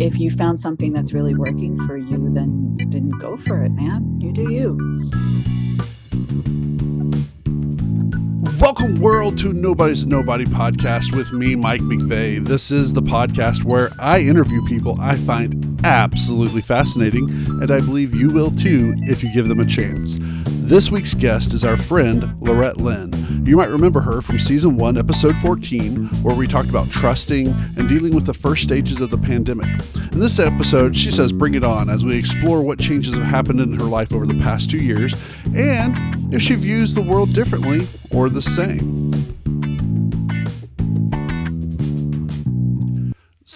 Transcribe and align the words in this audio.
if 0.00 0.18
you 0.18 0.30
found 0.30 0.58
something 0.58 0.94
that's 0.94 1.12
really 1.12 1.34
working 1.34 1.76
for 1.86 1.94
you, 1.94 2.32
then 2.32 2.78
then 2.88 3.10
go 3.10 3.36
for 3.36 3.62
it, 3.62 3.70
man. 3.72 4.18
You 4.18 4.32
do 4.32 4.50
you. 4.50 4.78
Welcome, 8.58 8.94
world, 9.00 9.36
to 9.38 9.52
Nobody's 9.52 10.06
Nobody 10.06 10.46
podcast 10.46 11.14
with 11.14 11.32
me, 11.32 11.54
Mike 11.54 11.82
McVeigh. 11.82 12.46
This 12.46 12.70
is 12.70 12.94
the 12.94 13.02
podcast 13.02 13.64
where 13.64 13.90
I 13.98 14.20
interview 14.20 14.64
people 14.64 14.98
I 15.00 15.16
find 15.16 15.78
absolutely 15.84 16.62
fascinating, 16.62 17.28
and 17.28 17.70
I 17.70 17.80
believe 17.80 18.14
you 18.14 18.30
will 18.30 18.50
too 18.50 18.94
if 19.00 19.22
you 19.22 19.32
give 19.34 19.48
them 19.48 19.60
a 19.60 19.66
chance. 19.66 20.14
This 20.70 20.88
week's 20.88 21.14
guest 21.14 21.52
is 21.52 21.64
our 21.64 21.76
friend, 21.76 22.32
Lorette 22.40 22.76
Lynn. 22.76 23.12
You 23.44 23.56
might 23.56 23.70
remember 23.70 24.00
her 24.00 24.22
from 24.22 24.38
season 24.38 24.76
one, 24.76 24.96
episode 24.96 25.36
14, 25.38 26.06
where 26.22 26.36
we 26.36 26.46
talked 26.46 26.68
about 26.68 26.88
trusting 26.92 27.48
and 27.48 27.88
dealing 27.88 28.14
with 28.14 28.24
the 28.24 28.34
first 28.34 28.62
stages 28.62 29.00
of 29.00 29.10
the 29.10 29.18
pandemic. 29.18 29.66
In 30.12 30.20
this 30.20 30.38
episode, 30.38 30.96
she 30.96 31.10
says, 31.10 31.32
Bring 31.32 31.54
it 31.54 31.64
on 31.64 31.90
as 31.90 32.04
we 32.04 32.16
explore 32.16 32.62
what 32.62 32.78
changes 32.78 33.14
have 33.14 33.24
happened 33.24 33.60
in 33.60 33.72
her 33.72 33.84
life 33.84 34.12
over 34.12 34.26
the 34.26 34.38
past 34.38 34.70
two 34.70 34.78
years 34.78 35.12
and 35.56 36.32
if 36.32 36.40
she 36.40 36.54
views 36.54 36.94
the 36.94 37.02
world 37.02 37.32
differently 37.32 37.88
or 38.12 38.28
the 38.28 38.40
same. 38.40 38.99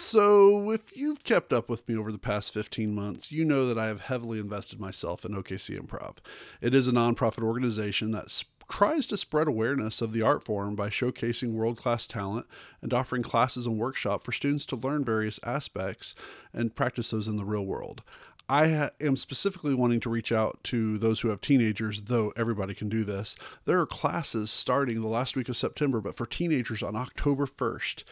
So, 0.06 0.70
if 0.70 0.94
you've 0.94 1.24
kept 1.24 1.50
up 1.50 1.70
with 1.70 1.88
me 1.88 1.96
over 1.96 2.12
the 2.12 2.18
past 2.18 2.52
15 2.52 2.94
months, 2.94 3.32
you 3.32 3.42
know 3.42 3.66
that 3.66 3.78
I 3.78 3.86
have 3.86 4.02
heavily 4.02 4.38
invested 4.38 4.78
myself 4.78 5.24
in 5.24 5.32
OKC 5.32 5.80
Improv. 5.80 6.18
It 6.60 6.74
is 6.74 6.86
a 6.86 6.92
nonprofit 6.92 7.42
organization 7.42 8.10
that 8.10 8.44
tries 8.68 9.06
to 9.06 9.16
spread 9.16 9.48
awareness 9.48 10.02
of 10.02 10.12
the 10.12 10.20
art 10.20 10.44
form 10.44 10.76
by 10.76 10.90
showcasing 10.90 11.52
world 11.52 11.78
class 11.78 12.06
talent 12.06 12.44
and 12.82 12.92
offering 12.92 13.22
classes 13.22 13.66
and 13.66 13.78
workshops 13.78 14.26
for 14.26 14.32
students 14.32 14.66
to 14.66 14.76
learn 14.76 15.06
various 15.06 15.40
aspects 15.42 16.14
and 16.52 16.76
practice 16.76 17.10
those 17.10 17.26
in 17.26 17.36
the 17.36 17.44
real 17.46 17.64
world. 17.64 18.02
I 18.46 18.68
ha- 18.68 18.90
am 19.00 19.16
specifically 19.16 19.72
wanting 19.72 20.00
to 20.00 20.10
reach 20.10 20.32
out 20.32 20.62
to 20.64 20.98
those 20.98 21.22
who 21.22 21.28
have 21.28 21.40
teenagers, 21.40 22.02
though 22.02 22.30
everybody 22.36 22.74
can 22.74 22.90
do 22.90 23.04
this. 23.04 23.36
There 23.64 23.80
are 23.80 23.86
classes 23.86 24.50
starting 24.50 25.00
the 25.00 25.08
last 25.08 25.34
week 25.34 25.48
of 25.48 25.56
September, 25.56 26.02
but 26.02 26.14
for 26.14 26.26
teenagers 26.26 26.82
on 26.82 26.94
October 26.94 27.46
1st 27.46 28.04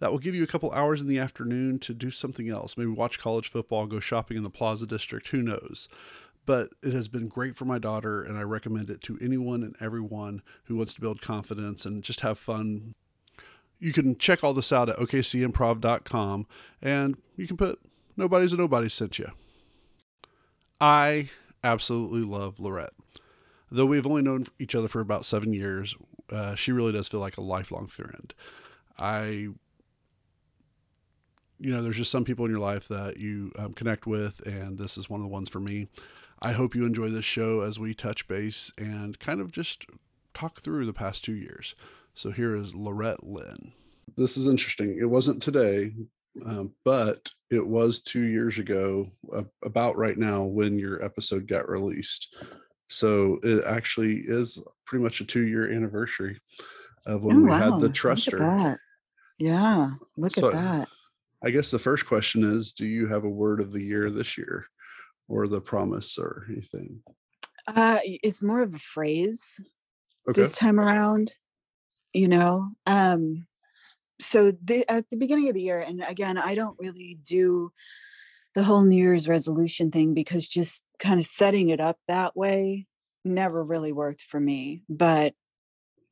that 0.00 0.10
will 0.10 0.18
give 0.18 0.34
you 0.34 0.42
a 0.42 0.48
couple 0.48 0.72
hours 0.72 1.00
in 1.00 1.06
the 1.06 1.18
afternoon 1.18 1.78
to 1.78 1.94
do 1.94 2.10
something 2.10 2.48
else. 2.48 2.76
Maybe 2.76 2.90
watch 2.90 3.18
college 3.18 3.48
football, 3.48 3.86
go 3.86 4.00
shopping 4.00 4.36
in 4.36 4.42
the 4.42 4.50
Plaza 4.50 4.86
District, 4.86 5.28
who 5.28 5.42
knows. 5.42 5.88
But 6.46 6.70
it 6.82 6.94
has 6.94 7.06
been 7.06 7.28
great 7.28 7.54
for 7.54 7.66
my 7.66 7.78
daughter, 7.78 8.22
and 8.22 8.36
I 8.36 8.42
recommend 8.42 8.90
it 8.90 9.02
to 9.02 9.18
anyone 9.20 9.62
and 9.62 9.76
everyone 9.78 10.42
who 10.64 10.76
wants 10.76 10.94
to 10.94 11.00
build 11.00 11.20
confidence 11.20 11.84
and 11.84 12.02
just 12.02 12.20
have 12.20 12.38
fun. 12.38 12.94
You 13.78 13.92
can 13.92 14.16
check 14.16 14.42
all 14.42 14.54
this 14.54 14.72
out 14.72 14.88
at 14.88 14.96
okcimprov.com, 14.96 16.46
and 16.82 17.16
you 17.36 17.46
can 17.46 17.58
put 17.58 17.78
Nobody's 18.16 18.54
a 18.54 18.56
Nobody 18.56 18.88
sent 18.88 19.18
you. 19.18 19.30
I 20.80 21.28
absolutely 21.62 22.22
love 22.22 22.58
Lorette. 22.58 22.94
Though 23.70 23.86
we've 23.86 24.06
only 24.06 24.22
known 24.22 24.46
each 24.58 24.74
other 24.74 24.88
for 24.88 25.00
about 25.00 25.26
seven 25.26 25.52
years, 25.52 25.94
uh, 26.30 26.54
she 26.54 26.72
really 26.72 26.92
does 26.92 27.08
feel 27.08 27.20
like 27.20 27.36
a 27.36 27.42
lifelong 27.42 27.86
friend. 27.86 28.34
I 28.98 29.48
you 31.60 31.70
know, 31.70 31.82
there's 31.82 31.96
just 31.96 32.10
some 32.10 32.24
people 32.24 32.44
in 32.46 32.50
your 32.50 32.60
life 32.60 32.88
that 32.88 33.18
you 33.18 33.52
um, 33.58 33.74
connect 33.74 34.06
with, 34.06 34.40
and 34.46 34.78
this 34.78 34.96
is 34.96 35.10
one 35.10 35.20
of 35.20 35.24
the 35.24 35.32
ones 35.32 35.48
for 35.48 35.60
me. 35.60 35.88
I 36.40 36.52
hope 36.52 36.74
you 36.74 36.86
enjoy 36.86 37.10
this 37.10 37.24
show 37.26 37.60
as 37.60 37.78
we 37.78 37.92
touch 37.92 38.26
base 38.26 38.72
and 38.78 39.18
kind 39.18 39.40
of 39.40 39.52
just 39.52 39.84
talk 40.32 40.60
through 40.60 40.86
the 40.86 40.92
past 40.94 41.22
two 41.22 41.34
years. 41.34 41.74
So 42.14 42.30
here 42.30 42.56
is 42.56 42.74
Lorette 42.74 43.22
Lynn. 43.24 43.72
This 44.16 44.36
is 44.36 44.46
interesting. 44.46 44.96
It 44.98 45.04
wasn't 45.04 45.42
today, 45.42 45.92
um, 46.46 46.72
but 46.84 47.30
it 47.50 47.64
was 47.66 48.00
two 48.00 48.22
years 48.22 48.58
ago, 48.58 49.10
uh, 49.34 49.42
about 49.64 49.96
right 49.96 50.16
now, 50.16 50.44
when 50.44 50.78
your 50.78 51.04
episode 51.04 51.46
got 51.46 51.68
released. 51.68 52.34
So 52.88 53.38
it 53.42 53.64
actually 53.66 54.22
is 54.26 54.58
pretty 54.86 55.04
much 55.04 55.20
a 55.20 55.24
two 55.24 55.46
year 55.46 55.70
anniversary 55.70 56.40
of 57.06 57.22
when 57.22 57.36
Oh 57.36 57.40
we 57.42 57.50
had 57.52 57.70
wow. 57.70 57.78
the 57.78 57.88
Look 57.88 57.90
at 57.90 57.96
Truster. 57.96 58.38
that. 58.38 58.78
Yeah. 59.38 59.90
Look 60.16 60.32
So 60.32 60.48
at 60.48 60.52
that. 60.54 60.88
I 61.42 61.50
guess 61.50 61.70
the 61.70 61.78
first 61.78 62.06
question 62.06 62.44
is 62.44 62.72
Do 62.72 62.86
you 62.86 63.06
have 63.08 63.24
a 63.24 63.28
word 63.28 63.60
of 63.60 63.72
the 63.72 63.82
year 63.82 64.10
this 64.10 64.36
year 64.36 64.66
or 65.28 65.46
the 65.46 65.60
promise 65.60 66.18
or 66.18 66.46
anything? 66.50 67.02
Uh 67.66 67.98
it's 68.04 68.42
more 68.42 68.60
of 68.60 68.74
a 68.74 68.78
phrase 68.78 69.60
Okay. 70.28 70.42
this 70.42 70.52
time 70.52 70.78
around, 70.78 71.32
you 72.12 72.28
know. 72.28 72.70
Um 72.86 73.46
so 74.20 74.52
the, 74.62 74.84
at 74.90 75.08
the 75.08 75.16
beginning 75.16 75.48
of 75.48 75.54
the 75.54 75.62
year 75.62 75.78
and 75.78 76.02
again 76.06 76.36
I 76.36 76.54
don't 76.54 76.76
really 76.78 77.18
do 77.22 77.72
the 78.54 78.64
whole 78.64 78.82
New 78.84 78.96
Year's 78.96 79.28
resolution 79.28 79.90
thing 79.90 80.12
because 80.12 80.48
just 80.48 80.82
kind 80.98 81.18
of 81.18 81.24
setting 81.24 81.70
it 81.70 81.80
up 81.80 81.98
that 82.08 82.36
way 82.36 82.86
never 83.24 83.62
really 83.62 83.92
worked 83.92 84.22
for 84.22 84.40
me. 84.40 84.82
But 84.88 85.34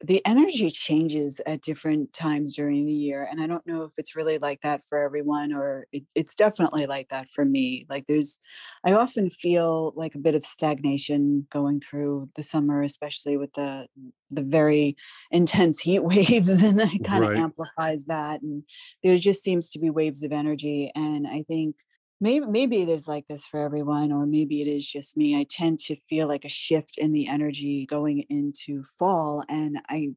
the 0.01 0.25
energy 0.25 0.71
changes 0.71 1.41
at 1.45 1.63
different 1.63 2.13
times 2.13 2.55
during 2.55 2.87
the 2.87 2.93
year 2.93 3.27
and 3.31 3.41
i 3.41 3.47
don't 3.47 3.67
know 3.67 3.83
if 3.83 3.93
it's 3.99 4.15
really 4.15 4.39
like 4.39 4.61
that 4.63 4.83
for 4.85 4.99
everyone 4.99 5.53
or 5.53 5.87
it, 5.93 6.05
it's 6.15 6.37
definitely 6.37 6.87
like 6.87 7.09
that 7.09 7.29
for 7.29 7.45
me 7.45 7.85
like 7.89 8.05
there's 8.07 8.39
i 8.85 8.93
often 8.93 9.29
feel 9.29 9.93
like 9.97 10.15
a 10.15 10.19
bit 10.19 10.37
of 10.37 10.45
stagnation 10.45 11.47
going 11.51 11.81
through 11.81 12.29
the 12.37 12.43
summer 12.43 12.83
especially 12.83 13.37
with 13.37 13.53
the 13.55 13.87
the 14.31 14.43
very 14.43 14.97
intense 15.31 15.81
heat 15.81 16.01
waves 16.05 16.63
and 16.63 16.81
it 16.81 17.05
kind 17.05 17.25
of 17.25 17.35
amplifies 17.35 18.05
that 18.05 18.41
and 18.41 18.63
there 19.03 19.17
just 19.17 19.43
seems 19.43 19.69
to 19.69 19.79
be 19.81 19.91
waves 19.91 20.23
of 20.23 20.33
energy 20.33 20.93
and 20.95 21.27
i 21.27 21.43
think 21.43 21.75
maybe 22.21 22.47
maybe 22.47 22.83
it 22.83 22.89
is 22.89 23.07
like 23.07 23.27
this 23.29 23.47
for 23.47 23.61
everyone 23.61 24.13
or 24.13 24.27
maybe 24.27 24.61
it 24.63 24.69
is 24.69 24.87
just 24.87 25.17
me. 25.17 25.39
I 25.39 25.47
tend 25.49 25.79
to 25.81 25.97
feel 26.09 26.29
like 26.29 26.45
a 26.45 26.49
shift 26.49 26.99
in 26.99 27.13
the 27.13 27.29
energy 27.29 27.87
going 27.87 28.25
into 28.29 28.83
fall 28.99 29.45
and 29.49 29.81
i 29.89 30.09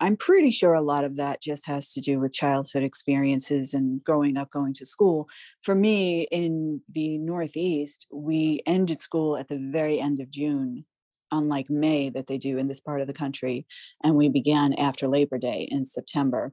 i'm 0.00 0.16
pretty 0.16 0.50
sure 0.50 0.74
a 0.74 0.82
lot 0.82 1.04
of 1.04 1.16
that 1.16 1.40
just 1.42 1.66
has 1.66 1.92
to 1.92 2.00
do 2.00 2.20
with 2.20 2.32
childhood 2.32 2.82
experiences 2.82 3.72
and 3.74 4.02
growing 4.04 4.36
up 4.36 4.50
going 4.50 4.74
to 4.74 4.84
school. 4.86 5.26
For 5.62 5.74
me 5.74 6.26
in 6.30 6.82
the 6.92 7.18
northeast 7.18 8.06
we 8.12 8.60
ended 8.66 9.00
school 9.00 9.36
at 9.36 9.48
the 9.48 9.58
very 9.72 9.98
end 10.00 10.20
of 10.20 10.30
june 10.30 10.84
unlike 11.32 11.68
may 11.70 12.10
that 12.10 12.26
they 12.28 12.38
do 12.38 12.58
in 12.58 12.68
this 12.68 12.80
part 12.80 13.00
of 13.00 13.06
the 13.06 13.12
country 13.12 13.66
and 14.04 14.16
we 14.16 14.28
began 14.28 14.74
after 14.74 15.08
labor 15.08 15.38
day 15.38 15.66
in 15.70 15.84
september 15.84 16.52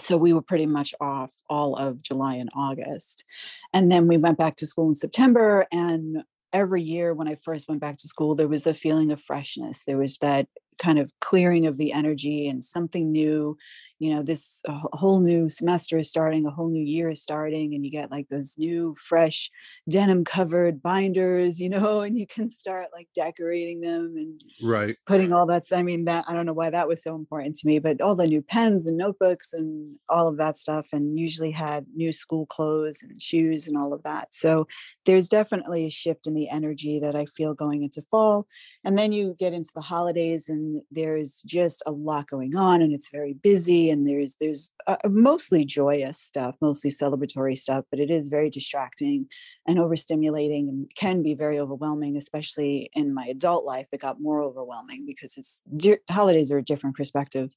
so 0.00 0.16
we 0.16 0.32
were 0.32 0.42
pretty 0.42 0.66
much 0.66 0.94
off 1.00 1.32
all 1.48 1.74
of 1.76 2.02
July 2.02 2.36
and 2.36 2.50
August. 2.54 3.24
And 3.72 3.90
then 3.90 4.08
we 4.08 4.16
went 4.16 4.38
back 4.38 4.56
to 4.56 4.66
school 4.66 4.88
in 4.88 4.94
September. 4.94 5.66
And 5.72 6.22
every 6.52 6.82
year 6.82 7.14
when 7.14 7.28
I 7.28 7.34
first 7.34 7.68
went 7.68 7.80
back 7.80 7.96
to 7.98 8.08
school, 8.08 8.34
there 8.34 8.48
was 8.48 8.66
a 8.66 8.74
feeling 8.74 9.12
of 9.12 9.20
freshness. 9.20 9.82
There 9.86 9.98
was 9.98 10.18
that 10.18 10.48
kind 10.78 10.98
of 10.98 11.12
clearing 11.20 11.66
of 11.66 11.76
the 11.78 11.92
energy 11.92 12.48
and 12.48 12.64
something 12.64 13.12
new. 13.12 13.56
You 13.98 14.10
know, 14.14 14.22
this 14.22 14.62
uh, 14.68 14.80
a 14.92 14.96
whole 14.96 15.20
new 15.20 15.48
semester 15.48 15.98
is 15.98 16.08
starting, 16.08 16.46
a 16.46 16.50
whole 16.50 16.68
new 16.70 16.84
year 16.84 17.08
is 17.08 17.22
starting, 17.22 17.74
and 17.74 17.84
you 17.84 17.90
get 17.90 18.10
like 18.10 18.28
those 18.28 18.54
new, 18.58 18.94
fresh 19.00 19.50
denim 19.88 20.24
covered 20.24 20.80
binders, 20.82 21.60
you 21.60 21.68
know, 21.68 22.00
and 22.02 22.16
you 22.18 22.26
can 22.26 22.48
start 22.48 22.86
like 22.92 23.08
decorating 23.14 23.80
them 23.80 24.14
and 24.16 24.40
Right. 24.60 24.98
putting 25.06 25.32
all 25.32 25.46
that 25.46 25.62
i 25.72 25.82
mean 25.82 26.04
that 26.04 26.24
i 26.28 26.34
don't 26.34 26.44
know 26.44 26.52
why 26.52 26.68
that 26.68 26.86
was 26.86 27.02
so 27.02 27.14
important 27.14 27.56
to 27.56 27.66
me 27.66 27.78
but 27.78 28.00
all 28.00 28.14
the 28.14 28.26
new 28.26 28.42
pens 28.42 28.86
and 28.86 28.96
notebooks 28.98 29.52
and 29.54 29.96
all 30.10 30.28
of 30.28 30.36
that 30.36 30.54
stuff 30.54 30.86
and 30.92 31.18
usually 31.18 31.50
had 31.50 31.86
new 31.94 32.12
school 32.12 32.44
clothes 32.46 33.02
and 33.02 33.20
shoes 33.20 33.66
and 33.66 33.76
all 33.76 33.94
of 33.94 34.02
that 34.02 34.34
so 34.34 34.66
there's 35.06 35.26
definitely 35.28 35.86
a 35.86 35.90
shift 35.90 36.26
in 36.26 36.34
the 36.34 36.48
energy 36.50 36.98
that 37.00 37.16
i 37.16 37.24
feel 37.24 37.54
going 37.54 37.82
into 37.82 38.02
fall 38.10 38.46
and 38.88 38.96
then 38.96 39.12
you 39.12 39.36
get 39.38 39.52
into 39.52 39.68
the 39.74 39.82
holidays 39.82 40.48
and 40.48 40.80
there's 40.90 41.42
just 41.42 41.82
a 41.84 41.90
lot 41.90 42.26
going 42.26 42.56
on 42.56 42.80
and 42.80 42.94
it's 42.94 43.10
very 43.10 43.34
busy 43.34 43.90
and 43.90 44.06
there's 44.06 44.36
there's 44.40 44.70
uh, 44.86 44.96
mostly 45.04 45.62
joyous 45.62 46.18
stuff 46.18 46.54
mostly 46.62 46.90
celebratory 46.90 47.54
stuff 47.54 47.84
but 47.90 48.00
it 48.00 48.10
is 48.10 48.28
very 48.28 48.48
distracting 48.48 49.26
and 49.66 49.76
overstimulating 49.76 50.70
and 50.70 50.90
can 50.96 51.22
be 51.22 51.34
very 51.34 51.58
overwhelming 51.58 52.16
especially 52.16 52.88
in 52.94 53.12
my 53.12 53.26
adult 53.26 53.66
life 53.66 53.88
it 53.92 54.00
got 54.00 54.22
more 54.22 54.42
overwhelming 54.42 55.04
because 55.06 55.36
it's 55.36 55.62
di- 55.76 55.98
holidays 56.10 56.50
are 56.50 56.58
a 56.58 56.64
different 56.64 56.96
perspective 56.96 57.50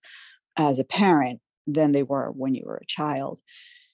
as 0.57 0.79
a 0.79 0.83
parent 0.83 1.39
than 1.65 1.93
they 1.93 2.03
were 2.03 2.29
when 2.31 2.55
you 2.55 2.63
were 2.65 2.81
a 2.81 2.85
child. 2.87 3.39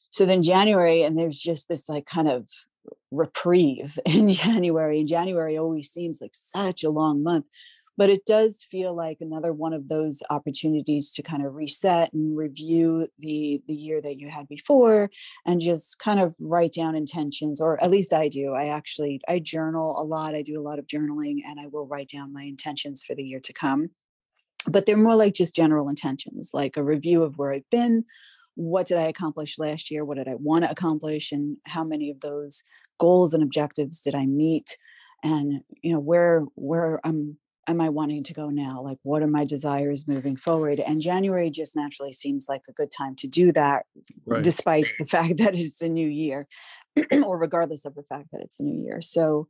So 0.10 0.26
then 0.26 0.42
january 0.42 1.04
and 1.04 1.16
there's 1.16 1.40
just 1.40 1.68
this 1.70 1.88
like 1.88 2.08
kind 2.08 2.30
of 2.30 2.50
reprieve 3.12 3.98
in 4.06 4.28
january 4.30 5.00
and 5.00 5.08
january 5.08 5.58
always 5.58 5.92
seems 5.92 6.22
like 6.22 6.34
such 6.34 6.84
a 6.84 6.90
long 6.90 7.24
month 7.24 7.46
but 7.98 8.12
it 8.12 8.26
does 8.26 8.64
feel 8.70 8.96
like 8.96 9.18
another 9.22 9.52
one 9.52 9.74
of 9.74 9.90
those 9.90 10.22
opportunities 10.30 11.12
to 11.12 11.24
kind 11.24 11.44
of 11.44 11.56
reset 11.56 12.14
and 12.14 12.38
review 12.38 13.08
the 13.20 13.62
the 13.68 13.74
year 13.74 14.00
that 14.00 14.18
you 14.18 14.30
had 14.30 14.48
before 14.48 15.10
and 15.46 15.60
just 15.60 15.98
kind 16.00 16.20
of 16.20 16.36
write 16.40 16.74
down 16.74 16.96
intentions 16.96 17.60
or 17.60 17.84
at 17.84 17.90
least 17.90 18.14
i 18.14 18.28
do. 18.28 18.54
I 18.54 18.68
actually 18.68 19.20
i 19.28 19.40
journal 19.40 20.00
a 20.00 20.04
lot 20.04 20.36
i 20.36 20.42
do 20.42 20.60
a 20.60 20.64
lot 20.64 20.80
of 20.80 20.88
journaling 20.88 21.40
and 21.46 21.60
i 21.60 21.66
will 21.68 21.88
write 21.88 22.10
down 22.10 22.32
my 22.32 22.44
intentions 22.44 23.04
for 23.04 23.16
the 23.16 23.24
year 23.24 23.40
to 23.42 23.54
come 23.54 23.90
but 24.70 24.86
they're 24.86 24.98
more 24.98 25.16
like 25.16 25.34
just 25.34 25.56
general 25.56 25.90
intentions 25.90 26.52
like 26.54 26.78
a 26.78 26.84
review 26.84 27.24
of 27.24 27.38
where 27.38 27.52
i've 27.52 27.70
been 27.72 28.04
what 28.58 28.88
did 28.88 28.98
I 28.98 29.04
accomplish 29.04 29.60
last 29.60 29.92
year? 29.92 30.04
What 30.04 30.18
did 30.18 30.28
I 30.28 30.34
want 30.36 30.64
to 30.64 30.72
accomplish? 30.72 31.32
And 31.32 31.58
how 31.68 31.84
many 31.84 32.10
of 32.10 32.22
those 32.22 32.64
goals 33.00 33.34
and 33.34 33.44
objectives 33.44 34.02
did 34.02 34.16
I 34.16 34.26
meet? 34.26 34.78
And 35.24 35.62
you 35.84 35.94
know, 35.94 36.00
where 36.00 36.44
where 36.56 37.00
am 37.06 37.38
am 37.68 37.80
I 37.82 37.90
wanting 37.90 38.24
to 38.24 38.34
go 38.34 38.50
now? 38.50 38.82
Like 38.82 38.98
what 39.04 39.22
are 39.22 39.28
my 39.28 39.46
desires 39.46 40.08
moving 40.08 40.36
forward? 40.36 40.80
And 40.80 41.02
January 41.02 41.52
just 41.52 41.76
naturally 41.76 42.14
seems 42.14 42.48
like 42.50 42.64
a 42.68 42.74
good 42.74 42.90
time 42.90 43.16
to 43.18 43.28
do 43.28 43.52
that, 43.52 43.86
right. 44.26 44.44
despite 44.44 44.88
the 44.98 45.06
fact 45.16 45.38
that 45.38 45.54
it's 45.54 45.82
a 45.82 45.90
new 45.90 46.08
year, 46.08 46.48
or 47.24 47.40
regardless 47.40 47.86
of 47.86 47.94
the 47.94 48.04
fact 48.04 48.30
that 48.32 48.42
it's 48.42 48.60
a 48.60 48.64
new 48.64 48.82
year. 48.84 49.02
So 49.02 49.48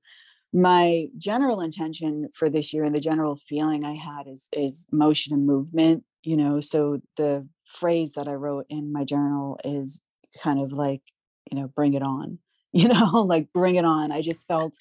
my 0.54 1.07
general 1.18 1.62
intention 1.62 2.30
for 2.33 2.50
this 2.50 2.74
year 2.74 2.83
and 2.83 2.95
the 2.95 3.00
general 3.00 3.36
feeling 3.36 3.86
I 3.86 3.94
had 3.94 4.27
is 4.27 4.50
is 4.51 4.86
motion 4.92 5.33
and 5.33 5.45
movement, 5.45 6.04
you 6.28 6.36
know. 6.36 6.60
So 6.60 7.00
the 7.16 7.48
phrase 7.66 8.14
that 8.14 8.28
I 8.28 8.34
wrote 8.34 8.66
in 8.70 8.92
my 8.92 9.06
journal 9.06 9.58
is 9.64 10.02
kind 10.44 10.60
of 10.60 10.74
like, 10.74 11.02
you 11.50 11.58
know, 11.58 11.70
bring 11.70 11.94
it 11.94 12.04
on, 12.04 12.40
you 12.74 12.90
know, 12.90 13.24
like 13.26 13.54
bring 13.54 13.76
it 13.76 13.86
on. 13.86 14.12
I 14.12 14.22
just 14.22 14.46
felt 14.46 14.76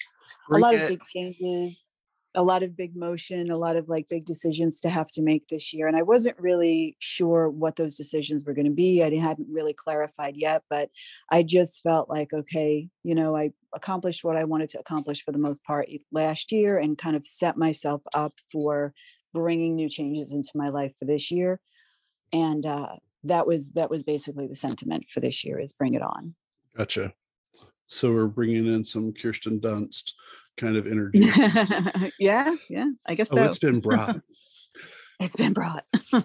bring 0.49 0.61
a 0.61 0.65
lot 0.65 0.75
it. 0.75 0.81
of 0.81 0.89
big 0.89 1.03
changes 1.05 1.89
a 2.37 2.43
lot 2.43 2.61
of 2.61 2.77
big 2.77 2.95
motion, 2.95 3.49
a 3.49 3.57
lot 3.57 3.75
of 3.75 3.89
like 3.89 4.07
big 4.09 4.23
decisions 4.23 4.79
to 4.81 4.89
have 4.89 5.09
to 5.09 5.23
make 5.23 5.47
this 5.47 5.73
year. 5.73 5.87
And 5.87 5.97
I 5.97 6.03
wasn't 6.03 6.39
really 6.39 6.95
sure 6.99 7.49
what 7.49 7.77
those 7.77 7.95
decisions 7.95 8.45
were 8.45 8.53
going 8.53 8.67
to 8.67 8.71
be. 8.71 9.03
I 9.03 9.09
hadn't 9.15 9.47
really 9.51 9.73
clarified 9.73 10.37
yet, 10.37 10.61
but 10.69 10.91
I 11.31 11.41
just 11.41 11.81
felt 11.81 12.09
like, 12.09 12.33
okay, 12.33 12.89
you 13.03 13.15
know, 13.15 13.35
I 13.35 13.51
accomplished 13.73 14.23
what 14.23 14.37
I 14.37 14.43
wanted 14.43 14.69
to 14.69 14.79
accomplish 14.79 15.25
for 15.25 15.31
the 15.31 15.39
most 15.39 15.63
part 15.63 15.89
last 16.11 16.51
year 16.51 16.77
and 16.77 16.95
kind 16.95 17.15
of 17.15 17.25
set 17.25 17.57
myself 17.57 18.03
up 18.13 18.33
for 18.51 18.93
bringing 19.37 19.75
new 19.75 19.89
changes 19.89 20.33
into 20.33 20.51
my 20.55 20.67
life 20.67 20.95
for 20.97 21.05
this 21.05 21.31
year. 21.31 21.59
And 22.33 22.65
uh, 22.65 22.95
that 23.23 23.47
was 23.47 23.71
that 23.71 23.89
was 23.89 24.03
basically 24.03 24.47
the 24.47 24.55
sentiment 24.55 25.05
for 25.09 25.19
this 25.19 25.43
year 25.43 25.59
is 25.59 25.73
bring 25.73 25.93
it 25.93 26.01
on. 26.01 26.35
Gotcha. 26.75 27.13
So 27.87 28.13
we're 28.13 28.27
bringing 28.27 28.67
in 28.67 28.83
some 28.83 29.13
Kirsten 29.13 29.59
Dunst 29.59 30.11
kind 30.57 30.75
of 30.75 30.87
energy. 30.87 31.19
yeah, 32.19 32.53
yeah, 32.69 32.87
I 33.05 33.15
guess 33.15 33.31
oh, 33.31 33.37
so. 33.37 33.43
It's 33.45 33.59
been 33.59 33.79
brought. 33.79 34.19
it's 35.19 35.35
been 35.35 35.53
brought. 35.53 35.85
I 36.13 36.23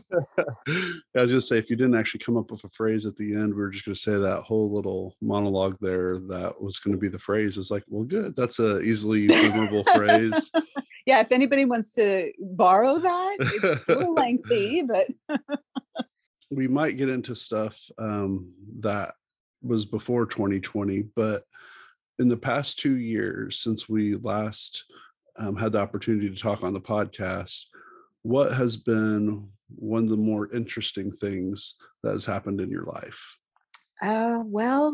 was 1.14 1.30
just 1.30 1.48
say 1.48 1.58
if 1.58 1.70
you 1.70 1.76
didn't 1.76 1.94
actually 1.94 2.20
come 2.20 2.36
up 2.36 2.50
with 2.50 2.64
a 2.64 2.68
phrase 2.68 3.06
at 3.06 3.16
the 3.16 3.34
end, 3.34 3.54
we 3.54 3.62
are 3.62 3.70
just 3.70 3.84
going 3.84 3.94
to 3.94 4.00
say 4.00 4.16
that 4.16 4.42
whole 4.42 4.74
little 4.74 5.14
monologue 5.20 5.76
there 5.80 6.18
that 6.18 6.60
was 6.60 6.80
going 6.80 6.92
to 6.92 7.00
be 7.00 7.08
the 7.08 7.18
phrase. 7.18 7.56
Is 7.56 7.70
like, 7.70 7.84
well, 7.88 8.04
good. 8.04 8.34
That's 8.34 8.58
a 8.58 8.80
easily 8.80 9.28
memorable 9.28 9.84
phrase. 9.94 10.50
Yeah, 11.06 11.20
if 11.20 11.32
anybody 11.32 11.64
wants 11.64 11.94
to 11.94 12.32
borrow 12.38 12.98
that, 12.98 13.36
it's 13.40 13.64
a 13.88 13.94
little 13.94 14.14
lengthy, 14.16 14.82
but 14.82 15.08
we 16.50 16.68
might 16.68 16.96
get 16.96 17.08
into 17.08 17.34
stuff 17.34 17.80
um, 17.98 18.52
that 18.80 19.14
was 19.62 19.84
before 19.84 20.26
2020, 20.26 21.04
but 21.16 21.42
in 22.18 22.28
the 22.28 22.36
past 22.36 22.78
two 22.78 22.96
years 22.96 23.58
since 23.58 23.88
we 23.88 24.16
last 24.16 24.84
um, 25.38 25.56
had 25.56 25.72
the 25.72 25.80
opportunity 25.80 26.28
to 26.28 26.40
talk 26.40 26.62
on 26.62 26.74
the 26.74 26.80
podcast, 26.80 27.64
what 28.22 28.52
has 28.52 28.76
been 28.76 29.48
one 29.74 30.04
of 30.04 30.10
the 30.10 30.16
more 30.16 30.52
interesting 30.54 31.10
things 31.10 31.74
that 32.02 32.12
has 32.12 32.24
happened 32.24 32.60
in 32.60 32.70
your 32.70 32.84
life? 32.84 33.38
Uh, 34.02 34.42
well, 34.44 34.92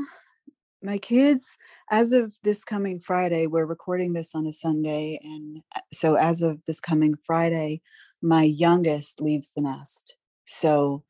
my 0.83 0.99
kids, 0.99 1.59
as 1.91 2.13
of 2.13 2.37
this 2.45 2.65
coming 2.65 3.01
Friday, 3.01 3.47
we're 3.47 3.67
recording 3.67 4.13
this 4.13 4.35
on 4.35 4.47
a 4.47 4.53
Sunday. 4.53 5.19
And 5.23 5.63
uh, 5.75 5.81
so 5.93 6.15
as 6.15 6.43
of 6.43 6.61
this 6.67 6.81
coming 6.81 7.15
Friday, 7.25 7.83
my 8.23 8.43
youngest 8.43 9.21
leaves 9.21 9.51
the 9.55 9.63
nest. 9.63 10.17
So 10.47 11.03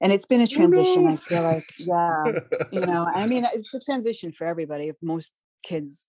and 0.00 0.12
it's 0.12 0.26
been 0.26 0.40
a 0.40 0.46
transition 0.46 1.06
i 1.06 1.16
feel 1.16 1.42
like 1.42 1.64
yeah 1.78 2.24
you 2.72 2.86
know 2.86 3.06
i 3.14 3.26
mean 3.26 3.46
it's 3.54 3.72
a 3.74 3.80
transition 3.80 4.32
for 4.32 4.46
everybody 4.46 4.88
if 4.88 4.96
most 5.02 5.32
kids 5.62 6.08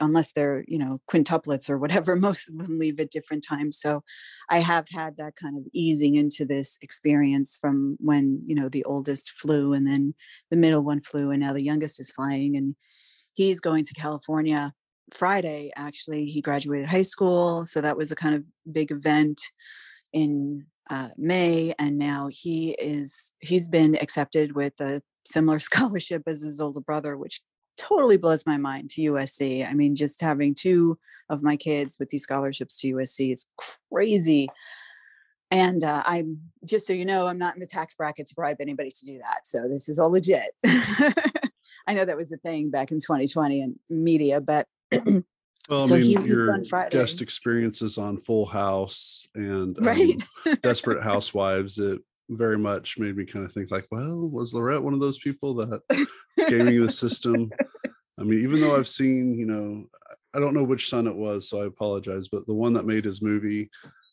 unless 0.00 0.32
they're 0.32 0.64
you 0.66 0.78
know 0.78 1.00
quintuplets 1.10 1.68
or 1.68 1.78
whatever 1.78 2.16
most 2.28 2.48
of 2.48 2.56
them 2.56 2.78
leave 2.78 2.98
at 3.00 3.10
different 3.10 3.44
times. 3.44 3.78
So 3.78 4.02
i 4.48 4.58
have 4.58 4.86
had 4.90 5.16
that 5.16 5.36
kind 5.36 5.56
of 5.56 5.64
easing 5.72 6.16
into 6.16 6.44
this 6.44 6.78
experience 6.82 7.58
from 7.60 7.96
when 8.00 8.42
you 8.46 8.54
know 8.54 8.68
the 8.68 8.84
oldest 8.84 9.30
flew 9.30 9.72
and 9.72 9.86
then 9.86 10.14
the 10.50 10.56
middle 10.56 10.82
one 10.82 11.00
flew 11.00 11.30
and 11.30 11.40
now 11.40 11.52
the 11.52 11.64
youngest 11.64 12.00
is 12.00 12.10
flying 12.10 12.56
and 12.56 12.74
he's 13.34 13.60
going 13.60 13.84
to 13.84 13.94
california 13.94 14.72
friday 15.12 15.70
actually. 15.76 16.26
He 16.26 16.40
graduated 16.40 16.88
high 16.88 17.02
school 17.02 17.66
so 17.66 17.80
that 17.80 17.96
was 17.96 18.10
a 18.10 18.16
kind 18.16 18.34
of 18.34 18.44
big 18.70 18.90
event 18.90 19.40
in 20.12 20.66
uh, 20.90 21.08
May, 21.16 21.72
and 21.78 21.96
now 21.96 22.28
he 22.30 22.72
is 22.78 23.32
he's 23.40 23.68
been 23.68 23.94
accepted 23.96 24.54
with 24.54 24.74
a 24.80 25.00
similar 25.24 25.58
scholarship 25.70 26.22
as 26.26 26.42
his 26.42 26.60
older 26.60 26.80
brother, 26.80 27.16
which 27.16 27.40
totally 27.80 28.16
blows 28.16 28.46
my 28.46 28.56
mind 28.56 28.90
to 28.90 29.12
USC. 29.12 29.68
I 29.68 29.74
mean, 29.74 29.94
just 29.94 30.20
having 30.20 30.54
two 30.54 30.98
of 31.28 31.42
my 31.42 31.56
kids 31.56 31.96
with 31.98 32.10
these 32.10 32.22
scholarships 32.22 32.78
to 32.80 32.94
USC 32.94 33.32
is 33.32 33.46
crazy. 33.90 34.48
And 35.50 35.82
uh, 35.82 36.02
I'm 36.06 36.38
just 36.64 36.86
so 36.86 36.92
you 36.92 37.04
know, 37.04 37.26
I'm 37.26 37.38
not 37.38 37.54
in 37.54 37.60
the 37.60 37.66
tax 37.66 37.94
bracket 37.94 38.26
to 38.28 38.34
bribe 38.34 38.58
anybody 38.60 38.90
to 38.90 39.06
do 39.06 39.18
that. 39.18 39.46
So 39.46 39.66
this 39.68 39.88
is 39.88 39.98
all 39.98 40.10
legit. 40.10 40.50
I 40.64 41.94
know 41.94 42.04
that 42.04 42.16
was 42.16 42.30
a 42.30 42.36
thing 42.36 42.70
back 42.70 42.92
in 42.92 42.98
2020 42.98 43.60
in 43.60 43.78
media, 43.88 44.40
but 44.40 44.66
Well, 45.70 45.84
I 45.84 45.86
so 45.86 45.96
mean, 45.98 46.26
your 46.26 46.58
guest 46.90 47.22
experiences 47.22 47.96
on 47.96 48.18
Full 48.18 48.44
House 48.44 49.28
and 49.36 49.76
right. 49.84 50.20
um, 50.46 50.56
Desperate 50.62 51.00
Housewives, 51.02 51.78
it 51.78 52.00
very 52.28 52.58
much 52.58 52.98
made 52.98 53.16
me 53.16 53.24
kind 53.24 53.44
of 53.44 53.52
think 53.52 53.70
like, 53.70 53.86
well, 53.92 54.28
was 54.30 54.52
Lorette 54.52 54.82
one 54.82 54.94
of 54.94 55.00
those 55.00 55.18
people 55.18 55.54
that 55.54 55.80
gaming 56.48 56.80
the 56.80 56.90
system? 56.90 57.50
I 58.20 58.24
mean, 58.24 58.42
even 58.42 58.60
though 58.60 58.76
I've 58.76 58.88
seen, 58.88 59.34
you 59.34 59.46
know, 59.46 59.86
I 60.34 60.38
don't 60.38 60.54
know 60.54 60.64
which 60.64 60.90
son 60.90 61.06
it 61.06 61.14
was, 61.14 61.48
so 61.48 61.62
I 61.62 61.66
apologize, 61.66 62.28
but 62.28 62.46
the 62.46 62.54
one 62.54 62.72
that 62.74 62.84
made 62.84 63.04
his 63.04 63.22
movie, 63.22 63.70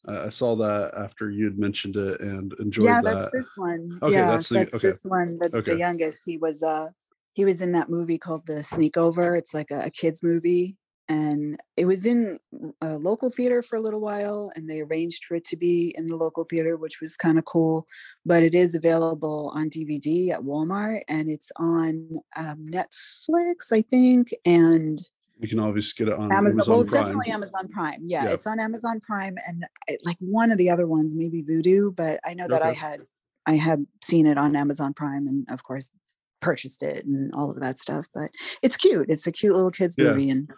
uh, 0.07 0.23
I 0.25 0.29
saw 0.29 0.55
that 0.55 0.93
after 0.97 1.29
you 1.29 1.43
had 1.43 1.59
mentioned 1.59 1.97
it 1.97 2.21
and 2.21 2.53
enjoyed 2.59 2.85
yeah, 2.85 3.01
that. 3.01 3.13
Yeah, 3.13 3.21
that's 3.21 3.33
this 3.33 3.51
one. 3.57 3.99
Okay, 4.01 4.15
yeah, 4.15 4.31
that's, 4.31 4.49
the, 4.49 4.55
that's 4.55 4.73
okay. 4.75 4.87
this 4.87 5.03
one. 5.03 5.37
That's 5.39 5.53
okay. 5.55 5.73
the 5.73 5.79
youngest. 5.79 6.23
He 6.25 6.37
was 6.37 6.63
uh 6.63 6.87
he 7.33 7.45
was 7.45 7.61
in 7.61 7.73
that 7.73 7.89
movie 7.89 8.17
called 8.17 8.47
The 8.47 8.63
Sneak 8.63 8.97
Over. 8.97 9.35
It's 9.35 9.53
like 9.53 9.69
a, 9.69 9.81
a 9.81 9.89
kids 9.91 10.23
movie 10.23 10.77
and 11.09 11.59
it 11.77 11.85
was 11.85 12.05
in 12.05 12.39
a 12.81 12.97
local 12.97 13.29
theater 13.29 13.61
for 13.61 13.77
a 13.77 13.81
little 13.81 14.01
while 14.01 14.51
and 14.55 14.69
they 14.69 14.81
arranged 14.81 15.25
for 15.25 15.35
it 15.35 15.45
to 15.45 15.57
be 15.57 15.93
in 15.97 16.07
the 16.07 16.15
local 16.15 16.43
theater 16.43 16.77
which 16.77 16.99
was 16.99 17.15
kind 17.15 17.37
of 17.37 17.45
cool 17.45 17.85
but 18.25 18.43
it 18.43 18.53
is 18.53 18.75
available 18.75 19.51
on 19.55 19.69
dvd 19.69 20.29
at 20.29 20.41
walmart 20.41 21.01
and 21.07 21.29
it's 21.29 21.51
on 21.57 22.19
um, 22.35 22.65
netflix 22.69 23.71
i 23.71 23.81
think 23.81 24.29
and 24.45 25.07
you 25.39 25.47
can 25.47 25.59
obviously 25.59 26.05
get 26.05 26.11
it 26.11 26.19
on 26.19 26.25
amazon, 26.25 26.45
amazon 26.45 26.65
well 26.67 26.81
it's 26.81 26.91
definitely 26.91 27.31
amazon 27.31 27.67
prime 27.69 28.01
yeah, 28.05 28.25
yeah, 28.25 28.31
it's 28.31 28.47
on 28.47 28.59
amazon 28.59 28.99
prime 28.99 29.37
and 29.47 29.65
it, 29.87 29.99
like 30.03 30.17
one 30.19 30.51
of 30.51 30.57
the 30.57 30.69
other 30.69 30.87
ones 30.87 31.13
maybe 31.15 31.41
voodoo 31.41 31.91
but 31.91 32.19
i 32.25 32.33
know 32.33 32.47
that 32.47 32.61
okay. 32.61 32.71
i 32.71 32.73
had 32.73 33.01
i 33.45 33.53
had 33.53 33.85
seen 34.03 34.25
it 34.25 34.37
on 34.37 34.55
amazon 34.55 34.93
prime 34.93 35.27
and 35.27 35.47
of 35.49 35.63
course 35.63 35.91
purchased 36.41 36.83
it 36.83 37.05
and 37.05 37.33
all 37.33 37.51
of 37.51 37.59
that 37.59 37.77
stuff. 37.77 38.05
But 38.13 38.31
it's 38.61 38.77
cute. 38.77 39.09
It's 39.09 39.27
a 39.27 39.31
cute 39.31 39.53
little 39.53 39.71
kids 39.71 39.95
yeah. 39.97 40.05
movie, 40.05 40.29
and 40.29 40.49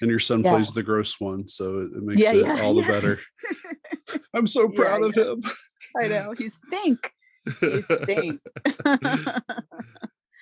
and 0.00 0.10
your 0.10 0.20
son 0.20 0.42
yeah. 0.42 0.52
plays 0.52 0.72
the 0.72 0.82
gross 0.82 1.20
one, 1.20 1.48
so 1.48 1.80
it, 1.80 2.02
makes 2.02 2.20
yeah, 2.20 2.34
it 2.34 2.60
all 2.60 2.74
the 2.74 2.82
better. 2.82 3.20
I'm 4.34 4.46
so 4.46 4.68
proud 4.68 5.02
of 5.02 5.14
him. 5.14 5.42
I 5.96 6.08
know 6.08 6.34
he 6.36 6.48
stink. 6.48 7.12
He 7.60 7.82
stink. 7.82 8.40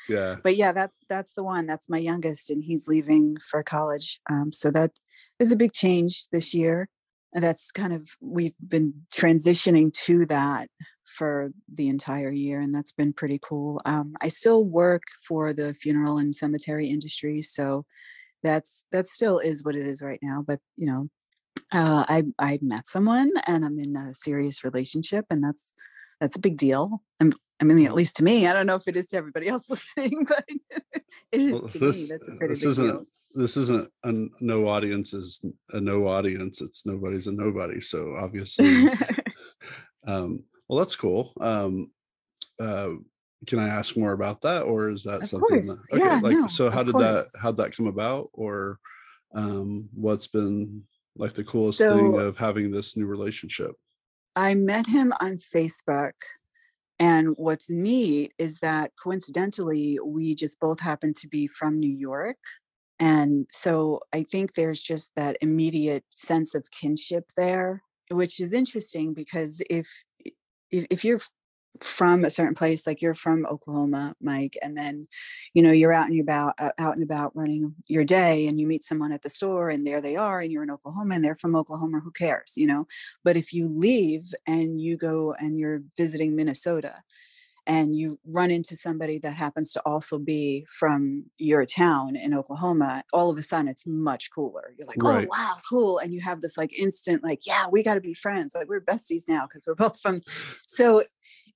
yeah. 0.08 0.36
But 0.42 0.56
yeah, 0.56 0.72
that's 0.72 0.96
that's 1.08 1.34
the 1.34 1.44
one. 1.44 1.66
That's 1.66 1.88
my 1.88 1.98
youngest, 1.98 2.50
and 2.50 2.64
he's 2.64 2.88
leaving 2.88 3.36
for 3.48 3.62
college. 3.62 4.20
Um, 4.30 4.52
so 4.52 4.70
that 4.70 4.92
is 5.38 5.52
a 5.52 5.56
big 5.56 5.72
change 5.72 6.28
this 6.32 6.54
year. 6.54 6.88
That's 7.34 7.70
kind 7.70 7.92
of 7.92 8.08
we've 8.20 8.54
been 8.66 8.94
transitioning 9.14 9.92
to 10.04 10.26
that 10.26 10.68
for 11.04 11.50
the 11.72 11.88
entire 11.88 12.30
year, 12.30 12.60
and 12.60 12.74
that's 12.74 12.92
been 12.92 13.12
pretty 13.12 13.38
cool. 13.42 13.80
Um, 13.84 14.14
I 14.20 14.28
still 14.28 14.64
work 14.64 15.02
for 15.26 15.52
the 15.52 15.74
funeral 15.74 16.18
and 16.18 16.34
cemetery 16.34 16.86
industry, 16.86 17.42
so 17.42 17.84
that's 18.42 18.84
that 18.92 19.06
still 19.06 19.38
is 19.38 19.64
what 19.64 19.76
it 19.76 19.86
is 19.86 20.02
right 20.02 20.20
now. 20.22 20.44
But 20.46 20.60
you 20.76 20.86
know, 20.86 21.08
uh, 21.72 22.04
I 22.08 22.24
I 22.38 22.58
met 22.62 22.86
someone, 22.86 23.30
and 23.46 23.64
I'm 23.64 23.78
in 23.78 23.96
a 23.96 24.14
serious 24.14 24.64
relationship, 24.64 25.26
and 25.30 25.42
that's 25.42 25.72
that's 26.22 26.36
a 26.36 26.40
big 26.40 26.56
deal. 26.56 27.02
I'm, 27.20 27.32
I 27.60 27.64
mean, 27.64 27.84
at 27.84 27.94
least 27.94 28.16
to 28.16 28.24
me, 28.24 28.46
I 28.46 28.52
don't 28.52 28.66
know 28.66 28.76
if 28.76 28.86
it 28.86 28.96
is 28.96 29.08
to 29.08 29.16
everybody 29.16 29.48
else 29.48 29.68
listening, 29.68 30.24
but 30.24 30.44
it 31.32 31.40
is 31.40 31.52
well, 31.52 31.68
to 31.68 31.78
this, 31.78 32.10
me. 32.10 32.16
That's 32.16 32.28
a 32.28 32.36
pretty 32.36 32.54
this 32.54 32.60
big 32.60 32.70
isn't, 32.70 32.86
deal. 32.86 33.04
This 33.34 33.56
isn't 33.56 33.90
a 34.04 34.12
no 34.40 34.68
audience 34.68 35.12
is 35.12 35.44
a 35.70 35.80
no 35.80 36.06
audience. 36.06 36.60
It's 36.60 36.86
nobody's 36.86 37.26
a 37.26 37.32
nobody. 37.32 37.80
So 37.80 38.14
obviously, 38.16 38.88
um, 40.06 40.44
well, 40.68 40.78
that's 40.78 40.94
cool. 40.94 41.32
Um, 41.40 41.90
uh, 42.60 42.90
can 43.48 43.58
I 43.58 43.68
ask 43.68 43.96
more 43.96 44.12
about 44.12 44.42
that, 44.42 44.62
or 44.62 44.90
is 44.90 45.02
that 45.02 45.22
of 45.22 45.28
something? 45.28 45.64
Course. 45.64 45.88
That, 45.90 45.96
okay, 45.96 46.04
yeah, 46.04 46.20
like 46.22 46.38
no, 46.38 46.46
so, 46.46 46.70
how 46.70 46.84
did 46.84 46.94
course. 46.94 47.32
that 47.32 47.40
how'd 47.40 47.56
that 47.56 47.76
come 47.76 47.88
about, 47.88 48.28
or 48.32 48.78
um, 49.34 49.88
what's 49.92 50.28
been 50.28 50.84
like 51.16 51.32
the 51.32 51.42
coolest 51.42 51.78
so, 51.78 51.96
thing 51.96 52.20
of 52.20 52.36
having 52.36 52.70
this 52.70 52.96
new 52.96 53.06
relationship? 53.06 53.72
I 54.34 54.54
met 54.54 54.86
him 54.86 55.12
on 55.20 55.36
Facebook, 55.36 56.12
and 56.98 57.34
what's 57.36 57.68
neat 57.68 58.32
is 58.38 58.58
that 58.58 58.92
coincidentally, 59.02 59.98
we 60.04 60.34
just 60.34 60.60
both 60.60 60.80
happen 60.80 61.12
to 61.14 61.28
be 61.28 61.46
from 61.46 61.78
New 61.78 61.90
York. 61.90 62.38
And 62.98 63.48
so 63.52 64.00
I 64.12 64.22
think 64.22 64.54
there's 64.54 64.80
just 64.80 65.10
that 65.16 65.36
immediate 65.40 66.04
sense 66.10 66.54
of 66.54 66.70
kinship 66.70 67.24
there, 67.36 67.82
which 68.10 68.38
is 68.38 68.52
interesting 68.52 69.14
because 69.14 69.62
if 69.68 69.88
if, 70.70 70.86
if 70.90 71.04
you're 71.04 71.20
from 71.80 72.24
a 72.24 72.30
certain 72.30 72.54
place 72.54 72.86
like 72.86 73.00
you're 73.00 73.14
from 73.14 73.46
oklahoma 73.46 74.14
mike 74.20 74.56
and 74.62 74.76
then 74.76 75.08
you 75.54 75.62
know 75.62 75.72
you're 75.72 75.92
out 75.92 76.08
and 76.08 76.20
about 76.20 76.54
uh, 76.58 76.70
out 76.78 76.94
and 76.94 77.02
about 77.02 77.34
running 77.34 77.74
your 77.86 78.04
day 78.04 78.46
and 78.46 78.60
you 78.60 78.66
meet 78.66 78.84
someone 78.84 79.10
at 79.10 79.22
the 79.22 79.30
store 79.30 79.68
and 79.68 79.86
there 79.86 80.00
they 80.00 80.16
are 80.16 80.40
and 80.40 80.52
you're 80.52 80.62
in 80.62 80.70
oklahoma 80.70 81.14
and 81.14 81.24
they're 81.24 81.36
from 81.36 81.56
oklahoma 81.56 81.98
who 81.98 82.10
cares 82.10 82.52
you 82.56 82.66
know 82.66 82.86
but 83.24 83.36
if 83.36 83.52
you 83.52 83.68
leave 83.68 84.32
and 84.46 84.80
you 84.80 84.96
go 84.96 85.34
and 85.38 85.58
you're 85.58 85.82
visiting 85.96 86.36
minnesota 86.36 86.94
and 87.66 87.96
you 87.96 88.18
run 88.26 88.50
into 88.50 88.76
somebody 88.76 89.18
that 89.18 89.34
happens 89.34 89.72
to 89.72 89.80
also 89.86 90.18
be 90.18 90.66
from 90.68 91.24
your 91.38 91.64
town 91.64 92.16
in 92.16 92.34
Oklahoma, 92.34 93.04
all 93.12 93.30
of 93.30 93.38
a 93.38 93.42
sudden 93.42 93.68
it's 93.68 93.86
much 93.86 94.30
cooler. 94.34 94.74
You're 94.76 94.86
like, 94.86 95.02
oh, 95.02 95.08
right. 95.08 95.28
oh 95.30 95.38
wow, 95.38 95.56
cool. 95.68 95.98
And 95.98 96.12
you 96.12 96.20
have 96.22 96.40
this 96.40 96.58
like 96.58 96.76
instant, 96.78 97.22
like, 97.22 97.46
yeah, 97.46 97.66
we 97.70 97.84
got 97.84 97.94
to 97.94 98.00
be 98.00 98.14
friends. 98.14 98.54
Like 98.54 98.68
we're 98.68 98.80
besties 98.80 99.28
now 99.28 99.46
because 99.46 99.64
we're 99.66 99.74
both 99.74 100.00
from. 100.00 100.22
So 100.66 101.02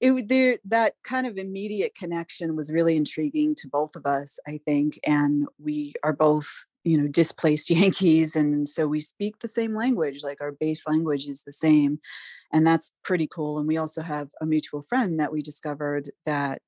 it 0.00 0.28
there 0.28 0.58
that 0.64 0.94
kind 1.04 1.26
of 1.26 1.36
immediate 1.36 1.94
connection 1.94 2.56
was 2.56 2.72
really 2.72 2.96
intriguing 2.96 3.54
to 3.54 3.68
both 3.68 3.96
of 3.96 4.06
us 4.06 4.38
i 4.46 4.60
think 4.64 4.98
and 5.06 5.46
we 5.58 5.94
are 6.02 6.12
both 6.12 6.48
you 6.84 6.96
know 6.96 7.08
displaced 7.08 7.70
yankees 7.70 8.36
and 8.36 8.68
so 8.68 8.86
we 8.86 9.00
speak 9.00 9.38
the 9.38 9.48
same 9.48 9.74
language 9.74 10.22
like 10.22 10.40
our 10.40 10.52
base 10.52 10.86
language 10.86 11.26
is 11.26 11.42
the 11.42 11.52
same 11.52 11.98
and 12.52 12.66
that's 12.66 12.92
pretty 13.02 13.26
cool 13.26 13.58
and 13.58 13.66
we 13.66 13.76
also 13.76 14.02
have 14.02 14.28
a 14.40 14.46
mutual 14.46 14.82
friend 14.82 15.18
that 15.18 15.32
we 15.32 15.42
discovered 15.42 16.10
that 16.24 16.60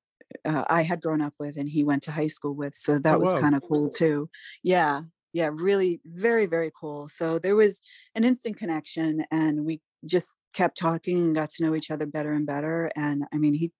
uh, 0.45 0.63
i 0.69 0.81
had 0.81 1.01
grown 1.01 1.21
up 1.21 1.33
with 1.39 1.57
and 1.57 1.69
he 1.69 1.83
went 1.83 2.03
to 2.03 2.11
high 2.11 2.27
school 2.27 2.53
with 2.53 2.75
so 2.75 2.99
that 2.99 3.15
oh, 3.15 3.19
was 3.19 3.33
kind 3.35 3.55
of 3.55 3.63
cool 3.67 3.89
too. 3.89 4.29
Yeah 4.63 5.01
yeah 5.33 5.49
really 5.53 6.01
very 6.05 6.45
very 6.45 6.71
cool. 6.79 7.07
So 7.07 7.39
there 7.39 7.55
was 7.55 7.81
an 8.15 8.23
instant 8.23 8.57
connection 8.57 9.23
and 9.31 9.65
we 9.65 9.81
just 10.05 10.37
kept 10.53 10.77
talking 10.77 11.17
and 11.17 11.35
got 11.35 11.49
to 11.51 11.63
know 11.63 11.75
each 11.75 11.91
other 11.91 12.05
better 12.05 12.33
and 12.33 12.45
better. 12.45 12.91
And 12.95 13.23
I 13.33 13.37
mean, 13.37 13.53
he, 13.53 13.71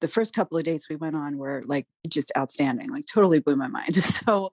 the 0.00 0.08
first 0.08 0.34
couple 0.34 0.58
of 0.58 0.64
dates 0.64 0.88
we 0.88 0.96
went 0.96 1.16
on 1.16 1.38
were 1.38 1.62
like 1.66 1.86
just 2.08 2.32
outstanding, 2.36 2.90
like 2.90 3.04
totally 3.06 3.40
blew 3.40 3.56
my 3.56 3.68
mind. 3.68 3.96
So, 4.26 4.50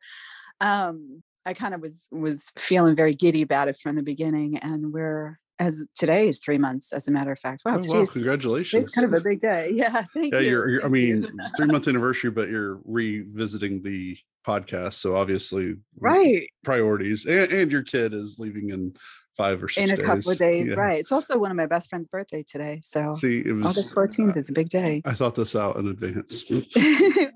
um, 0.61 1.23
I 1.45 1.53
kind 1.53 1.73
of 1.73 1.81
was 1.81 2.07
was 2.11 2.51
feeling 2.57 2.95
very 2.95 3.13
giddy 3.13 3.41
about 3.41 3.67
it 3.67 3.77
from 3.77 3.95
the 3.95 4.03
beginning, 4.03 4.57
and 4.59 4.93
we're 4.93 5.39
as 5.59 5.85
today 5.95 6.27
is 6.27 6.39
three 6.39 6.57
months, 6.57 6.93
as 6.93 7.07
a 7.07 7.11
matter 7.11 7.31
of 7.31 7.39
fact. 7.39 7.63
Wow, 7.65 7.79
oh, 7.81 7.99
wow 7.99 8.05
congratulations! 8.05 8.83
It's 8.83 8.95
kind 8.95 9.05
of 9.05 9.13
a 9.13 9.21
big 9.21 9.39
day. 9.39 9.71
Yeah, 9.73 10.03
thank 10.13 10.33
yeah, 10.33 10.39
you. 10.39 10.49
You're, 10.49 10.69
you're 10.69 10.85
I 10.85 10.87
mean, 10.87 11.27
three 11.57 11.67
month 11.67 11.87
anniversary, 11.87 12.31
but 12.31 12.49
you're 12.49 12.79
revisiting 12.85 13.81
the 13.81 14.17
podcast, 14.47 14.93
so 14.93 15.15
obviously, 15.15 15.75
right 15.99 16.49
priorities, 16.63 17.25
and, 17.25 17.51
and 17.51 17.71
your 17.71 17.83
kid 17.83 18.13
is 18.13 18.39
leaving 18.39 18.69
in 18.69 18.95
five 19.35 19.63
or 19.63 19.69
six 19.69 19.77
in 19.83 19.93
a 19.93 19.97
days. 19.97 20.05
couple 20.05 20.31
of 20.31 20.37
days. 20.37 20.67
yeah. 20.67 20.73
right. 20.75 20.99
It's 20.99 21.11
also 21.11 21.37
one 21.37 21.51
of 21.51 21.57
my 21.57 21.65
best 21.65 21.89
friend's 21.89 22.07
birthday 22.07 22.43
today 22.43 22.79
so 22.83 23.13
see 23.15 23.39
it 23.45 23.51
was 23.53 23.65
august 23.65 23.93
14th 23.95 24.37
is 24.37 24.49
a 24.49 24.53
big 24.53 24.69
day. 24.69 25.01
I 25.05 25.13
thought 25.13 25.35
this 25.35 25.55
out 25.55 25.75
in 25.77 25.87
advance. 25.87 26.43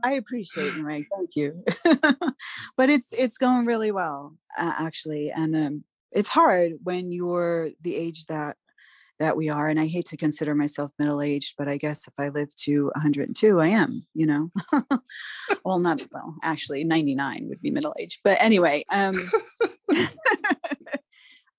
I 0.04 0.13
appreciate 0.13 0.75
you 0.75 0.84
mike. 0.84 1.08
Thank 1.16 1.36
you. 1.36 1.63
But 2.77 2.89
it's 2.89 3.12
it's 3.13 3.38
going 3.38 3.66
really 3.66 3.92
well 3.92 4.36
uh, 4.58 4.74
actually 4.77 5.32
and 5.32 5.56
um, 5.56 5.84
it's 6.12 6.30
hard 6.30 6.74
when 6.84 7.12
you're 7.12 7.70
the 7.82 7.96
age 7.96 8.25
that 8.27 8.56
that 9.20 9.36
we 9.36 9.50
are 9.50 9.68
and 9.68 9.80
i 9.80 9.88
hate 9.88 10.06
to 10.06 10.18
consider 10.18 10.54
myself 10.54 10.92
middle 11.00 11.22
aged 11.22 11.56
but 11.58 11.68
i 11.68 11.75
guess 11.75 12.08
if 12.08 12.13
i 12.20 12.30
live 12.30 12.54
to 12.56 12.92
102 12.96 13.60
i 13.60 13.68
am 13.68 14.06
you 14.13 14.25
know? 14.27 14.51
Well 15.66 15.80
not 15.80 16.06
well 16.12 16.36
actually 16.44 16.84
99 16.84 17.48
would 17.50 17.62
be 17.62 17.72
middle 17.72 17.94
aged 18.00 18.22
but 18.24 18.38
anyway 18.42 18.84
um 18.92 19.16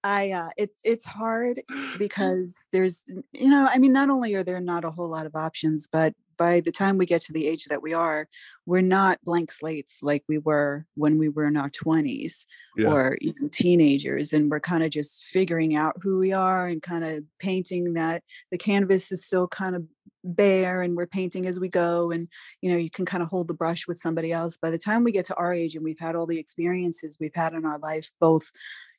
I 0.04 0.30
uh, 0.30 0.50
it's 0.56 0.80
it's 0.84 1.04
hard 1.04 1.60
because 1.98 2.54
there's 2.72 3.04
you 3.32 3.48
know 3.48 3.68
I 3.70 3.78
mean 3.78 3.92
not 3.92 4.10
only 4.10 4.34
are 4.34 4.44
there 4.44 4.60
not 4.60 4.84
a 4.84 4.90
whole 4.90 5.08
lot 5.08 5.26
of 5.26 5.34
options 5.34 5.88
but 5.90 6.14
by 6.36 6.60
the 6.60 6.70
time 6.70 6.98
we 6.98 7.04
get 7.04 7.20
to 7.20 7.32
the 7.32 7.48
age 7.48 7.64
that 7.64 7.82
we 7.82 7.92
are 7.92 8.28
we're 8.64 8.80
not 8.80 9.18
blank 9.24 9.50
slates 9.50 9.98
like 10.02 10.22
we 10.28 10.38
were 10.38 10.86
when 10.94 11.18
we 11.18 11.28
were 11.28 11.44
in 11.44 11.56
our 11.56 11.68
20s 11.68 12.46
yeah. 12.76 12.88
or 12.88 13.18
you 13.20 13.34
know, 13.40 13.48
teenagers 13.50 14.32
and 14.32 14.50
we're 14.50 14.60
kind 14.60 14.84
of 14.84 14.90
just 14.90 15.24
figuring 15.24 15.74
out 15.74 15.96
who 16.00 16.18
we 16.18 16.32
are 16.32 16.68
and 16.68 16.80
kind 16.80 17.04
of 17.04 17.24
painting 17.40 17.94
that 17.94 18.22
the 18.52 18.58
canvas 18.58 19.10
is 19.10 19.26
still 19.26 19.48
kind 19.48 19.74
of 19.74 19.84
bare 20.24 20.82
and 20.82 20.96
we're 20.96 21.06
painting 21.06 21.46
as 21.46 21.60
we 21.60 21.68
go 21.68 22.10
and 22.10 22.28
you 22.60 22.70
know 22.70 22.78
you 22.78 22.90
can 22.90 23.04
kind 23.04 23.22
of 23.22 23.28
hold 23.28 23.48
the 23.48 23.54
brush 23.54 23.86
with 23.86 23.98
somebody 23.98 24.32
else 24.32 24.56
by 24.56 24.70
the 24.70 24.78
time 24.78 25.04
we 25.04 25.12
get 25.12 25.24
to 25.24 25.34
our 25.36 25.52
age 25.52 25.74
and 25.74 25.84
we've 25.84 25.98
had 25.98 26.16
all 26.16 26.26
the 26.26 26.38
experiences 26.38 27.18
we've 27.20 27.34
had 27.34 27.54
in 27.54 27.64
our 27.64 27.78
life 27.78 28.10
both 28.20 28.50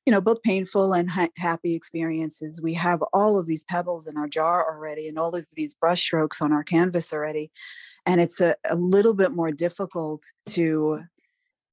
you 0.10 0.12
know 0.12 0.22
both 0.22 0.42
painful 0.42 0.94
and 0.94 1.08
ha- 1.08 1.28
happy 1.38 1.76
experiences. 1.76 2.64
We 2.64 2.74
have 2.74 3.04
all 3.14 3.38
of 3.38 3.46
these 3.46 3.64
pebbles 3.66 4.08
in 4.08 4.18
our 4.18 4.28
jar 4.28 4.66
already 4.68 5.08
and 5.08 5.20
all 5.20 5.36
of 5.36 5.46
these 5.54 5.76
brush 5.76 6.02
strokes 6.02 6.42
on 6.42 6.52
our 6.52 6.64
canvas 6.64 7.14
already 7.14 7.52
and 8.08 8.20
it's 8.20 8.42
a, 8.42 8.56
a 8.68 8.76
little 8.76 9.14
bit 9.14 9.34
more 9.34 9.52
difficult 9.52 10.24
to 10.48 11.02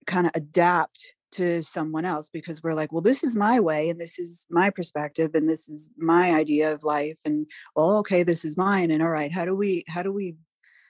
kind 0.06 0.26
of 0.26 0.32
adapt 0.34 1.14
to 1.32 1.62
someone 1.62 2.04
else 2.04 2.28
because 2.28 2.62
we're 2.62 2.74
like 2.74 2.92
well 2.92 3.00
this 3.00 3.24
is 3.24 3.36
my 3.36 3.58
way 3.58 3.88
and 3.88 3.98
this 3.98 4.18
is 4.18 4.46
my 4.50 4.68
perspective 4.68 5.30
and 5.32 5.48
this 5.48 5.66
is 5.66 5.88
my 5.96 6.34
idea 6.34 6.70
of 6.70 6.84
life 6.84 7.16
and 7.24 7.46
well 7.74 7.96
okay 7.96 8.22
this 8.22 8.44
is 8.44 8.58
mine 8.58 8.90
and 8.90 9.02
all 9.02 9.08
right 9.08 9.32
how 9.32 9.46
do 9.46 9.56
we 9.56 9.82
how 9.88 10.02
do 10.02 10.12
we 10.12 10.36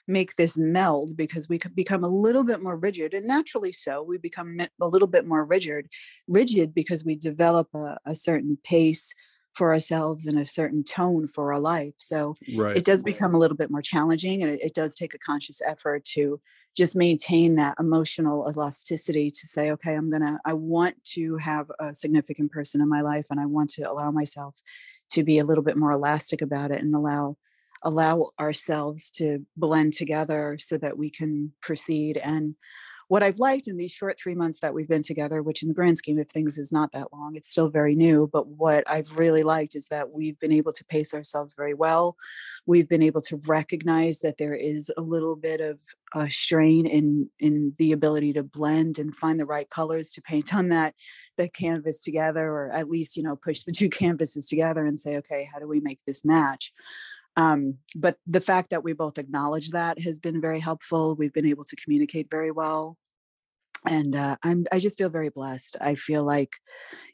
make 0.08 0.36
this 0.36 0.56
meld 0.56 1.16
because 1.16 1.48
we 1.48 1.58
could 1.58 1.74
become 1.74 2.04
a 2.04 2.08
little 2.08 2.44
bit 2.44 2.62
more 2.62 2.76
rigid 2.76 3.14
and 3.14 3.26
naturally 3.26 3.72
so 3.72 4.02
we 4.02 4.18
become 4.18 4.58
a 4.80 4.86
little 4.86 5.08
bit 5.08 5.26
more 5.26 5.44
rigid 5.44 5.88
rigid 6.28 6.74
because 6.74 7.04
we 7.04 7.16
develop 7.16 7.68
a, 7.74 7.98
a 8.06 8.14
certain 8.14 8.58
pace 8.64 9.14
for 9.54 9.72
ourselves 9.72 10.26
and 10.26 10.38
a 10.38 10.44
certain 10.44 10.84
tone 10.84 11.26
for 11.26 11.52
our 11.52 11.58
life 11.58 11.94
so 11.96 12.34
right. 12.56 12.76
it 12.76 12.84
does 12.84 13.02
become 13.02 13.34
a 13.34 13.38
little 13.38 13.56
bit 13.56 13.70
more 13.70 13.82
challenging 13.82 14.42
and 14.42 14.52
it, 14.52 14.60
it 14.62 14.74
does 14.74 14.94
take 14.94 15.14
a 15.14 15.18
conscious 15.18 15.62
effort 15.66 16.04
to 16.04 16.38
just 16.76 16.94
maintain 16.94 17.56
that 17.56 17.74
emotional 17.80 18.46
elasticity 18.50 19.30
to 19.30 19.46
say 19.46 19.70
okay 19.70 19.94
i'm 19.94 20.10
gonna 20.10 20.38
i 20.44 20.52
want 20.52 21.02
to 21.04 21.38
have 21.38 21.70
a 21.80 21.94
significant 21.94 22.52
person 22.52 22.82
in 22.82 22.88
my 22.88 23.00
life 23.00 23.26
and 23.30 23.40
i 23.40 23.46
want 23.46 23.70
to 23.70 23.90
allow 23.90 24.10
myself 24.10 24.54
to 25.08 25.22
be 25.22 25.38
a 25.38 25.44
little 25.44 25.64
bit 25.64 25.76
more 25.76 25.92
elastic 25.92 26.42
about 26.42 26.70
it 26.70 26.82
and 26.82 26.94
allow 26.94 27.36
allow 27.86 28.30
ourselves 28.40 29.10
to 29.12 29.46
blend 29.56 29.94
together 29.94 30.58
so 30.58 30.76
that 30.76 30.98
we 30.98 31.08
can 31.08 31.52
proceed. 31.62 32.18
And 32.18 32.56
what 33.08 33.22
I've 33.22 33.38
liked 33.38 33.68
in 33.68 33.76
these 33.76 33.92
short 33.92 34.18
three 34.18 34.34
months 34.34 34.58
that 34.58 34.74
we've 34.74 34.88
been 34.88 35.04
together, 35.04 35.40
which 35.40 35.62
in 35.62 35.68
the 35.68 35.74
grand 35.74 35.96
scheme 35.96 36.18
of 36.18 36.28
things 36.28 36.58
is 36.58 36.72
not 36.72 36.90
that 36.90 37.12
long, 37.12 37.36
it's 37.36 37.48
still 37.48 37.68
very 37.68 37.94
new. 37.94 38.28
But 38.32 38.48
what 38.48 38.82
I've 38.90 39.16
really 39.16 39.44
liked 39.44 39.76
is 39.76 39.86
that 39.88 40.10
we've 40.10 40.38
been 40.40 40.52
able 40.52 40.72
to 40.72 40.84
pace 40.86 41.14
ourselves 41.14 41.54
very 41.54 41.74
well. 41.74 42.16
We've 42.66 42.88
been 42.88 43.04
able 43.04 43.20
to 43.22 43.40
recognize 43.46 44.18
that 44.20 44.38
there 44.38 44.56
is 44.56 44.90
a 44.96 45.02
little 45.02 45.36
bit 45.36 45.60
of 45.60 45.78
a 46.14 46.28
strain 46.28 46.86
in 46.86 47.30
in 47.38 47.74
the 47.78 47.92
ability 47.92 48.32
to 48.32 48.42
blend 48.42 48.98
and 48.98 49.14
find 49.14 49.38
the 49.38 49.46
right 49.46 49.70
colors 49.70 50.10
to 50.10 50.22
paint 50.22 50.52
on 50.52 50.70
that 50.70 50.94
the 51.36 51.48
canvas 51.48 52.00
together 52.00 52.46
or 52.46 52.70
at 52.72 52.88
least 52.88 53.16
you 53.16 53.22
know 53.22 53.36
push 53.36 53.62
the 53.62 53.72
two 53.72 53.90
canvases 54.02 54.46
together 54.46 54.86
and 54.86 54.98
say 54.98 55.16
okay 55.16 55.48
how 55.52 55.58
do 55.58 55.68
we 55.68 55.80
make 55.80 55.98
this 56.06 56.24
match 56.24 56.72
um, 57.36 57.78
but 57.94 58.16
the 58.26 58.40
fact 58.40 58.70
that 58.70 58.82
we 58.82 58.92
both 58.92 59.18
acknowledge 59.18 59.70
that 59.70 60.00
has 60.00 60.18
been 60.18 60.40
very 60.40 60.60
helpful. 60.60 61.14
We've 61.14 61.32
been 61.32 61.46
able 61.46 61.64
to 61.64 61.76
communicate 61.76 62.30
very 62.30 62.50
well. 62.50 62.96
And 63.88 64.16
uh, 64.16 64.36
I'm 64.42 64.66
I 64.72 64.78
just 64.78 64.98
feel 64.98 65.10
very 65.10 65.28
blessed. 65.28 65.76
I 65.80 65.94
feel 65.94 66.24
like, 66.24 66.56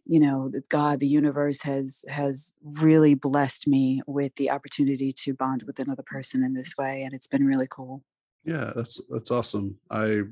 you 0.07 0.21
know, 0.21 0.51
God, 0.71 1.01
the 1.01 1.09
universe 1.09 1.63
has 1.63 2.05
has 2.09 2.55
really 2.63 3.15
blessed 3.15 3.67
me 3.67 4.01
with 4.07 4.35
the 4.37 4.51
opportunity 4.51 5.13
to 5.25 5.35
bond 5.35 5.65
with 5.65 5.81
another 5.81 6.05
person 6.05 6.43
in 6.43 6.55
this 6.55 6.75
way. 6.79 7.03
And 7.03 7.13
it's 7.13 7.27
been 7.27 7.45
really 7.45 7.67
cool. 7.69 8.03
Yeah, 8.45 8.73
that's 8.75 9.01
that's 9.11 9.31
awesome. 9.31 9.77
I 9.91 10.23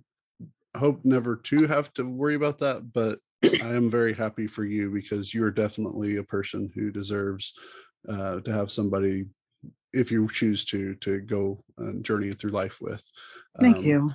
hope 0.76 1.00
never 1.04 1.36
to 1.36 1.66
have 1.66 1.92
to 1.94 2.04
worry 2.04 2.36
about 2.36 2.58
that, 2.58 2.92
but 2.92 3.18
I 3.42 3.74
am 3.74 3.90
very 3.90 4.14
happy 4.14 4.46
for 4.46 4.64
you 4.64 4.90
because 4.90 5.34
you're 5.34 5.50
definitely 5.50 6.16
a 6.16 6.22
person 6.22 6.70
who 6.74 6.90
deserves 6.90 7.52
uh, 8.08 8.40
to 8.40 8.52
have 8.52 8.70
somebody 8.70 9.26
if 9.92 10.10
you 10.10 10.28
choose 10.30 10.64
to 10.66 10.94
to 10.96 11.20
go 11.20 11.62
and 11.78 12.04
journey 12.04 12.32
through 12.32 12.50
life 12.50 12.80
with. 12.80 13.02
Thank 13.60 13.78
um, 13.78 13.84
you. 13.84 14.10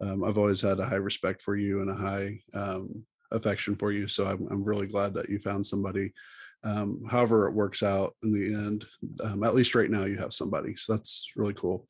Um, 0.00 0.24
I've 0.24 0.38
always 0.38 0.60
had 0.60 0.78
a 0.78 0.86
high 0.86 0.96
respect 0.96 1.42
for 1.42 1.56
you 1.56 1.82
and 1.82 1.90
a 1.90 1.94
high 1.94 2.40
um, 2.54 3.04
affection 3.32 3.76
for 3.76 3.92
you, 3.92 4.08
so 4.08 4.26
I'm 4.26 4.46
I'm 4.50 4.64
really 4.64 4.86
glad 4.86 5.14
that 5.14 5.28
you 5.28 5.38
found 5.38 5.66
somebody. 5.66 6.12
Um, 6.62 7.02
however, 7.08 7.48
it 7.48 7.54
works 7.54 7.82
out 7.82 8.14
in 8.22 8.32
the 8.32 8.54
end. 8.54 8.86
Um, 9.22 9.42
at 9.44 9.54
least 9.54 9.74
right 9.74 9.90
now, 9.90 10.04
you 10.04 10.16
have 10.18 10.32
somebody, 10.32 10.76
so 10.76 10.94
that's 10.94 11.32
really 11.36 11.54
cool. 11.54 11.86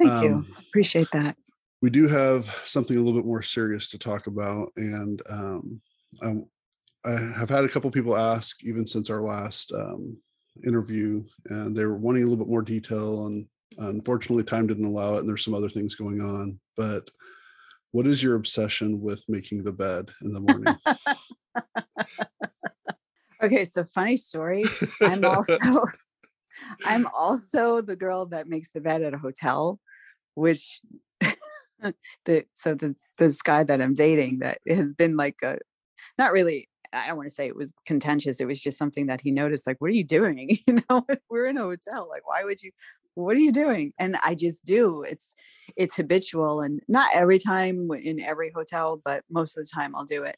Thank 0.00 0.24
you. 0.24 0.34
Um, 0.34 0.56
Appreciate 0.68 1.08
that. 1.12 1.36
We 1.82 1.90
do 1.90 2.08
have 2.08 2.46
something 2.64 2.96
a 2.96 3.00
little 3.00 3.18
bit 3.18 3.26
more 3.26 3.42
serious 3.42 3.88
to 3.90 3.98
talk 3.98 4.26
about, 4.26 4.72
and 4.76 5.22
I, 6.22 6.34
I 7.04 7.10
have 7.12 7.48
had 7.48 7.64
a 7.64 7.68
couple 7.68 7.90
people 7.90 8.16
ask, 8.16 8.62
even 8.64 8.86
since 8.86 9.10
our 9.10 9.22
last 9.22 9.72
um, 9.72 10.16
interview 10.66 11.22
and 11.46 11.76
they 11.76 11.84
were 11.84 11.96
wanting 11.96 12.22
a 12.22 12.26
little 12.26 12.44
bit 12.44 12.50
more 12.50 12.62
detail 12.62 13.26
And 13.26 13.46
unfortunately, 13.78 14.44
time 14.44 14.66
didn't 14.66 14.84
allow 14.84 15.14
it, 15.14 15.20
and 15.20 15.28
there's 15.28 15.44
some 15.44 15.54
other 15.54 15.68
things 15.68 15.94
going 15.94 16.20
on. 16.20 16.58
But 16.76 17.08
what 17.92 18.06
is 18.06 18.22
your 18.22 18.36
obsession 18.36 19.00
with 19.00 19.24
making 19.28 19.64
the 19.64 19.72
bed 19.72 20.10
in 20.22 20.32
the 20.32 20.40
morning? 20.40 20.76
okay, 23.42 23.64
so 23.64 23.84
funny 23.84 24.16
story. 24.16 24.64
I'm 25.00 25.24
also 25.24 25.58
I'm 26.84 27.06
also 27.16 27.80
the 27.80 27.96
girl 27.96 28.26
that 28.26 28.48
makes 28.48 28.70
the 28.70 28.80
bed 28.80 29.02
at 29.02 29.14
a 29.14 29.18
hotel, 29.18 29.78
which 30.34 30.80
the 32.24 32.44
so 32.52 32.74
the 32.74 32.94
this 33.18 33.40
guy 33.42 33.64
that 33.64 33.80
I'm 33.80 33.94
dating 33.94 34.40
that 34.40 34.58
has 34.68 34.94
been 34.94 35.16
like 35.16 35.36
a 35.42 35.58
not 36.18 36.32
really 36.32 36.68
I 36.92 37.06
don't 37.06 37.16
want 37.16 37.28
to 37.28 37.34
say 37.34 37.46
it 37.46 37.56
was 37.56 37.72
contentious. 37.86 38.40
It 38.40 38.46
was 38.46 38.62
just 38.62 38.78
something 38.78 39.06
that 39.06 39.20
he 39.20 39.30
noticed, 39.30 39.66
like, 39.66 39.80
what 39.80 39.90
are 39.90 39.94
you 39.94 40.04
doing? 40.04 40.58
You 40.66 40.82
know, 40.88 41.06
we're 41.28 41.46
in 41.46 41.56
a 41.56 41.62
hotel. 41.62 42.08
Like, 42.10 42.26
why 42.26 42.44
would 42.44 42.62
you 42.62 42.70
what 43.14 43.36
are 43.36 43.40
you 43.40 43.52
doing? 43.52 43.92
And 43.98 44.16
I 44.24 44.34
just 44.34 44.64
do. 44.64 45.02
It's 45.02 45.34
it's 45.76 45.96
habitual 45.96 46.60
and 46.60 46.80
not 46.88 47.10
every 47.14 47.38
time 47.38 47.90
in 47.92 48.20
every 48.20 48.50
hotel, 48.54 49.00
but 49.04 49.24
most 49.30 49.56
of 49.56 49.64
the 49.64 49.70
time 49.72 49.94
I'll 49.94 50.04
do 50.04 50.22
it. 50.22 50.36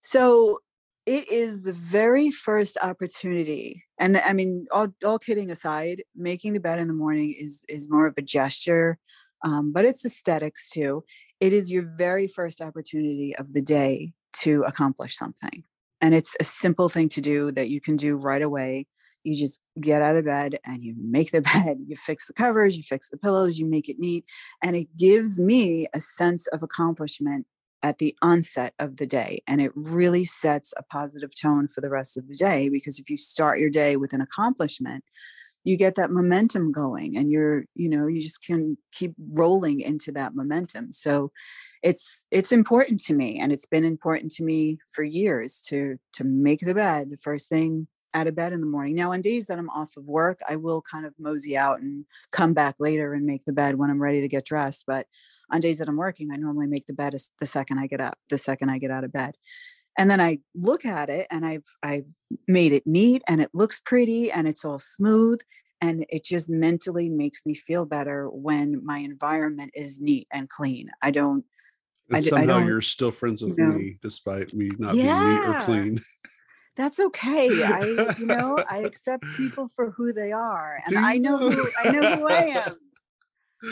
So 0.00 0.60
it 1.06 1.30
is 1.30 1.62
the 1.62 1.72
very 1.72 2.30
first 2.30 2.76
opportunity 2.82 3.82
and 3.98 4.18
i 4.18 4.32
mean 4.34 4.66
all, 4.70 4.88
all 5.06 5.18
kidding 5.18 5.50
aside 5.50 6.02
making 6.14 6.52
the 6.52 6.60
bed 6.60 6.78
in 6.78 6.86
the 6.86 6.92
morning 6.92 7.34
is 7.38 7.64
is 7.66 7.88
more 7.88 8.06
of 8.06 8.12
a 8.18 8.22
gesture 8.22 8.98
um, 9.42 9.72
but 9.72 9.86
it's 9.86 10.04
aesthetics 10.04 10.68
too 10.68 11.02
it 11.40 11.54
is 11.54 11.72
your 11.72 11.84
very 11.96 12.28
first 12.28 12.60
opportunity 12.60 13.34
of 13.36 13.54
the 13.54 13.62
day 13.62 14.12
to 14.34 14.62
accomplish 14.64 15.16
something 15.16 15.64
and 16.00 16.14
it's 16.14 16.36
a 16.40 16.44
simple 16.44 16.88
thing 16.88 17.08
to 17.08 17.20
do 17.20 17.50
that 17.52 17.68
you 17.68 17.80
can 17.80 17.96
do 17.96 18.16
right 18.16 18.42
away 18.42 18.86
you 19.24 19.36
just 19.36 19.60
get 19.80 20.00
out 20.00 20.16
of 20.16 20.24
bed 20.24 20.58
and 20.64 20.82
you 20.82 20.94
make 20.98 21.30
the 21.32 21.40
bed 21.54 21.78
you 21.86 21.96
fix 21.96 22.26
the 22.26 22.32
covers 22.32 22.76
you 22.76 22.82
fix 22.82 23.08
the 23.08 23.18
pillows 23.18 23.58
you 23.58 23.66
make 23.66 23.88
it 23.88 23.98
neat 23.98 24.24
and 24.62 24.76
it 24.76 24.88
gives 24.96 25.38
me 25.38 25.86
a 25.94 26.00
sense 26.00 26.46
of 26.48 26.62
accomplishment 26.62 27.46
at 27.82 27.98
the 27.98 28.16
onset 28.22 28.74
of 28.78 28.96
the 28.96 29.06
day. 29.06 29.40
And 29.46 29.60
it 29.60 29.72
really 29.74 30.24
sets 30.24 30.74
a 30.76 30.82
positive 30.82 31.30
tone 31.40 31.68
for 31.68 31.80
the 31.80 31.90
rest 31.90 32.16
of 32.16 32.28
the 32.28 32.34
day 32.34 32.68
because 32.68 32.98
if 32.98 33.08
you 33.08 33.16
start 33.16 33.60
your 33.60 33.70
day 33.70 33.96
with 33.96 34.12
an 34.12 34.20
accomplishment, 34.20 35.04
you 35.64 35.76
get 35.76 35.96
that 35.96 36.10
momentum 36.10 36.72
going 36.72 37.16
and 37.16 37.30
you're, 37.30 37.64
you 37.74 37.88
know, 37.88 38.06
you 38.06 38.20
just 38.20 38.44
can 38.44 38.78
keep 38.92 39.14
rolling 39.34 39.80
into 39.80 40.12
that 40.12 40.34
momentum. 40.34 40.92
So 40.92 41.30
it's 41.82 42.26
it's 42.30 42.52
important 42.52 43.00
to 43.04 43.14
me 43.14 43.38
and 43.38 43.52
it's 43.52 43.66
been 43.66 43.84
important 43.84 44.32
to 44.32 44.44
me 44.44 44.78
for 44.92 45.02
years 45.02 45.60
to 45.68 45.96
to 46.14 46.24
make 46.24 46.60
the 46.60 46.74
bed 46.74 47.10
the 47.10 47.16
first 47.18 47.48
thing 47.48 47.86
out 48.14 48.26
of 48.26 48.34
bed 48.34 48.52
in 48.52 48.60
the 48.60 48.66
morning. 48.66 48.94
Now, 48.94 49.12
on 49.12 49.20
days 49.20 49.46
that 49.46 49.58
I'm 49.58 49.70
off 49.70 49.96
of 49.96 50.04
work, 50.04 50.40
I 50.48 50.56
will 50.56 50.82
kind 50.82 51.06
of 51.06 51.14
mosey 51.18 51.56
out 51.56 51.80
and 51.80 52.04
come 52.32 52.54
back 52.54 52.76
later 52.78 53.12
and 53.12 53.26
make 53.26 53.44
the 53.44 53.52
bed 53.52 53.76
when 53.76 53.90
I'm 53.90 54.02
ready 54.02 54.20
to 54.22 54.28
get 54.28 54.46
dressed. 54.46 54.84
But 54.86 55.06
on 55.52 55.60
days 55.60 55.78
that 55.78 55.88
I'm 55.88 55.96
working, 55.96 56.30
I 56.32 56.36
normally 56.36 56.66
make 56.66 56.86
the 56.86 56.94
bed 56.94 57.14
the 57.40 57.46
second 57.46 57.78
I 57.78 57.86
get 57.86 58.00
up, 58.00 58.18
the 58.28 58.38
second 58.38 58.70
I 58.70 58.78
get 58.78 58.90
out 58.90 59.04
of 59.04 59.12
bed. 59.12 59.36
And 59.98 60.10
then 60.10 60.20
I 60.20 60.38
look 60.54 60.86
at 60.86 61.10
it 61.10 61.26
and 61.30 61.44
I've 61.44 61.66
I've 61.82 62.06
made 62.46 62.72
it 62.72 62.86
neat 62.86 63.22
and 63.28 63.42
it 63.42 63.50
looks 63.52 63.80
pretty 63.80 64.30
and 64.30 64.46
it's 64.46 64.64
all 64.64 64.78
smooth 64.78 65.40
and 65.80 66.06
it 66.08 66.24
just 66.24 66.48
mentally 66.48 67.08
makes 67.08 67.44
me 67.44 67.54
feel 67.54 67.84
better 67.84 68.28
when 68.28 68.84
my 68.84 68.98
environment 68.98 69.72
is 69.74 70.00
neat 70.00 70.28
and 70.32 70.48
clean. 70.48 70.88
I 71.02 71.10
don't 71.10 71.44
I, 72.12 72.20
somehow 72.20 72.42
I 72.42 72.46
don't, 72.46 72.66
you're 72.66 72.80
still 72.80 73.10
friends 73.10 73.42
with 73.42 73.58
you 73.58 73.64
know, 73.64 73.72
me 73.72 73.98
despite 74.00 74.54
me 74.54 74.68
not 74.78 74.94
yeah, 74.94 75.14
being 75.14 75.34
neat 75.34 75.48
or 75.48 75.64
clean. 75.64 76.00
That's 76.76 77.00
okay. 77.00 77.64
I 77.64 78.14
you 78.18 78.26
know, 78.26 78.64
I 78.70 78.78
accept 78.84 79.24
people 79.36 79.68
for 79.74 79.90
who 79.90 80.12
they 80.12 80.30
are 80.30 80.78
and 80.86 80.96
I 80.96 81.18
know 81.18 81.36
who 81.36 81.68
I 81.76 81.90
know 81.90 82.16
who 82.16 82.28
I 82.28 82.42
am. 82.66 82.76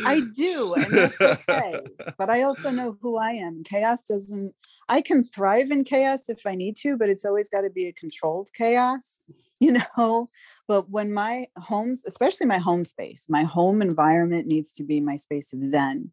I 0.05 0.21
do, 0.35 0.75
and 0.75 0.85
that's 0.85 1.21
okay. 1.21 1.81
but 2.19 2.29
I 2.29 2.43
also 2.43 2.71
know 2.71 2.97
who 3.01 3.17
I 3.17 3.33
am. 3.33 3.63
Chaos 3.63 4.03
doesn't, 4.03 4.53
I 4.89 5.01
can 5.01 5.25
thrive 5.25 5.71
in 5.71 5.85
chaos 5.85 6.29
if 6.29 6.47
I 6.47 6.55
need 6.55 6.77
to, 6.79 6.97
but 6.97 7.09
it's 7.09 7.25
always 7.25 7.49
got 7.49 7.63
to 7.63 7.71
be 7.71 7.87
a 7.87 7.93
controlled 7.93 8.51
chaos, 8.55 9.21
you 9.61 9.77
know? 9.97 10.31
But 10.69 10.91
when 10.91 11.13
my 11.13 11.49
homes, 11.57 12.03
especially 12.07 12.47
my 12.47 12.59
home 12.59 12.85
space, 12.85 13.27
my 13.29 13.43
home 13.43 13.83
environment 13.83 14.47
needs 14.47 14.73
to 14.75 14.85
be 14.85 15.01
my 15.01 15.17
space 15.17 15.53
of 15.53 15.65
Zen. 15.65 16.13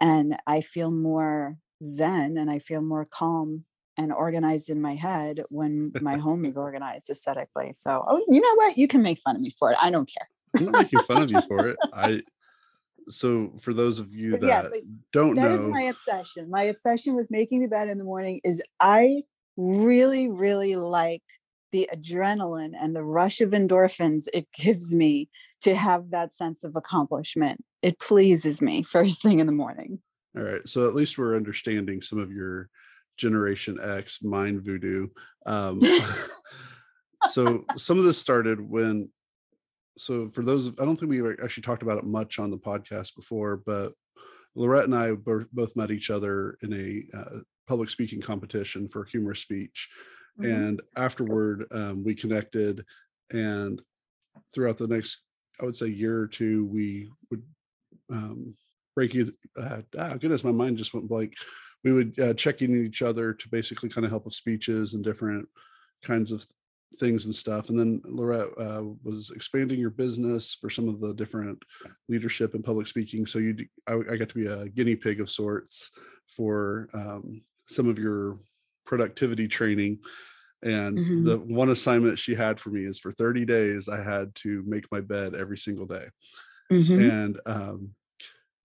And 0.00 0.36
I 0.46 0.60
feel 0.60 0.90
more 0.90 1.56
Zen 1.84 2.36
and 2.38 2.50
I 2.50 2.58
feel 2.58 2.82
more 2.82 3.06
calm 3.06 3.64
and 3.98 4.12
organized 4.12 4.68
in 4.68 4.80
my 4.80 4.94
head 4.94 5.42
when 5.48 5.92
my 6.00 6.16
home 6.18 6.44
is 6.44 6.56
organized 6.56 7.10
aesthetically. 7.10 7.72
So, 7.72 8.04
oh, 8.06 8.24
you 8.28 8.40
know 8.40 8.54
what? 8.56 8.76
You 8.76 8.88
can 8.88 9.02
make 9.02 9.18
fun 9.18 9.36
of 9.36 9.42
me 9.42 9.50
for 9.50 9.72
it. 9.72 9.78
I 9.80 9.90
don't 9.90 10.10
care. 10.12 10.28
I'm 10.56 10.66
not 10.66 10.82
making 10.82 11.00
fun 11.00 11.22
of 11.22 11.30
you 11.30 11.40
for 11.42 11.68
it. 11.68 11.76
I 11.92 12.22
so 13.08 13.52
for 13.60 13.72
those 13.72 13.98
of 13.98 14.12
you 14.14 14.32
that 14.32 14.42
yes, 14.46 14.84
don't 15.12 15.36
that 15.36 15.42
know 15.42 15.56
that 15.56 15.60
is 15.60 15.68
my 15.68 15.82
obsession. 15.82 16.50
My 16.50 16.64
obsession 16.64 17.14
with 17.14 17.30
making 17.30 17.62
the 17.62 17.68
bed 17.68 17.88
in 17.88 17.98
the 17.98 18.04
morning 18.04 18.40
is 18.44 18.62
i 18.80 19.22
really 19.56 20.28
really 20.28 20.76
like 20.76 21.22
the 21.72 21.88
adrenaline 21.92 22.72
and 22.78 22.94
the 22.94 23.04
rush 23.04 23.40
of 23.40 23.50
endorphins 23.50 24.24
it 24.32 24.46
gives 24.56 24.94
me 24.94 25.28
to 25.62 25.74
have 25.74 26.10
that 26.10 26.34
sense 26.34 26.64
of 26.64 26.76
accomplishment. 26.76 27.64
It 27.82 27.98
pleases 27.98 28.60
me 28.60 28.82
first 28.82 29.22
thing 29.22 29.40
in 29.40 29.46
the 29.46 29.52
morning. 29.52 30.00
All 30.36 30.42
right 30.42 30.66
so 30.66 30.86
at 30.86 30.94
least 30.94 31.18
we're 31.18 31.36
understanding 31.36 32.02
some 32.02 32.18
of 32.18 32.30
your 32.30 32.68
generation 33.16 33.78
x 33.82 34.22
mind 34.22 34.62
voodoo. 34.62 35.08
Um, 35.46 35.80
so 37.28 37.64
some 37.76 37.98
of 37.98 38.04
this 38.04 38.18
started 38.18 38.60
when 38.60 39.10
so 39.98 40.28
for 40.28 40.42
those 40.42 40.68
i 40.80 40.84
don't 40.84 40.96
think 40.96 41.10
we 41.10 41.22
actually 41.42 41.62
talked 41.62 41.82
about 41.82 41.98
it 41.98 42.04
much 42.04 42.38
on 42.38 42.50
the 42.50 42.56
podcast 42.56 43.14
before 43.14 43.56
but 43.66 43.92
lorette 44.54 44.84
and 44.84 44.94
i 44.94 45.12
both 45.12 45.76
met 45.76 45.90
each 45.90 46.10
other 46.10 46.56
in 46.62 46.72
a 46.72 47.16
uh, 47.16 47.38
public 47.66 47.90
speaking 47.90 48.20
competition 48.20 48.88
for 48.88 49.04
humorous 49.04 49.40
speech 49.40 49.88
mm-hmm. 50.38 50.50
and 50.50 50.82
afterward 50.96 51.66
um, 51.72 52.04
we 52.04 52.14
connected 52.14 52.84
and 53.32 53.82
throughout 54.54 54.78
the 54.78 54.86
next 54.86 55.18
i 55.60 55.64
would 55.64 55.76
say 55.76 55.86
year 55.86 56.20
or 56.20 56.26
two 56.26 56.66
we 56.66 57.10
would 57.30 57.42
um, 58.10 58.54
break 58.94 59.14
you 59.14 59.30
uh, 59.60 59.80
ah, 59.98 60.14
goodness 60.14 60.44
my 60.44 60.52
mind 60.52 60.78
just 60.78 60.94
went 60.94 61.08
blank 61.08 61.34
we 61.84 61.92
would 61.92 62.18
uh, 62.18 62.34
check 62.34 62.62
in 62.62 62.84
each 62.84 63.02
other 63.02 63.32
to 63.32 63.48
basically 63.48 63.88
kind 63.88 64.04
of 64.04 64.10
help 64.10 64.24
with 64.24 64.34
speeches 64.34 64.94
and 64.94 65.04
different 65.04 65.46
kinds 66.02 66.32
of 66.32 66.44
things 66.98 67.24
and 67.24 67.34
stuff. 67.34 67.68
And 67.68 67.78
then 67.78 68.00
Lorette 68.04 68.50
uh, 68.58 68.82
was 69.02 69.30
expanding 69.34 69.78
your 69.78 69.90
business 69.90 70.54
for 70.54 70.70
some 70.70 70.88
of 70.88 71.00
the 71.00 71.14
different 71.14 71.62
leadership 72.08 72.54
and 72.54 72.64
public 72.64 72.86
speaking. 72.86 73.26
So 73.26 73.38
you, 73.38 73.56
I, 73.86 73.94
I 74.10 74.16
got 74.16 74.28
to 74.28 74.34
be 74.34 74.46
a 74.46 74.68
guinea 74.68 74.96
pig 74.96 75.20
of 75.20 75.30
sorts 75.30 75.90
for 76.28 76.88
um, 76.92 77.42
some 77.66 77.88
of 77.88 77.98
your 77.98 78.38
productivity 78.84 79.48
training. 79.48 79.98
And 80.62 80.98
mm-hmm. 80.98 81.24
the 81.24 81.38
one 81.38 81.70
assignment 81.70 82.18
she 82.18 82.34
had 82.34 82.58
for 82.58 82.70
me 82.70 82.84
is 82.84 82.98
for 82.98 83.12
30 83.12 83.44
days, 83.44 83.88
I 83.88 84.02
had 84.02 84.34
to 84.36 84.62
make 84.66 84.90
my 84.90 85.00
bed 85.00 85.34
every 85.34 85.58
single 85.58 85.86
day. 85.86 86.08
Mm-hmm. 86.72 87.10
And 87.10 87.40
um, 87.46 87.90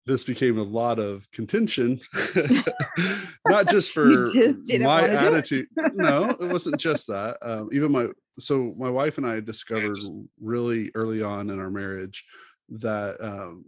this 0.06 0.24
became 0.24 0.58
a 0.58 0.64
lot 0.64 1.00
of 1.00 1.30
contention, 1.32 2.00
not 3.48 3.68
just 3.68 3.92
for 3.92 4.26
just 4.26 4.74
my 4.80 5.08
attitude. 5.08 5.68
no, 5.94 6.30
it 6.30 6.48
wasn't 6.48 6.78
just 6.80 7.08
that. 7.08 7.38
Um, 7.42 7.70
even 7.72 7.92
my 7.92 8.08
so 8.40 8.74
my 8.78 8.90
wife 8.90 9.18
and 9.18 9.28
I 9.28 9.40
discovered 9.40 10.00
really 10.40 10.92
early 10.96 11.22
on 11.22 11.50
in 11.50 11.60
our 11.60 11.70
marriage 11.70 12.26
that, 12.70 13.18
um, 13.20 13.66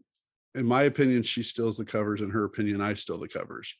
in 0.56 0.66
my 0.66 0.84
opinion, 0.84 1.22
she 1.24 1.44
steals 1.44 1.78
the 1.78 1.86
covers. 1.86 2.22
In 2.22 2.30
her 2.32 2.46
opinion, 2.46 2.82
I 2.82 2.94
steal 2.94 3.20
the 3.20 3.28
covers. 3.28 3.74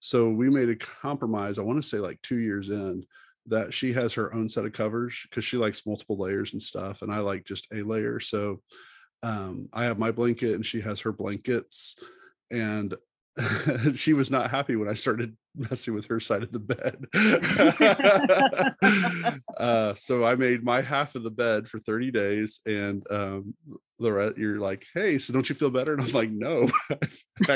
So 0.00 0.30
we 0.30 0.48
made 0.48 0.68
a 0.68 0.76
compromise. 0.76 1.58
I 1.58 1.62
want 1.62 1.82
to 1.82 1.88
say 1.88 1.98
like 1.98 2.22
two 2.22 2.38
years 2.38 2.70
in 2.70 3.04
that 3.46 3.74
she 3.74 3.92
has 3.92 4.14
her 4.14 4.32
own 4.34 4.48
set 4.48 4.64
of 4.64 4.72
covers 4.72 5.18
because 5.28 5.44
she 5.44 5.56
likes 5.56 5.86
multiple 5.86 6.16
layers 6.16 6.52
and 6.52 6.62
stuff, 6.62 7.02
and 7.02 7.12
I 7.12 7.18
like 7.18 7.44
just 7.44 7.66
a 7.72 7.82
layer. 7.82 8.20
So 8.20 8.62
um, 9.22 9.68
I 9.72 9.84
have 9.84 9.98
my 9.98 10.10
blanket 10.10 10.54
and 10.54 10.64
she 10.64 10.80
has 10.80 11.00
her 11.00 11.12
blankets. 11.12 11.98
And 12.50 12.94
she 13.94 14.12
was 14.12 14.30
not 14.30 14.50
happy 14.50 14.76
when 14.76 14.88
I 14.88 14.94
started 14.94 15.36
messing 15.56 15.94
with 15.94 16.06
her 16.06 16.20
side 16.20 16.42
of 16.42 16.52
the 16.52 16.58
bed. 16.60 17.06
uh, 19.56 19.94
so 19.96 20.24
I 20.24 20.34
made 20.34 20.64
my 20.64 20.80
half 20.80 21.14
of 21.14 21.22
the 21.22 21.30
bed 21.30 21.68
for 21.68 21.78
30 21.80 22.10
days. 22.10 22.60
And 22.66 23.04
um, 23.10 23.54
Lorette, 23.98 24.38
you're 24.38 24.58
like, 24.58 24.86
hey, 24.94 25.18
so 25.18 25.32
don't 25.32 25.48
you 25.48 25.54
feel 25.54 25.70
better? 25.70 25.94
And 25.94 26.02
I'm 26.02 26.12
like, 26.12 26.30
no, 26.30 26.68
I 26.90 26.96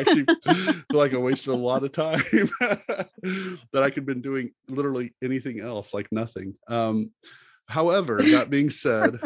actually 0.00 0.24
feel 0.24 0.82
like 0.90 1.14
I 1.14 1.18
wasted 1.18 1.52
a 1.52 1.56
lot 1.56 1.84
of 1.84 1.92
time 1.92 2.22
that 2.60 3.82
I 3.82 3.90
could 3.90 4.02
have 4.02 4.06
been 4.06 4.22
doing 4.22 4.50
literally 4.68 5.14
anything 5.22 5.60
else, 5.60 5.94
like 5.94 6.08
nothing. 6.10 6.54
Um, 6.68 7.10
however, 7.68 8.20
that 8.22 8.50
being 8.50 8.70
said, 8.70 9.20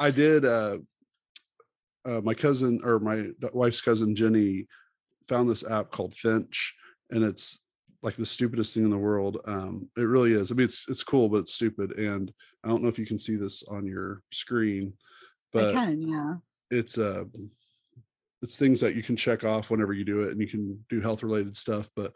I 0.00 0.10
did 0.10 0.44
uh, 0.44 0.78
uh, 2.04 2.20
my 2.22 2.34
cousin 2.34 2.80
or 2.84 2.98
my 2.98 3.28
wife's 3.52 3.80
cousin 3.80 4.14
Jenny 4.14 4.66
found 5.28 5.48
this 5.48 5.64
app 5.64 5.90
called 5.90 6.14
Finch, 6.14 6.74
and 7.10 7.24
it's 7.24 7.60
like 8.02 8.16
the 8.16 8.26
stupidest 8.26 8.74
thing 8.74 8.84
in 8.84 8.90
the 8.90 8.98
world. 8.98 9.38
Um, 9.46 9.88
it 9.96 10.02
really 10.02 10.32
is. 10.32 10.50
I 10.50 10.54
mean, 10.54 10.64
it's 10.64 10.86
it's 10.88 11.04
cool, 11.04 11.28
but 11.28 11.38
it's 11.38 11.54
stupid. 11.54 11.92
And 11.92 12.32
I 12.64 12.68
don't 12.68 12.82
know 12.82 12.88
if 12.88 12.98
you 12.98 13.06
can 13.06 13.18
see 13.18 13.36
this 13.36 13.62
on 13.64 13.86
your 13.86 14.22
screen, 14.32 14.92
but 15.52 15.70
I 15.70 15.72
can, 15.72 16.02
yeah. 16.02 16.34
It's 16.70 16.98
a 16.98 17.26
it's 18.42 18.58
things 18.58 18.80
that 18.80 18.94
you 18.94 19.02
can 19.02 19.16
check 19.16 19.44
off 19.44 19.70
whenever 19.70 19.92
you 19.92 20.04
do 20.04 20.20
it 20.22 20.32
and 20.32 20.40
you 20.40 20.48
can 20.48 20.84
do 20.88 21.00
health 21.00 21.22
related 21.22 21.56
stuff 21.56 21.88
but 21.94 22.12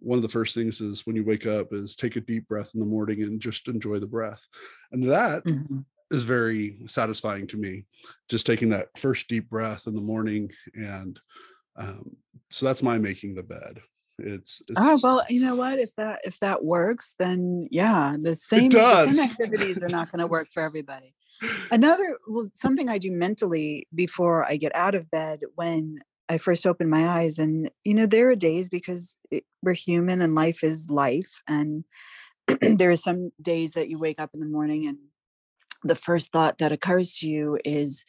one 0.00 0.16
of 0.16 0.22
the 0.22 0.28
first 0.28 0.54
things 0.54 0.80
is 0.80 1.06
when 1.06 1.14
you 1.14 1.24
wake 1.24 1.46
up 1.46 1.72
is 1.72 1.94
take 1.94 2.16
a 2.16 2.20
deep 2.20 2.48
breath 2.48 2.70
in 2.74 2.80
the 2.80 2.86
morning 2.86 3.22
and 3.22 3.40
just 3.40 3.68
enjoy 3.68 3.98
the 3.98 4.06
breath 4.06 4.44
and 4.92 5.08
that 5.08 5.44
mm-hmm. 5.44 5.80
Is 6.10 6.22
very 6.22 6.78
satisfying 6.86 7.46
to 7.46 7.56
me 7.56 7.84
just 8.28 8.46
taking 8.46 8.68
that 8.70 8.88
first 8.96 9.28
deep 9.28 9.48
breath 9.50 9.86
in 9.86 9.94
the 9.94 10.00
morning 10.00 10.50
and 10.74 11.18
um, 11.76 12.16
so 12.50 12.66
that's 12.66 12.82
my 12.82 12.98
making 12.98 13.34
the 13.34 13.42
bed. 13.42 13.80
It's, 14.18 14.60
it's, 14.68 14.72
oh 14.76 14.98
well 15.00 15.22
you 15.28 15.40
know 15.40 15.54
what? 15.54 15.78
If 15.78 15.94
that 15.96 16.20
if 16.24 16.40
that 16.40 16.64
works 16.64 17.14
then 17.18 17.68
yeah 17.70 18.16
the 18.20 18.34
same 18.34 18.70
the 18.70 19.12
same 19.12 19.24
activities 19.24 19.82
are 19.82 19.88
not 19.88 20.10
going 20.10 20.20
to 20.20 20.26
work 20.26 20.48
for 20.48 20.62
everybody. 20.62 21.14
Another 21.70 22.18
well 22.26 22.50
something 22.54 22.88
i 22.88 22.98
do 22.98 23.12
mentally 23.12 23.86
before 23.94 24.44
i 24.44 24.56
get 24.56 24.74
out 24.74 24.96
of 24.96 25.08
bed 25.08 25.40
when 25.54 26.00
i 26.28 26.36
first 26.36 26.66
open 26.66 26.90
my 26.90 27.06
eyes 27.06 27.38
and 27.38 27.70
you 27.84 27.94
know 27.94 28.06
there 28.06 28.28
are 28.28 28.34
days 28.34 28.68
because 28.68 29.16
it, 29.30 29.44
we're 29.62 29.72
human 29.72 30.20
and 30.20 30.34
life 30.34 30.64
is 30.64 30.90
life 30.90 31.40
and 31.48 31.84
there 32.60 32.90
are 32.90 32.96
some 32.96 33.30
days 33.40 33.74
that 33.74 33.88
you 33.88 33.98
wake 33.98 34.18
up 34.18 34.30
in 34.34 34.40
the 34.40 34.46
morning 34.46 34.88
and 34.88 34.98
the 35.82 35.94
first 35.94 36.32
thought 36.32 36.58
that 36.58 36.72
occurs 36.72 37.18
to 37.18 37.28
you 37.28 37.58
is 37.64 38.04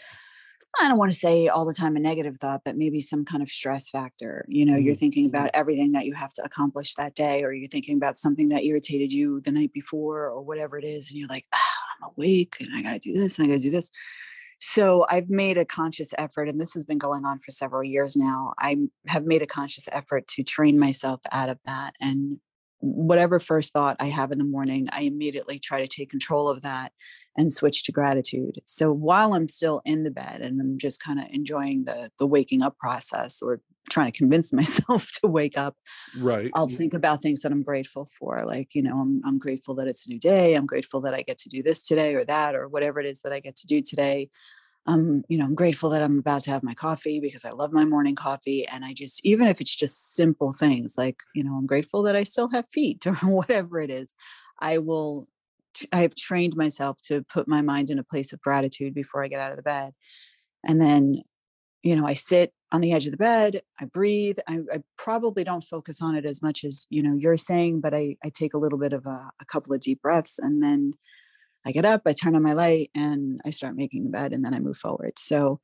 I 0.79 0.87
don't 0.87 0.99
want 0.99 1.11
to 1.11 1.17
say 1.17 1.47
all 1.47 1.65
the 1.65 1.73
time 1.73 1.95
a 1.95 1.99
negative 1.99 2.37
thought, 2.37 2.61
but 2.63 2.77
maybe 2.77 3.01
some 3.01 3.25
kind 3.25 3.41
of 3.41 3.49
stress 3.49 3.89
factor. 3.89 4.45
You 4.47 4.65
know, 4.65 4.73
mm-hmm. 4.73 4.83
you're 4.83 4.95
thinking 4.95 5.25
about 5.27 5.49
everything 5.53 5.93
that 5.93 6.05
you 6.05 6.13
have 6.13 6.31
to 6.33 6.43
accomplish 6.43 6.93
that 6.95 7.15
day, 7.15 7.43
or 7.43 7.53
you're 7.53 7.67
thinking 7.67 7.97
about 7.97 8.17
something 8.17 8.49
that 8.49 8.63
irritated 8.63 9.11
you 9.11 9.41
the 9.41 9.51
night 9.51 9.73
before, 9.73 10.27
or 10.27 10.41
whatever 10.41 10.77
it 10.77 10.85
is. 10.85 11.09
And 11.09 11.19
you're 11.19 11.27
like, 11.27 11.45
ah, 11.53 11.77
I'm 11.97 12.11
awake 12.15 12.57
and 12.59 12.69
I 12.75 12.83
got 12.83 12.93
to 12.93 12.99
do 12.99 13.13
this 13.13 13.39
and 13.39 13.47
I 13.47 13.49
got 13.49 13.57
to 13.57 13.63
do 13.63 13.71
this. 13.71 13.89
So 14.61 15.05
I've 15.09 15.29
made 15.29 15.57
a 15.57 15.65
conscious 15.65 16.13
effort, 16.17 16.49
and 16.49 16.59
this 16.59 16.73
has 16.73 16.83
been 16.83 16.97
going 16.97 17.25
on 17.25 17.39
for 17.39 17.49
several 17.49 17.83
years 17.83 18.15
now. 18.15 18.53
I 18.59 18.75
have 19.07 19.25
made 19.25 19.41
a 19.41 19.47
conscious 19.47 19.87
effort 19.91 20.27
to 20.27 20.43
train 20.43 20.77
myself 20.77 21.21
out 21.31 21.49
of 21.49 21.59
that 21.65 21.93
and 21.99 22.39
whatever 22.81 23.39
first 23.39 23.73
thought 23.73 23.97
I 23.99 24.05
have 24.05 24.31
in 24.31 24.37
the 24.37 24.45
morning, 24.45 24.87
I 24.91 25.01
immediately 25.01 25.59
try 25.59 25.81
to 25.81 25.87
take 25.87 26.09
control 26.09 26.47
of 26.49 26.61
that 26.61 26.93
and 27.39 27.51
switch 27.51 27.83
to 27.83 27.91
gratitude. 27.91 28.59
So 28.67 28.91
while 28.91 29.33
I'm 29.33 29.47
still 29.47 29.81
in 29.85 30.03
the 30.03 30.11
bed 30.11 30.41
and 30.41 30.59
I'm 30.59 30.77
just 30.77 31.01
kind 31.01 31.19
of 31.19 31.25
enjoying 31.31 31.85
the 31.85 32.11
the 32.19 32.27
waking 32.27 32.61
up 32.61 32.77
process 32.77 33.41
or 33.41 33.61
trying 33.89 34.11
to 34.11 34.17
convince 34.17 34.53
myself 34.61 35.11
to 35.21 35.27
wake 35.27 35.57
up, 35.57 35.75
right. 36.15 36.51
I'll 36.53 36.67
think 36.67 36.93
about 36.93 37.21
things 37.21 37.41
that 37.41 37.51
I'm 37.51 37.63
grateful 37.63 38.09
for. 38.19 38.43
Like, 38.45 38.75
you 38.75 38.83
know, 38.83 38.99
I'm 38.99 39.21
I'm 39.25 39.39
grateful 39.39 39.73
that 39.75 39.87
it's 39.87 40.05
a 40.05 40.09
new 40.09 40.19
day. 40.19 40.53
I'm 40.53 40.67
grateful 40.67 41.01
that 41.01 41.15
I 41.15 41.23
get 41.23 41.39
to 41.39 41.49
do 41.49 41.63
this 41.63 41.81
today 41.81 42.13
or 42.13 42.25
that 42.25 42.55
or 42.55 42.67
whatever 42.67 42.99
it 42.99 43.07
is 43.07 43.21
that 43.21 43.33
I 43.33 43.39
get 43.39 43.55
to 43.55 43.67
do 43.67 43.81
today 43.81 44.29
um, 44.89 45.23
you 45.29 45.37
know, 45.37 45.45
I'm 45.45 45.55
grateful 45.55 45.89
that 45.91 46.01
I'm 46.01 46.17
about 46.17 46.43
to 46.43 46.51
have 46.51 46.63
my 46.63 46.73
coffee 46.73 47.19
because 47.19 47.45
I 47.45 47.51
love 47.51 47.71
my 47.71 47.85
morning 47.85 48.15
coffee. 48.15 48.67
And 48.67 48.83
I 48.83 48.93
just, 48.93 49.23
even 49.23 49.47
if 49.47 49.61
it's 49.61 49.75
just 49.75 50.15
simple 50.15 50.51
things 50.51 50.95
like, 50.97 51.17
you 51.35 51.43
know, 51.43 51.53
I'm 51.53 51.67
grateful 51.67 52.01
that 52.03 52.15
I 52.15 52.23
still 52.23 52.49
have 52.49 52.65
feet 52.71 53.05
or 53.07 53.13
whatever 53.15 53.79
it 53.79 53.91
is, 53.91 54.15
I 54.59 54.79
will, 54.79 55.27
I 55.91 55.97
have 55.99 56.15
trained 56.15 56.55
myself 56.55 56.97
to 57.03 57.23
put 57.31 57.47
my 57.47 57.61
mind 57.61 57.89
in 57.89 57.99
a 57.99 58.03
place 58.03 58.33
of 58.33 58.41
gratitude 58.41 58.93
before 58.93 59.23
I 59.23 59.27
get 59.27 59.39
out 59.39 59.51
of 59.51 59.57
the 59.57 59.63
bed. 59.63 59.93
And 60.65 60.81
then, 60.81 61.21
you 61.83 61.95
know, 61.95 62.05
I 62.05 62.13
sit 62.13 62.53
on 62.71 62.81
the 62.81 62.91
edge 62.93 63.05
of 63.05 63.11
the 63.11 63.17
bed, 63.17 63.61
I 63.79 63.85
breathe. 63.85 64.37
I, 64.47 64.59
I 64.71 64.79
probably 64.97 65.43
don't 65.43 65.63
focus 65.63 66.01
on 66.01 66.15
it 66.15 66.25
as 66.25 66.41
much 66.41 66.63
as, 66.63 66.85
you 66.89 67.01
know, 67.01 67.15
you're 67.17 67.37
saying, 67.37 67.81
but 67.81 67.93
I, 67.93 68.17
I 68.23 68.29
take 68.29 68.53
a 68.53 68.59
little 68.59 68.77
bit 68.77 68.93
of 68.93 69.05
a, 69.05 69.31
a 69.41 69.45
couple 69.45 69.73
of 69.73 69.81
deep 69.81 70.01
breaths 70.01 70.37
and 70.37 70.61
then 70.61 70.93
I 71.65 71.71
get 71.71 71.85
up, 71.85 72.01
I 72.05 72.13
turn 72.13 72.35
on 72.35 72.41
my 72.41 72.53
light, 72.53 72.89
and 72.95 73.39
I 73.45 73.49
start 73.49 73.75
making 73.75 74.03
the 74.03 74.09
bed, 74.09 74.33
and 74.33 74.43
then 74.43 74.53
I 74.53 74.59
move 74.59 74.77
forward. 74.77 75.19
So 75.19 75.59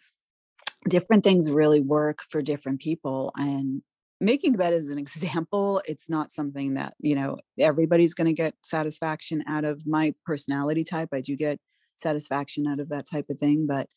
different 0.89 1.23
things 1.23 1.49
really 1.49 1.79
work 1.79 2.19
for 2.29 2.41
different 2.41 2.81
people. 2.81 3.31
And 3.37 3.81
making 4.21 4.51
the 4.53 4.57
bed 4.57 4.73
is 4.73 4.89
an 4.89 4.97
example. 4.97 5.81
It's 5.85 6.09
not 6.09 6.31
something 6.31 6.75
that, 6.75 6.93
you 6.99 7.15
know, 7.15 7.37
everybody's 7.59 8.13
going 8.13 8.27
to 8.27 8.33
get 8.33 8.53
satisfaction 8.63 9.43
out 9.47 9.65
of 9.65 9.85
my 9.85 10.13
personality 10.25 10.83
type. 10.83 11.09
I 11.13 11.21
do 11.21 11.35
get 11.35 11.59
satisfaction 11.95 12.67
out 12.67 12.79
of 12.79 12.89
that 12.89 13.05
type 13.09 13.25
of 13.29 13.39
thing. 13.39 13.65
But 13.67 13.87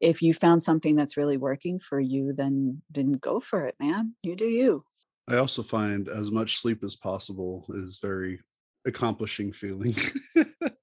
if 0.00 0.22
you 0.22 0.34
found 0.34 0.62
something 0.62 0.96
that's 0.96 1.16
really 1.16 1.36
working 1.36 1.78
for 1.78 1.98
you, 1.98 2.32
then 2.32 2.82
then 2.90 3.12
go 3.12 3.40
for 3.40 3.66
it, 3.66 3.74
man. 3.80 4.14
You 4.22 4.36
do 4.36 4.44
you. 4.44 4.84
I 5.28 5.36
also 5.36 5.62
find 5.62 6.08
as 6.08 6.30
much 6.30 6.58
sleep 6.58 6.82
as 6.82 6.96
possible 6.96 7.66
is 7.70 7.98
very 8.00 8.40
accomplishing 8.86 9.52
feeling. 9.52 9.94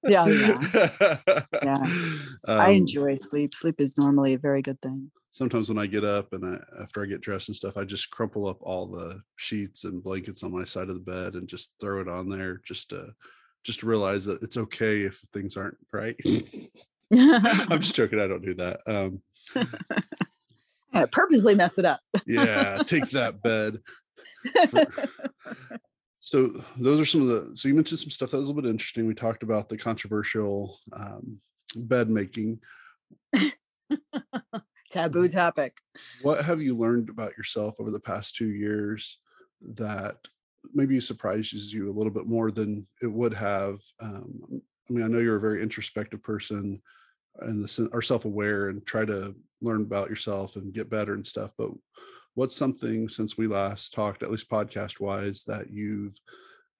yeah, 0.03 0.25
yeah. 0.27 0.99
yeah. 1.63 1.81
Um, 2.47 2.61
I 2.61 2.69
enjoy 2.69 3.15
sleep. 3.15 3.55
Sleep 3.55 3.75
is 3.79 3.97
normally 3.97 4.33
a 4.33 4.39
very 4.39 4.61
good 4.61 4.79
thing. 4.81 5.11
Sometimes 5.35 5.67
when 5.67 5.77
I 5.77 5.85
get 5.85 6.05
up 6.05 6.31
and 6.31 6.45
I, 6.45 6.81
after 6.81 7.03
I 7.03 7.07
get 7.07 7.19
dressed 7.19 7.49
and 7.49 7.57
stuff, 7.57 7.75
I 7.75 7.83
just 7.83 8.09
crumple 8.09 8.47
up 8.47 8.55
all 8.61 8.87
the 8.87 9.21
sheets 9.35 9.83
and 9.83 10.01
blankets 10.01 10.43
on 10.43 10.53
my 10.53 10.63
side 10.63 10.87
of 10.87 10.95
the 10.95 11.01
bed 11.01 11.33
and 11.33 11.45
just 11.45 11.73
throw 11.81 11.99
it 11.99 12.07
on 12.07 12.29
there 12.29 12.61
just 12.63 12.91
to 12.91 13.13
just 13.65 13.81
to 13.81 13.85
realize 13.85 14.23
that 14.23 14.41
it's 14.43 14.55
okay 14.55 15.01
if 15.01 15.17
things 15.33 15.57
aren't 15.57 15.75
right. 15.91 16.15
I'm 17.13 17.81
just 17.81 17.95
joking. 17.95 18.21
I 18.21 18.27
don't 18.27 18.45
do 18.45 18.53
that. 18.53 18.79
Um, 18.87 19.21
I 20.93 21.03
purposely 21.03 21.53
mess 21.53 21.77
it 21.77 21.83
up. 21.83 21.99
yeah, 22.25 22.77
take 22.85 23.09
that 23.09 23.43
bed. 23.43 23.79
For, 24.69 24.85
so 26.21 26.63
those 26.77 27.01
are 27.01 27.05
some 27.05 27.23
of 27.23 27.27
the 27.27 27.57
so 27.57 27.67
you 27.67 27.73
mentioned 27.73 27.99
some 27.99 28.09
stuff 28.09 28.31
that 28.31 28.37
was 28.37 28.45
a 28.45 28.49
little 28.49 28.61
bit 28.61 28.71
interesting 28.71 29.05
we 29.05 29.13
talked 29.13 29.43
about 29.43 29.67
the 29.67 29.77
controversial 29.77 30.79
um, 30.93 31.39
bed 31.75 32.09
making 32.09 32.57
taboo 34.91 35.27
topic 35.27 35.77
what 36.21 36.43
have 36.43 36.61
you 36.61 36.75
learned 36.75 37.09
about 37.09 37.35
yourself 37.37 37.75
over 37.79 37.91
the 37.91 37.99
past 37.99 38.35
two 38.35 38.49
years 38.49 39.19
that 39.61 40.17
maybe 40.73 40.99
surprises 40.99 41.73
you 41.73 41.89
a 41.89 41.93
little 41.93 42.11
bit 42.11 42.27
more 42.27 42.51
than 42.51 42.85
it 43.01 43.11
would 43.11 43.33
have 43.33 43.79
um, 44.01 44.41
i 44.89 44.93
mean 44.93 45.03
i 45.03 45.07
know 45.07 45.19
you're 45.19 45.37
a 45.37 45.41
very 45.41 45.61
introspective 45.61 46.21
person 46.21 46.81
and 47.39 47.63
the, 47.63 47.89
are 47.93 48.01
self-aware 48.01 48.69
and 48.69 48.85
try 48.85 49.03
to 49.03 49.35
learn 49.61 49.81
about 49.81 50.09
yourself 50.09 50.55
and 50.55 50.73
get 50.73 50.89
better 50.89 51.13
and 51.13 51.25
stuff 51.25 51.51
but 51.57 51.71
what's 52.35 52.55
something 52.55 53.09
since 53.09 53.37
we 53.37 53.47
last 53.47 53.93
talked, 53.93 54.21
at 54.21 54.29
least 54.29 54.49
podcast 54.49 54.99
wise, 54.99 55.43
that 55.45 55.71
you've 55.71 56.15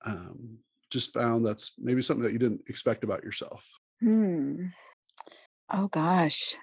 um, 0.06 0.58
just 0.91 1.13
found 1.13 1.46
that's 1.46 1.72
maybe 1.80 2.02
something 2.02 2.24
that 2.24 2.34
you 2.34 2.39
didn't 2.39 2.62
expect 2.68 3.04
about 3.04 3.24
yourself? 3.24 3.68
Hmm. 4.02 4.68
Oh 5.72 5.88
gosh. 5.88 6.56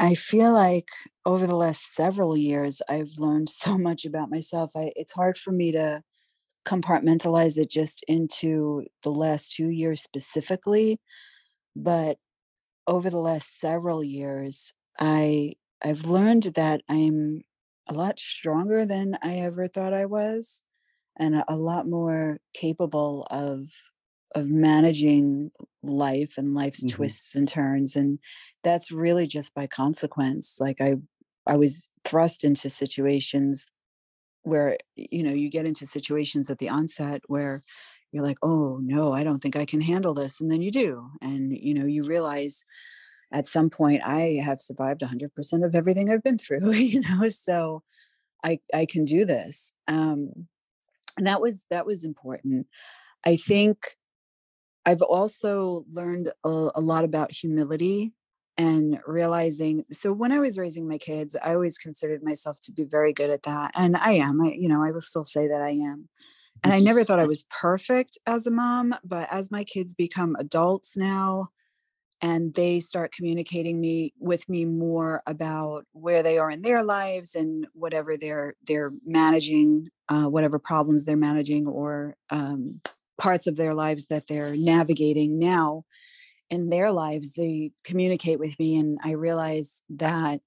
I 0.00 0.14
feel 0.14 0.52
like 0.54 0.90
over 1.26 1.46
the 1.46 1.56
last 1.56 1.94
several 1.94 2.36
years, 2.36 2.82
I've 2.88 3.12
learned 3.18 3.50
so 3.64 3.78
much 3.78 4.06
about 4.06 4.30
myself. 4.30 4.72
I, 4.76 4.92
it's 4.96 5.12
hard 5.12 5.38
for 5.38 5.52
me 5.52 5.72
to 5.72 6.02
compartmentalize 6.66 7.58
it 7.58 7.70
just 7.70 8.04
into 8.08 8.84
the 9.04 9.10
last 9.10 9.52
two 9.54 9.68
years 9.70 10.02
specifically, 10.02 11.00
but 11.76 12.18
over 12.86 13.10
the 13.10 13.20
last 13.20 13.60
several 13.60 14.04
years, 14.04 14.74
I 15.00 15.54
I've 15.82 16.06
learned 16.06 16.44
that 16.56 16.82
I'm 16.88 17.42
a 17.88 17.94
lot 17.94 18.18
stronger 18.20 18.86
than 18.86 19.18
I 19.22 19.36
ever 19.38 19.68
thought 19.68 19.94
I 19.94 20.06
was, 20.06 20.62
and 21.18 21.36
a, 21.36 21.44
a 21.48 21.56
lot 21.56 21.88
more 21.88 22.38
capable 22.54 23.26
of 23.30 23.70
of 24.34 24.48
managing 24.48 25.50
life 25.82 26.34
and 26.36 26.54
life's 26.54 26.84
mm-hmm. 26.84 26.96
twists 26.96 27.34
and 27.34 27.48
turns 27.48 27.96
and 27.96 28.18
that's 28.62 28.90
really 28.90 29.26
just 29.26 29.54
by 29.54 29.66
consequence 29.66 30.56
like 30.60 30.76
i 30.80 30.94
i 31.46 31.56
was 31.56 31.88
thrust 32.04 32.44
into 32.44 32.68
situations 32.68 33.66
where 34.42 34.76
you 34.94 35.22
know 35.22 35.32
you 35.32 35.50
get 35.50 35.66
into 35.66 35.86
situations 35.86 36.50
at 36.50 36.58
the 36.58 36.68
onset 36.68 37.22
where 37.26 37.62
you're 38.12 38.24
like 38.24 38.38
oh 38.42 38.78
no 38.82 39.12
i 39.12 39.24
don't 39.24 39.40
think 39.40 39.56
i 39.56 39.64
can 39.64 39.80
handle 39.80 40.14
this 40.14 40.40
and 40.40 40.50
then 40.50 40.62
you 40.62 40.70
do 40.70 41.08
and 41.22 41.56
you 41.56 41.74
know 41.74 41.86
you 41.86 42.02
realize 42.02 42.64
at 43.32 43.46
some 43.46 43.70
point 43.70 44.02
I 44.04 44.40
have 44.44 44.60
survived 44.60 45.02
100% 45.02 45.64
of 45.64 45.74
everything 45.74 46.10
I've 46.10 46.22
been 46.22 46.38
through, 46.38 46.72
you 46.72 47.00
know, 47.00 47.28
so 47.28 47.82
I 48.44 48.58
I 48.72 48.86
can 48.86 49.04
do 49.04 49.24
this. 49.24 49.72
Um 49.88 50.48
and 51.16 51.26
that 51.26 51.40
was 51.40 51.66
that 51.70 51.86
was 51.86 52.04
important. 52.04 52.66
I 53.24 53.36
think 53.36 53.96
I've 54.86 55.02
also 55.02 55.84
learned 55.92 56.30
a, 56.44 56.70
a 56.74 56.80
lot 56.80 57.04
about 57.04 57.32
humility 57.32 58.12
and 58.56 58.98
realizing 59.06 59.84
so 59.92 60.12
when 60.12 60.32
i 60.32 60.38
was 60.38 60.58
raising 60.58 60.86
my 60.86 60.98
kids 60.98 61.36
i 61.42 61.54
always 61.54 61.78
considered 61.78 62.22
myself 62.22 62.58
to 62.60 62.72
be 62.72 62.84
very 62.84 63.12
good 63.12 63.30
at 63.30 63.44
that 63.44 63.70
and 63.74 63.96
i 63.96 64.12
am 64.12 64.40
i 64.40 64.52
you 64.52 64.68
know 64.68 64.82
i 64.82 64.90
will 64.90 65.00
still 65.00 65.24
say 65.24 65.48
that 65.48 65.62
i 65.62 65.70
am 65.70 66.08
and 66.62 66.72
i 66.72 66.78
never 66.78 67.04
thought 67.04 67.20
i 67.20 67.26
was 67.26 67.46
perfect 67.60 68.18
as 68.26 68.46
a 68.46 68.50
mom 68.50 68.94
but 69.04 69.26
as 69.30 69.50
my 69.50 69.64
kids 69.64 69.94
become 69.94 70.36
adults 70.38 70.96
now 70.96 71.48
and 72.22 72.52
they 72.54 72.80
start 72.80 73.12
communicating 73.12 73.80
me 73.80 74.12
with 74.18 74.46
me 74.48 74.64
more 74.64 75.22
about 75.26 75.86
where 75.92 76.22
they 76.22 76.36
are 76.36 76.50
in 76.50 76.60
their 76.60 76.82
lives 76.82 77.34
and 77.34 77.66
whatever 77.72 78.16
they're 78.16 78.54
they're 78.66 78.92
managing 79.06 79.88
uh, 80.08 80.24
whatever 80.24 80.58
problems 80.58 81.04
they're 81.04 81.16
managing 81.16 81.66
or 81.66 82.14
um, 82.30 82.80
parts 83.20 83.46
of 83.46 83.56
their 83.56 83.74
lives 83.74 84.06
that 84.06 84.26
they're 84.26 84.56
navigating 84.56 85.38
now 85.38 85.84
in 86.48 86.70
their 86.70 86.90
lives 86.90 87.34
they 87.34 87.70
communicate 87.84 88.38
with 88.38 88.58
me 88.58 88.78
and 88.78 88.98
i 89.04 89.12
realize 89.12 89.82
that 89.90 90.40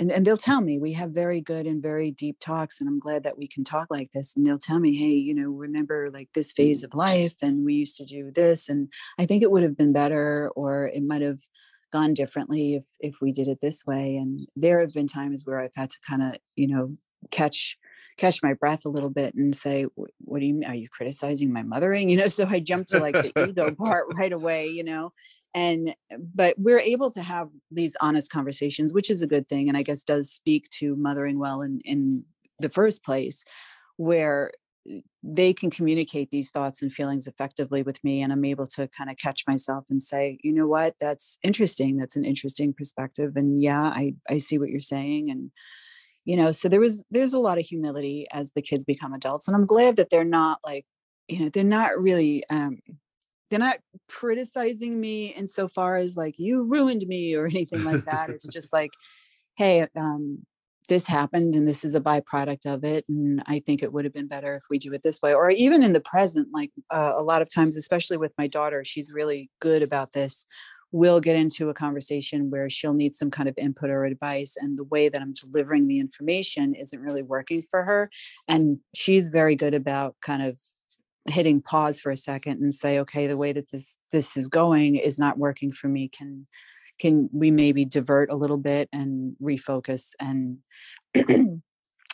and, 0.00 0.10
and 0.12 0.26
they'll 0.26 0.36
tell 0.36 0.60
me 0.60 0.78
we 0.78 0.92
have 0.92 1.10
very 1.10 1.40
good 1.40 1.64
and 1.64 1.80
very 1.80 2.10
deep 2.10 2.36
talks 2.40 2.80
and 2.80 2.88
i'm 2.88 2.98
glad 2.98 3.22
that 3.22 3.38
we 3.38 3.46
can 3.46 3.62
talk 3.62 3.86
like 3.88 4.10
this 4.12 4.36
and 4.36 4.44
they'll 4.44 4.58
tell 4.58 4.80
me 4.80 4.96
hey 4.96 5.12
you 5.12 5.32
know 5.32 5.48
remember 5.48 6.08
like 6.12 6.28
this 6.34 6.50
phase 6.50 6.82
of 6.82 6.92
life 6.92 7.36
and 7.40 7.64
we 7.64 7.74
used 7.74 7.96
to 7.96 8.04
do 8.04 8.32
this 8.32 8.68
and 8.68 8.88
i 9.18 9.24
think 9.24 9.42
it 9.42 9.52
would 9.52 9.62
have 9.62 9.76
been 9.76 9.92
better 9.92 10.50
or 10.56 10.88
it 10.88 11.04
might 11.04 11.22
have 11.22 11.40
gone 11.92 12.14
differently 12.14 12.74
if 12.74 12.84
if 12.98 13.20
we 13.22 13.30
did 13.30 13.46
it 13.46 13.60
this 13.62 13.86
way 13.86 14.16
and 14.16 14.48
there 14.56 14.80
have 14.80 14.92
been 14.92 15.06
times 15.06 15.44
where 15.46 15.60
i've 15.60 15.74
had 15.76 15.88
to 15.88 15.98
kind 16.06 16.22
of 16.22 16.36
you 16.56 16.66
know 16.66 16.96
catch 17.30 17.78
catch 18.18 18.42
my 18.42 18.52
breath 18.52 18.84
a 18.84 18.88
little 18.88 19.10
bit 19.10 19.34
and 19.34 19.54
say 19.54 19.86
what 19.94 20.40
do 20.40 20.46
you 20.46 20.54
mean 20.54 20.68
are 20.68 20.74
you 20.74 20.88
criticizing 20.88 21.52
my 21.52 21.62
mothering? 21.62 22.08
You 22.08 22.18
know 22.18 22.28
so 22.28 22.46
i 22.48 22.60
jumped 22.60 22.90
to 22.90 22.98
like 22.98 23.14
the 23.14 23.32
ego 23.48 23.74
part 23.78 24.06
right 24.14 24.32
away 24.32 24.66
you 24.68 24.84
know? 24.84 25.12
And 25.54 25.94
but 26.34 26.54
we're 26.58 26.80
able 26.80 27.10
to 27.12 27.22
have 27.22 27.48
these 27.70 27.96
honest 28.00 28.30
conversations 28.30 28.92
which 28.92 29.10
is 29.10 29.22
a 29.22 29.26
good 29.26 29.48
thing 29.48 29.68
and 29.68 29.78
i 29.78 29.82
guess 29.82 30.02
does 30.02 30.30
speak 30.30 30.68
to 30.70 30.94
mothering 30.96 31.38
well 31.38 31.62
in 31.62 31.80
in 31.84 32.24
the 32.60 32.68
first 32.68 33.04
place 33.04 33.44
where 33.96 34.50
eh, 34.90 35.00
they 35.22 35.52
can 35.52 35.70
communicate 35.70 36.30
these 36.30 36.50
thoughts 36.50 36.82
and 36.82 36.92
feelings 36.92 37.26
effectively 37.26 37.82
with 37.82 38.02
me 38.04 38.20
and 38.20 38.32
i'm 38.32 38.44
able 38.44 38.66
to 38.66 38.88
kind 38.88 39.10
of 39.10 39.16
catch 39.16 39.44
myself 39.46 39.84
and 39.90 40.02
say 40.02 40.38
you 40.42 40.52
know 40.52 40.66
what? 40.66 40.94
That's 41.00 41.38
interesting. 41.42 41.96
That's 41.96 42.16
an 42.16 42.24
interesting 42.24 42.72
perspective 42.72 43.36
and 43.36 43.62
yeah 43.62 43.84
i 43.84 44.14
i 44.28 44.38
see 44.38 44.58
what 44.58 44.70
you're 44.70 44.80
saying 44.80 45.30
and 45.30 45.50
you 46.28 46.36
know 46.36 46.52
so 46.52 46.68
there 46.68 46.80
was 46.80 47.04
there's 47.10 47.34
a 47.34 47.40
lot 47.40 47.58
of 47.58 47.64
humility 47.66 48.26
as 48.32 48.52
the 48.52 48.62
kids 48.62 48.84
become 48.84 49.12
adults 49.12 49.48
and 49.48 49.56
i'm 49.56 49.66
glad 49.66 49.96
that 49.96 50.10
they're 50.10 50.24
not 50.24 50.58
like 50.64 50.84
you 51.26 51.40
know 51.40 51.48
they're 51.48 51.64
not 51.64 52.00
really 52.00 52.44
um 52.50 52.78
they're 53.50 53.58
not 53.58 53.78
criticizing 54.08 55.00
me 55.00 55.28
insofar 55.28 55.96
as 55.96 56.16
like 56.16 56.34
you 56.38 56.64
ruined 56.64 57.06
me 57.06 57.34
or 57.34 57.46
anything 57.46 57.84
like 57.84 58.04
that. 58.04 58.30
it's 58.30 58.46
just 58.46 58.72
like, 58.72 58.90
hey, 59.56 59.86
um, 59.96 60.44
this 60.88 61.06
happened 61.06 61.54
and 61.54 61.68
this 61.68 61.84
is 61.84 61.94
a 61.94 62.00
byproduct 62.00 62.66
of 62.66 62.82
it. 62.82 63.04
And 63.08 63.42
I 63.46 63.60
think 63.64 63.82
it 63.82 63.92
would 63.92 64.04
have 64.04 64.14
been 64.14 64.28
better 64.28 64.54
if 64.54 64.62
we 64.70 64.78
do 64.78 64.92
it 64.92 65.02
this 65.02 65.20
way. 65.22 65.34
Or 65.34 65.50
even 65.50 65.82
in 65.82 65.92
the 65.92 66.00
present, 66.00 66.48
like 66.52 66.70
uh, 66.90 67.12
a 67.14 67.22
lot 67.22 67.42
of 67.42 67.52
times, 67.52 67.76
especially 67.76 68.16
with 68.16 68.32
my 68.38 68.46
daughter, 68.46 68.84
she's 68.84 69.12
really 69.12 69.50
good 69.60 69.82
about 69.82 70.12
this. 70.12 70.46
We'll 70.90 71.20
get 71.20 71.36
into 71.36 71.68
a 71.68 71.74
conversation 71.74 72.50
where 72.50 72.70
she'll 72.70 72.94
need 72.94 73.14
some 73.14 73.30
kind 73.30 73.48
of 73.48 73.54
input 73.58 73.90
or 73.90 74.04
advice, 74.04 74.56
and 74.58 74.78
the 74.78 74.84
way 74.84 75.08
that 75.08 75.20
I'm 75.20 75.34
delivering 75.34 75.86
the 75.86 75.98
information 76.00 76.74
isn't 76.74 77.00
really 77.00 77.22
working 77.22 77.62
for 77.62 77.84
her. 77.84 78.10
And 78.46 78.78
she's 78.94 79.28
very 79.28 79.54
good 79.54 79.74
about 79.74 80.16
kind 80.22 80.42
of 80.42 80.56
hitting 81.28 81.60
pause 81.60 82.00
for 82.00 82.10
a 82.10 82.16
second 82.16 82.60
and 82.62 82.74
say 82.74 82.98
okay 82.98 83.26
the 83.26 83.36
way 83.36 83.52
that 83.52 83.70
this 83.70 83.98
this 84.12 84.36
is 84.36 84.48
going 84.48 84.96
is 84.96 85.18
not 85.18 85.38
working 85.38 85.70
for 85.70 85.88
me 85.88 86.08
can 86.08 86.46
can 86.98 87.28
we 87.32 87.50
maybe 87.50 87.84
divert 87.84 88.30
a 88.30 88.36
little 88.36 88.56
bit 88.56 88.88
and 88.92 89.36
refocus 89.42 90.12
and 90.20 90.58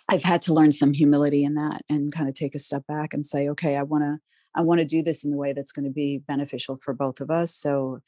i've 0.09 0.23
had 0.23 0.43
to 0.43 0.53
learn 0.53 0.73
some 0.73 0.93
humility 0.93 1.45
in 1.45 1.55
that 1.55 1.83
and 1.89 2.13
kind 2.13 2.29
of 2.29 2.35
take 2.35 2.55
a 2.55 2.59
step 2.59 2.87
back 2.87 3.15
and 3.15 3.25
say 3.25 3.49
okay 3.49 3.77
i 3.77 3.83
want 3.83 4.03
to 4.03 4.19
i 4.55 4.61
want 4.61 4.81
to 4.81 4.85
do 4.85 5.03
this 5.03 5.25
in 5.25 5.31
the 5.31 5.37
way 5.37 5.53
that's 5.53 5.73
going 5.73 5.85
to 5.85 5.93
be 5.93 6.19
beneficial 6.27 6.77
for 6.77 6.93
both 6.93 7.21
of 7.21 7.31
us 7.31 7.55
so 7.55 8.01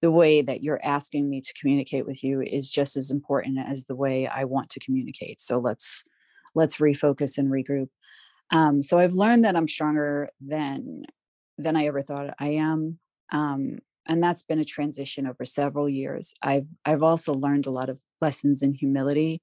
the 0.00 0.10
way 0.10 0.42
that 0.42 0.62
you're 0.62 0.80
asking 0.82 1.28
me 1.28 1.40
to 1.40 1.52
communicate 1.60 2.06
with 2.06 2.24
you 2.24 2.40
is 2.40 2.70
just 2.70 2.96
as 2.96 3.10
important 3.10 3.58
as 3.58 3.84
the 3.84 3.96
way 3.96 4.26
i 4.26 4.44
want 4.44 4.70
to 4.70 4.80
communicate 4.80 5.40
so 5.40 5.58
let's 5.58 6.04
let's 6.54 6.76
refocus 6.78 7.38
and 7.38 7.50
regroup 7.50 7.88
um, 8.50 8.82
so 8.82 8.98
I've 8.98 9.14
learned 9.14 9.44
that 9.44 9.56
I'm 9.56 9.68
stronger 9.68 10.28
than 10.40 11.04
than 11.58 11.76
I 11.76 11.86
ever 11.86 12.00
thought 12.00 12.34
I 12.38 12.48
am. 12.48 12.98
Um, 13.32 13.78
and 14.08 14.22
that's 14.22 14.42
been 14.42 14.58
a 14.58 14.64
transition 14.64 15.26
over 15.26 15.44
several 15.44 15.88
years. 15.88 16.34
I've 16.42 16.66
I've 16.84 17.02
also 17.02 17.34
learned 17.34 17.66
a 17.66 17.70
lot 17.70 17.88
of 17.88 17.98
lessons 18.20 18.62
in 18.62 18.74
humility. 18.74 19.42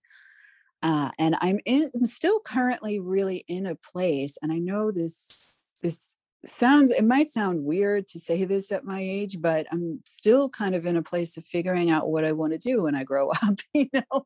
Uh, 0.84 1.10
and 1.18 1.36
I'm 1.42 1.60
in 1.66 1.90
I'm 1.96 2.06
still 2.06 2.40
currently 2.40 3.00
really 3.00 3.46
in 3.48 3.66
a 3.66 3.76
place, 3.76 4.38
and 4.42 4.52
I 4.52 4.58
know 4.58 4.92
this 4.92 5.48
this 5.82 6.17
sounds 6.46 6.92
it 6.92 7.04
might 7.04 7.30
sound 7.30 7.64
weird 7.64 8.08
to 8.10 8.20
say 8.20 8.46
this 8.46 8.72
at 8.72 8.86
my 8.86 9.00
age, 9.02 9.42
but 9.42 9.68
I'm 9.72 10.02
still 10.06 10.50
kind 10.50 10.76
of 10.76 10.86
in 10.86 10.98
a 10.98 11.04
place 11.04 11.38
of 11.38 11.46
figuring 11.46 11.90
out 11.90 12.10
what 12.10 12.26
I 12.26 12.32
want 12.32 12.54
to 12.54 12.58
do 12.58 12.84
when 12.84 12.96
I 12.96 13.04
grow 13.04 13.30
up, 13.44 13.60
you 13.74 13.90
know 13.94 14.26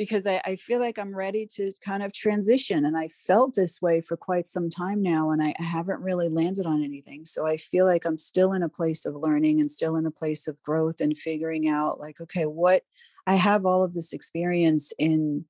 because 0.00 0.26
I, 0.26 0.40
I, 0.44 0.56
feel 0.56 0.80
like 0.80 0.98
I'm 0.98 1.14
ready 1.14 1.46
to 1.56 1.72
kind 1.84 2.02
of 2.02 2.12
transition. 2.12 2.84
And 2.84 2.96
I 2.96 3.08
felt 3.08 3.54
this 3.54 3.82
way 3.82 4.00
for 4.00 4.16
quite 4.16 4.46
some 4.46 4.70
time 4.70 5.02
now, 5.02 5.30
and 5.30 5.42
I, 5.42 5.54
haven't 5.58 6.00
really 6.00 6.28
landed 6.28 6.64
on 6.64 6.82
anything. 6.82 7.24
So 7.24 7.46
I 7.46 7.56
feel 7.56 7.84
like 7.86 8.04
I'm 8.04 8.18
still 8.18 8.52
in 8.52 8.62
a 8.62 8.68
place 8.68 9.04
of 9.04 9.14
learning 9.14 9.60
and 9.60 9.70
still 9.70 9.96
in 9.96 10.06
a 10.06 10.10
place 10.10 10.48
of 10.48 10.60
growth 10.62 11.00
and 11.00 11.18
figuring 11.18 11.68
out, 11.68 12.00
like, 12.00 12.20
okay, 12.20 12.46
what 12.46 12.82
I 13.26 13.34
have 13.34 13.66
all 13.66 13.84
of 13.84 13.92
this 13.92 14.12
experience 14.12 14.92
in 14.98 15.44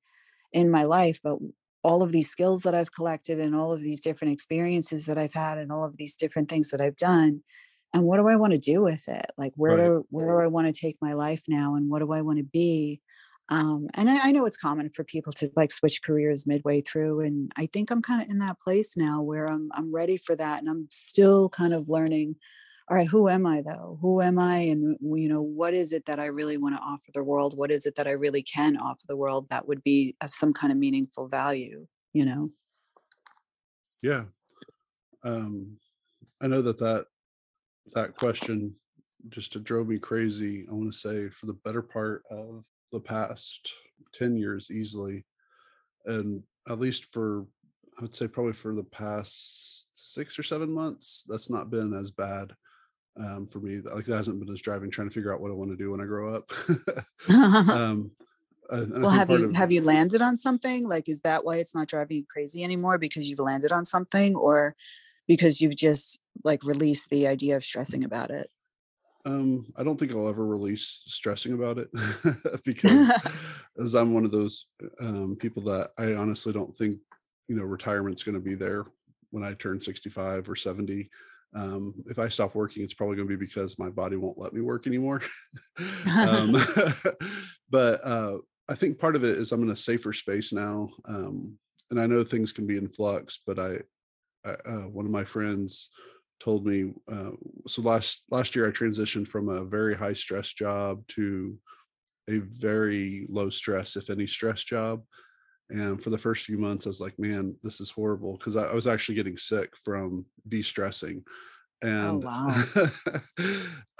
in 0.51 0.69
my 0.69 0.83
life, 0.83 1.19
but 1.23 1.37
all 1.83 2.03
of 2.03 2.11
these 2.11 2.29
skills 2.29 2.63
that 2.63 2.75
I've 2.75 2.91
collected 2.91 3.39
and 3.39 3.55
all 3.55 3.73
of 3.73 3.81
these 3.81 4.01
different 4.01 4.33
experiences 4.33 5.05
that 5.05 5.17
I've 5.17 5.33
had 5.33 5.57
and 5.57 5.71
all 5.71 5.83
of 5.83 5.97
these 5.97 6.15
different 6.15 6.49
things 6.49 6.69
that 6.69 6.81
I've 6.81 6.97
done. 6.97 7.43
And 7.93 8.03
what 8.03 8.17
do 8.17 8.27
I 8.27 8.35
want 8.35 8.53
to 8.53 8.59
do 8.59 8.81
with 8.81 9.07
it? 9.07 9.25
Like 9.37 9.53
where 9.55 9.75
right. 9.75 9.85
do 9.85 10.05
where 10.09 10.27
do 10.27 10.43
I 10.43 10.47
want 10.47 10.73
to 10.73 10.79
take 10.79 10.97
my 11.01 11.13
life 11.13 11.43
now 11.47 11.75
and 11.75 11.89
what 11.89 11.99
do 11.99 12.11
I 12.11 12.21
want 12.21 12.37
to 12.37 12.43
be? 12.43 13.01
um, 13.51 13.87
and 13.95 14.09
I, 14.09 14.29
I, 14.29 14.31
know 14.31 14.45
it's 14.45 14.57
common 14.57 14.89
for 14.89 15.03
people 15.03 15.33
to 15.33 15.51
like 15.57 15.71
switch 15.71 16.01
careers 16.01 16.47
midway 16.47 16.81
through 16.81 17.19
and 17.19 17.51
i 17.57 17.67
think 17.67 17.91
i'm 17.91 18.01
kind 18.01 18.21
of 18.21 18.29
in 18.29 18.39
that 18.39 18.59
place 18.59 18.95
now 18.97 19.21
where 19.21 19.47
i'm 19.47 19.69
i'm 19.73 19.93
ready 19.93 20.17
for 20.17 20.35
that 20.35 20.59
and 20.59 20.69
i'm 20.69 20.87
still 20.89 21.49
kind 21.49 21.73
of 21.73 21.89
learning 21.89 22.35
all 22.91 22.97
right 22.97 23.07
who 23.07 23.29
am 23.29 23.47
i 23.47 23.61
though? 23.61 23.97
Who 24.01 24.21
am 24.21 24.37
i 24.37 24.57
and 24.57 24.97
you 25.01 25.29
know 25.29 25.41
what 25.41 25.73
is 25.73 25.93
it 25.93 26.05
that 26.07 26.19
i 26.19 26.25
really 26.25 26.57
want 26.57 26.75
to 26.75 26.81
offer 26.81 27.09
the 27.13 27.23
world? 27.23 27.57
What 27.57 27.71
is 27.71 27.85
it 27.85 27.95
that 27.95 28.07
i 28.07 28.11
really 28.11 28.43
can 28.43 28.75
offer 28.75 29.01
the 29.07 29.15
world 29.15 29.47
that 29.49 29.65
would 29.65 29.81
be 29.83 30.15
of 30.21 30.33
some 30.33 30.53
kind 30.53 30.71
of 30.71 30.77
meaningful 30.77 31.27
value 31.27 31.87
you 32.13 32.25
know? 32.25 32.51
Yeah. 34.03 34.25
Um 35.23 35.77
i 36.41 36.47
know 36.47 36.61
that 36.61 36.79
that 36.79 37.05
that 37.93 38.17
question 38.17 38.75
just 39.29 39.63
drove 39.63 39.87
me 39.87 39.99
crazy 39.99 40.65
i 40.69 40.73
want 40.73 40.91
to 40.91 40.97
say 40.97 41.29
for 41.29 41.45
the 41.45 41.53
better 41.63 41.83
part 41.83 42.23
of 42.31 42.65
the 42.91 42.99
past 42.99 43.71
10 44.13 44.35
years 44.35 44.69
easily. 44.69 45.25
And 46.05 46.43
at 46.67 46.79
least 46.79 47.11
for, 47.13 47.45
I 47.97 48.01
would 48.01 48.15
say 48.15 48.27
probably 48.27 48.53
for 48.53 48.73
the 48.73 48.83
past 48.83 49.87
six 49.93 50.37
or 50.37 50.43
seven 50.43 50.71
months, 50.71 51.25
that's 51.27 51.49
not 51.49 51.69
been 51.69 51.93
as 51.93 52.11
bad 52.11 52.53
um, 53.17 53.47
for 53.47 53.59
me. 53.59 53.81
Like 53.81 54.05
that 54.05 54.17
hasn't 54.17 54.39
been 54.39 54.53
as 54.53 54.61
driving 54.61 54.91
trying 54.91 55.09
to 55.09 55.13
figure 55.13 55.33
out 55.33 55.41
what 55.41 55.51
I 55.51 55.55
want 55.55 55.71
to 55.71 55.77
do 55.77 55.91
when 55.91 56.01
I 56.01 56.05
grow 56.05 56.35
up. 56.35 56.51
um, 57.29 58.11
well, 58.69 59.09
have 59.09 59.29
you 59.29 59.49
of, 59.49 59.55
have 59.55 59.71
you 59.71 59.81
landed 59.81 60.21
on 60.21 60.37
something? 60.37 60.87
Like, 60.87 61.09
is 61.09 61.21
that 61.21 61.43
why 61.43 61.57
it's 61.57 61.75
not 61.75 61.87
driving 61.87 62.17
you 62.17 62.25
crazy 62.29 62.63
anymore? 62.63 62.97
Because 62.97 63.29
you've 63.29 63.39
landed 63.39 63.71
on 63.71 63.83
something, 63.83 64.35
or 64.35 64.75
because 65.27 65.59
you've 65.59 65.75
just 65.75 66.19
like 66.43 66.63
released 66.63 67.09
the 67.09 67.27
idea 67.27 67.57
of 67.57 67.65
stressing 67.65 68.03
about 68.03 68.31
it? 68.31 68.49
Um, 69.25 69.71
I 69.77 69.83
don't 69.83 69.99
think 69.99 70.11
I'll 70.11 70.27
ever 70.27 70.45
release 70.45 71.01
stressing 71.05 71.53
about 71.53 71.77
it 71.77 71.89
because 72.65 73.11
as 73.79 73.93
I'm 73.93 74.13
one 74.13 74.25
of 74.25 74.31
those 74.31 74.65
um, 74.99 75.37
people 75.39 75.61
that 75.63 75.91
I 75.97 76.13
honestly 76.13 76.51
don't 76.53 76.75
think, 76.75 76.97
you 77.47 77.55
know, 77.55 77.63
retirement's 77.63 78.23
going 78.23 78.35
to 78.35 78.41
be 78.41 78.55
there 78.55 78.85
when 79.29 79.43
I 79.43 79.53
turn 79.53 79.79
65 79.79 80.49
or 80.49 80.55
70. 80.55 81.09
Um, 81.53 81.93
if 82.07 82.17
I 82.17 82.29
stop 82.29 82.55
working, 82.55 82.83
it's 82.83 82.93
probably 82.93 83.15
going 83.15 83.27
to 83.27 83.37
be 83.37 83.45
because 83.45 83.77
my 83.77 83.89
body 83.89 84.15
won't 84.15 84.37
let 84.37 84.53
me 84.53 84.61
work 84.61 84.87
anymore. 84.87 85.21
um, 86.17 86.55
but 87.69 87.99
uh, 88.03 88.37
I 88.69 88.75
think 88.75 88.99
part 88.99 89.15
of 89.15 89.23
it 89.23 89.37
is 89.37 89.51
I'm 89.51 89.63
in 89.63 89.71
a 89.71 89.75
safer 89.75 90.13
space 90.13 90.53
now. 90.53 90.89
Um, 91.05 91.57
and 91.89 91.99
I 91.99 92.07
know 92.07 92.23
things 92.23 92.51
can 92.51 92.65
be 92.65 92.77
in 92.77 92.87
flux, 92.87 93.39
but 93.45 93.59
I, 93.59 93.79
I 94.45 94.51
uh, 94.65 94.87
one 94.87 95.05
of 95.05 95.11
my 95.11 95.25
friends, 95.25 95.89
told 96.41 96.65
me 96.65 96.91
uh, 97.11 97.29
so 97.67 97.81
last 97.83 98.23
last 98.31 98.55
year 98.55 98.67
i 98.67 98.71
transitioned 98.71 99.27
from 99.27 99.47
a 99.47 99.63
very 99.63 99.95
high 99.95 100.13
stress 100.13 100.49
job 100.49 101.05
to 101.07 101.55
a 102.29 102.39
very 102.39 103.27
low 103.29 103.49
stress 103.49 103.95
if 103.95 104.09
any 104.09 104.25
stress 104.25 104.63
job 104.63 105.03
and 105.71 106.01
for 106.01 106.09
the 106.09 106.17
first 106.17 106.45
few 106.45 106.57
months 106.57 106.85
i 106.85 106.89
was 106.89 107.01
like 107.01 107.17
man 107.17 107.55
this 107.63 107.81
is 107.81 107.89
horrible 107.89 108.37
because 108.37 108.55
I, 108.55 108.65
I, 108.65 108.73
was 108.73 108.87
actually 108.87 109.15
getting 109.15 109.37
sick 109.37 109.75
from 109.75 110.25
de-stressing 110.47 111.23
oh, 111.83 111.87
and 111.87 112.25
oh, 112.25 112.27
wow. 112.27 112.89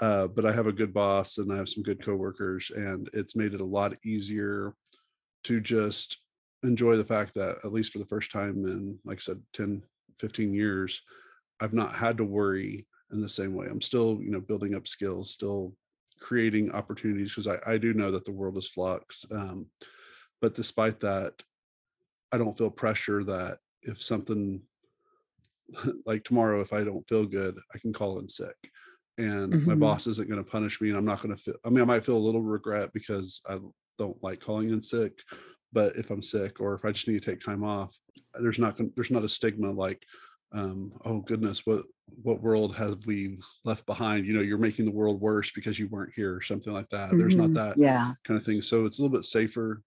uh, 0.00 0.26
but 0.28 0.46
i 0.46 0.52
have 0.52 0.66
a 0.66 0.72
good 0.72 0.92
boss 0.92 1.38
and 1.38 1.52
i 1.52 1.56
have 1.56 1.68
some 1.68 1.82
good 1.82 2.04
coworkers 2.04 2.70
and 2.74 3.08
it's 3.12 3.36
made 3.36 3.54
it 3.54 3.60
a 3.60 3.64
lot 3.64 3.94
easier 4.04 4.74
to 5.44 5.60
just 5.60 6.18
enjoy 6.62 6.96
the 6.96 7.04
fact 7.04 7.34
that 7.34 7.58
at 7.64 7.72
least 7.72 7.92
for 7.92 7.98
the 7.98 8.06
first 8.06 8.30
time 8.30 8.64
in 8.66 8.98
like 9.04 9.18
i 9.18 9.20
said 9.20 9.40
10 9.52 9.82
15 10.18 10.54
years 10.54 11.02
I've 11.62 11.72
not 11.72 11.94
had 11.94 12.16
to 12.18 12.24
worry 12.24 12.86
in 13.12 13.20
the 13.20 13.28
same 13.28 13.54
way. 13.54 13.66
I'm 13.70 13.80
still, 13.80 14.18
you 14.20 14.30
know, 14.30 14.40
building 14.40 14.74
up 14.74 14.88
skills, 14.88 15.30
still 15.30 15.74
creating 16.20 16.72
opportunities 16.72 17.30
because 17.30 17.46
I, 17.46 17.58
I 17.66 17.78
do 17.78 17.94
know 17.94 18.10
that 18.10 18.24
the 18.24 18.32
world 18.32 18.58
is 18.58 18.68
flux. 18.68 19.24
Um, 19.30 19.66
but 20.40 20.56
despite 20.56 20.98
that, 21.00 21.34
I 22.32 22.38
don't 22.38 22.56
feel 22.56 22.70
pressure 22.70 23.24
that 23.24 23.58
if 23.82 24.02
something 24.02 24.60
like 26.06 26.24
tomorrow, 26.24 26.60
if 26.60 26.72
I 26.72 26.84
don't 26.84 27.08
feel 27.08 27.26
good, 27.26 27.58
I 27.74 27.78
can 27.78 27.92
call 27.92 28.18
in 28.18 28.28
sick. 28.28 28.56
And 29.18 29.52
mm-hmm. 29.52 29.68
my 29.68 29.74
boss 29.74 30.06
isn't 30.06 30.28
going 30.28 30.42
to 30.42 30.50
punish 30.50 30.80
me, 30.80 30.88
and 30.88 30.96
I'm 30.96 31.04
not 31.04 31.20
going 31.22 31.36
to 31.36 31.40
feel. 31.40 31.54
I 31.64 31.68
mean, 31.68 31.82
I 31.82 31.84
might 31.84 32.04
feel 32.04 32.16
a 32.16 32.18
little 32.18 32.42
regret 32.42 32.90
because 32.94 33.42
I 33.46 33.58
don't 33.98 34.22
like 34.22 34.40
calling 34.40 34.70
in 34.70 34.82
sick 34.82 35.12
but 35.72 35.96
if 35.96 36.10
i'm 36.10 36.22
sick 36.22 36.60
or 36.60 36.74
if 36.74 36.84
i 36.84 36.92
just 36.92 37.08
need 37.08 37.22
to 37.22 37.30
take 37.30 37.40
time 37.40 37.64
off 37.64 37.96
there's 38.40 38.58
not 38.58 38.78
there's 38.94 39.10
not 39.10 39.24
a 39.24 39.28
stigma 39.28 39.70
like 39.70 40.02
um, 40.54 40.92
oh 41.06 41.20
goodness 41.20 41.64
what 41.64 41.84
what 42.22 42.42
world 42.42 42.76
have 42.76 43.06
we 43.06 43.38
left 43.64 43.86
behind 43.86 44.26
you 44.26 44.34
know 44.34 44.42
you're 44.42 44.58
making 44.58 44.84
the 44.84 44.90
world 44.90 45.18
worse 45.18 45.50
because 45.54 45.78
you 45.78 45.88
weren't 45.88 46.12
here 46.14 46.34
or 46.34 46.42
something 46.42 46.74
like 46.74 46.90
that 46.90 47.08
mm-hmm. 47.08 47.18
there's 47.18 47.34
not 47.34 47.46
mm-hmm. 47.46 47.54
that 47.54 47.78
yeah 47.78 48.12
kind 48.24 48.38
of 48.38 48.44
thing 48.44 48.60
so 48.60 48.84
it's 48.84 48.98
a 48.98 49.02
little 49.02 49.16
bit 49.16 49.24
safer 49.24 49.82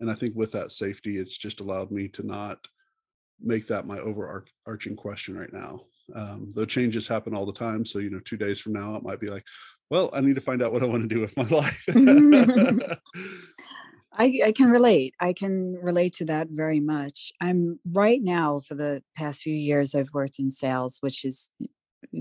and 0.00 0.10
i 0.10 0.14
think 0.14 0.34
with 0.34 0.52
that 0.52 0.72
safety 0.72 1.18
it's 1.18 1.36
just 1.36 1.60
allowed 1.60 1.90
me 1.90 2.08
to 2.08 2.26
not 2.26 2.58
make 3.40 3.66
that 3.66 3.86
my 3.86 3.98
overarching 3.98 4.96
question 4.96 5.36
right 5.36 5.52
now 5.52 5.80
um, 6.14 6.52
though 6.54 6.66
changes 6.66 7.08
happen 7.08 7.34
all 7.34 7.46
the 7.46 7.52
time 7.52 7.84
so 7.84 7.98
you 7.98 8.10
know 8.10 8.20
two 8.20 8.36
days 8.36 8.60
from 8.60 8.72
now 8.72 8.94
it 8.94 9.02
might 9.02 9.20
be 9.20 9.28
like 9.28 9.44
well 9.90 10.10
i 10.12 10.20
need 10.20 10.34
to 10.34 10.40
find 10.40 10.62
out 10.62 10.72
what 10.72 10.82
i 10.82 10.86
want 10.86 11.02
to 11.02 11.14
do 11.14 11.20
with 11.20 11.36
my 11.36 11.44
life 11.48 11.84
I, 14.16 14.40
I 14.46 14.52
can 14.52 14.70
relate. 14.70 15.14
I 15.20 15.32
can 15.32 15.74
relate 15.82 16.14
to 16.14 16.24
that 16.26 16.48
very 16.50 16.80
much. 16.80 17.32
I'm 17.40 17.80
right 17.92 18.22
now 18.22 18.60
for 18.60 18.74
the 18.74 19.02
past 19.16 19.40
few 19.40 19.54
years, 19.54 19.94
I've 19.94 20.12
worked 20.12 20.38
in 20.38 20.50
sales, 20.50 20.98
which 21.00 21.24
is 21.24 21.50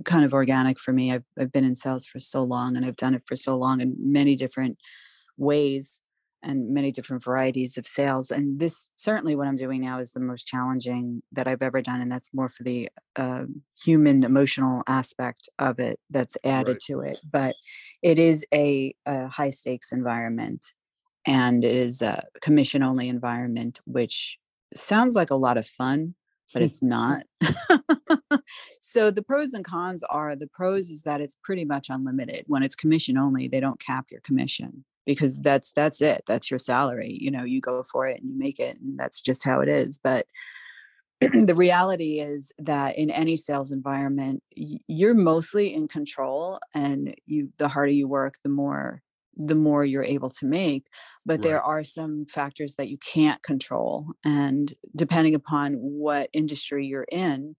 kind 0.06 0.26
of 0.26 0.34
organic 0.34 0.80
for 0.80 0.92
me. 0.92 1.12
I've, 1.12 1.24
I've 1.40 1.52
been 1.52 1.66
in 1.66 1.76
sales 1.76 2.06
for 2.06 2.20
so 2.20 2.44
long 2.44 2.76
and 2.76 2.86
I've 2.86 2.96
done 2.96 3.14
it 3.14 3.24
for 3.28 3.36
so 3.36 3.56
long 3.56 3.80
in 3.80 3.96
many 4.00 4.36
different 4.36 4.78
ways 5.38 6.02
and 6.44 6.74
many 6.74 6.92
different 6.92 7.24
varieties 7.24 7.78
of 7.78 7.88
sales. 7.88 8.30
And 8.30 8.60
this 8.60 8.88
certainly 8.96 9.36
what 9.36 9.48
I'm 9.48 9.56
doing 9.56 9.82
now 9.82 10.00
is 10.00 10.12
the 10.12 10.20
most 10.20 10.46
challenging 10.46 11.24
that 11.32 11.48
I've 11.48 11.62
ever 11.62 11.82
done. 11.82 12.02
And 12.02 12.12
that's 12.12 12.34
more 12.34 12.50
for 12.50 12.64
the 12.64 12.90
uh, 13.16 13.46
human 13.82 14.24
emotional 14.24 14.84
aspect 14.88 15.50
of 15.60 15.80
it 15.80 16.00
that's 16.10 16.38
added 16.44 16.74
right. 16.74 16.82
to 16.88 17.00
it. 17.02 17.20
But 17.30 17.56
it 18.02 18.20
is 18.20 18.46
a, 18.54 18.94
a 19.06 19.28
high 19.28 19.50
stakes 19.50 19.92
environment 19.92 20.74
and 21.26 21.64
it 21.64 21.76
is 21.76 22.02
a 22.02 22.24
commission 22.42 22.84
only 22.84 23.08
environment, 23.08 23.80
which 23.86 24.38
sounds 24.76 25.16
like 25.16 25.32
a 25.32 25.36
lot 25.36 25.58
of 25.58 25.66
fun, 25.66 26.16
but 26.54 26.62
it's 26.62 26.84
not. 26.84 27.24
so 28.82 29.10
the 29.10 29.24
pros 29.24 29.54
and 29.54 29.64
cons 29.64 30.04
are 30.10 30.36
the 30.36 30.48
pros 30.48 30.90
is 30.90 31.04
that 31.04 31.22
it's 31.22 31.38
pretty 31.44 31.64
much 31.64 31.88
unlimited. 31.90 32.44
When 32.48 32.64
it's 32.64 32.76
commission 32.76 33.18
only, 33.18 33.48
they 33.48 33.60
don't 33.60 33.80
cap 33.80 34.08
your 34.12 34.22
commission 34.22 34.84
because 35.06 35.42
that's 35.42 35.72
that's 35.72 36.02
it. 36.02 36.24
That's 36.28 36.50
your 36.50 36.60
salary. 36.60 37.18
You 37.20 37.32
know, 37.32 37.44
you 37.44 37.62
go 37.62 37.84
for 37.84 38.08
it 38.08 38.22
and 38.22 38.30
you 38.30 38.38
make 38.38 38.60
it, 38.60 38.80
and 38.80 38.98
that's 38.98 39.22
just 39.22 39.44
how 39.44 39.62
it 39.62 39.70
is. 39.70 39.98
But 39.98 40.26
the 41.46 41.56
reality 41.56 42.20
is 42.20 42.52
that 42.58 42.98
in 42.98 43.10
any 43.10 43.36
sales 43.36 43.72
environment 43.72 44.42
you're 44.56 45.14
mostly 45.14 45.74
in 45.74 45.88
control 45.88 46.60
and 46.74 47.16
you 47.26 47.50
the 47.58 47.68
harder 47.68 47.92
you 47.92 48.08
work 48.08 48.36
the 48.44 48.50
more 48.50 49.02
the 49.36 49.56
more 49.56 49.84
you're 49.84 50.04
able 50.04 50.30
to 50.30 50.46
make 50.46 50.88
but 51.26 51.34
right. 51.34 51.44
there 51.44 51.62
are 51.62 51.84
some 51.84 52.26
factors 52.26 52.76
that 52.76 52.90
you 52.90 52.98
can't 52.98 53.42
control 53.44 54.08
and 54.26 54.74
depending 54.96 55.36
upon 55.36 55.74
what 55.74 56.30
industry 56.34 56.86
you're 56.86 57.08
in 57.12 57.56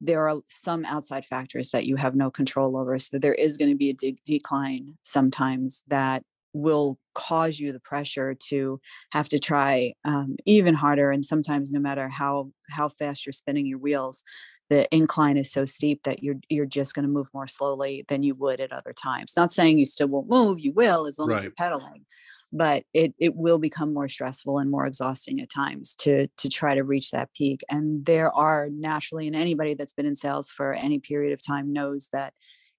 there 0.00 0.28
are 0.28 0.40
some 0.48 0.84
outside 0.86 1.26
factors 1.26 1.70
that 1.70 1.86
you 1.86 1.96
have 1.96 2.14
no 2.14 2.30
control 2.30 2.76
over 2.76 2.98
so 2.98 3.18
there 3.18 3.34
is 3.34 3.56
going 3.56 3.70
to 3.70 3.76
be 3.76 3.90
a 3.90 3.94
de- 3.94 4.18
decline 4.24 4.96
sometimes 5.02 5.84
that 5.88 6.22
will 6.52 6.98
cause 7.14 7.58
you 7.58 7.72
the 7.72 7.80
pressure 7.80 8.34
to 8.34 8.80
have 9.12 9.28
to 9.28 9.38
try 9.38 9.92
um, 10.04 10.36
even 10.46 10.74
harder 10.74 11.10
and 11.10 11.24
sometimes 11.24 11.70
no 11.70 11.80
matter 11.80 12.08
how 12.08 12.50
how 12.70 12.88
fast 12.88 13.26
you're 13.26 13.32
spinning 13.32 13.66
your 13.66 13.78
wheels 13.78 14.24
the 14.70 14.86
incline 14.94 15.36
is 15.36 15.52
so 15.52 15.66
steep 15.66 16.04
that 16.04 16.22
you're 16.22 16.36
you're 16.48 16.64
just 16.64 16.94
going 16.94 17.02
to 17.02 17.10
move 17.10 17.28
more 17.34 17.48
slowly 17.48 18.04
than 18.08 18.22
you 18.22 18.34
would 18.36 18.60
at 18.60 18.72
other 18.72 18.92
times. 18.92 19.32
Not 19.36 19.52
saying 19.52 19.78
you 19.78 19.84
still 19.84 20.06
won't 20.06 20.30
move, 20.30 20.60
you 20.60 20.72
will 20.72 21.06
as 21.06 21.18
long 21.18 21.28
right. 21.28 21.38
as 21.38 21.42
you're 21.42 21.52
pedaling, 21.52 22.06
but 22.52 22.84
it 22.94 23.12
it 23.18 23.34
will 23.34 23.58
become 23.58 23.92
more 23.92 24.08
stressful 24.08 24.58
and 24.58 24.70
more 24.70 24.86
exhausting 24.86 25.40
at 25.40 25.50
times 25.50 25.94
to 25.96 26.28
to 26.38 26.48
try 26.48 26.76
to 26.76 26.84
reach 26.84 27.10
that 27.10 27.32
peak. 27.34 27.62
And 27.68 28.06
there 28.06 28.32
are 28.32 28.68
naturally, 28.72 29.26
and 29.26 29.34
anybody 29.34 29.74
that's 29.74 29.92
been 29.92 30.06
in 30.06 30.16
sales 30.16 30.48
for 30.48 30.72
any 30.72 31.00
period 31.00 31.32
of 31.32 31.44
time 31.44 31.72
knows 31.72 32.08
that 32.12 32.32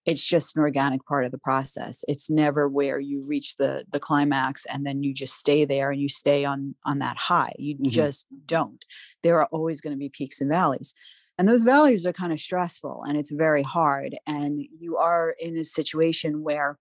it's 0.05 0.25
just 0.25 0.55
an 0.55 0.61
organic 0.61 1.05
part 1.05 1.25
of 1.25 1.31
the 1.31 1.37
process. 1.37 2.03
It's 2.07 2.29
never 2.29 2.67
where 2.67 2.99
you 2.99 3.23
reach 3.27 3.57
the 3.57 3.85
the 3.91 3.99
climax 3.99 4.65
and 4.65 4.85
then 4.85 5.03
you 5.03 5.13
just 5.13 5.35
stay 5.35 5.65
there 5.65 5.91
and 5.91 6.01
you 6.01 6.09
stay 6.09 6.45
on 6.45 6.75
on 6.85 6.99
that 6.99 7.17
high. 7.17 7.53
You 7.57 7.75
mm-hmm. 7.75 7.89
just 7.89 8.27
don't. 8.45 8.83
There 9.23 9.37
are 9.37 9.47
always 9.51 9.81
going 9.81 9.93
to 9.93 9.99
be 9.99 10.09
peaks 10.09 10.41
and 10.41 10.49
valleys 10.49 10.93
and 11.41 11.47
those 11.47 11.63
values 11.63 12.05
are 12.05 12.13
kind 12.13 12.31
of 12.31 12.39
stressful 12.39 13.03
and 13.07 13.17
it's 13.17 13.31
very 13.31 13.63
hard 13.63 14.15
and 14.27 14.61
you 14.79 14.97
are 14.97 15.35
in 15.39 15.57
a 15.57 15.63
situation 15.63 16.43
where 16.43 16.77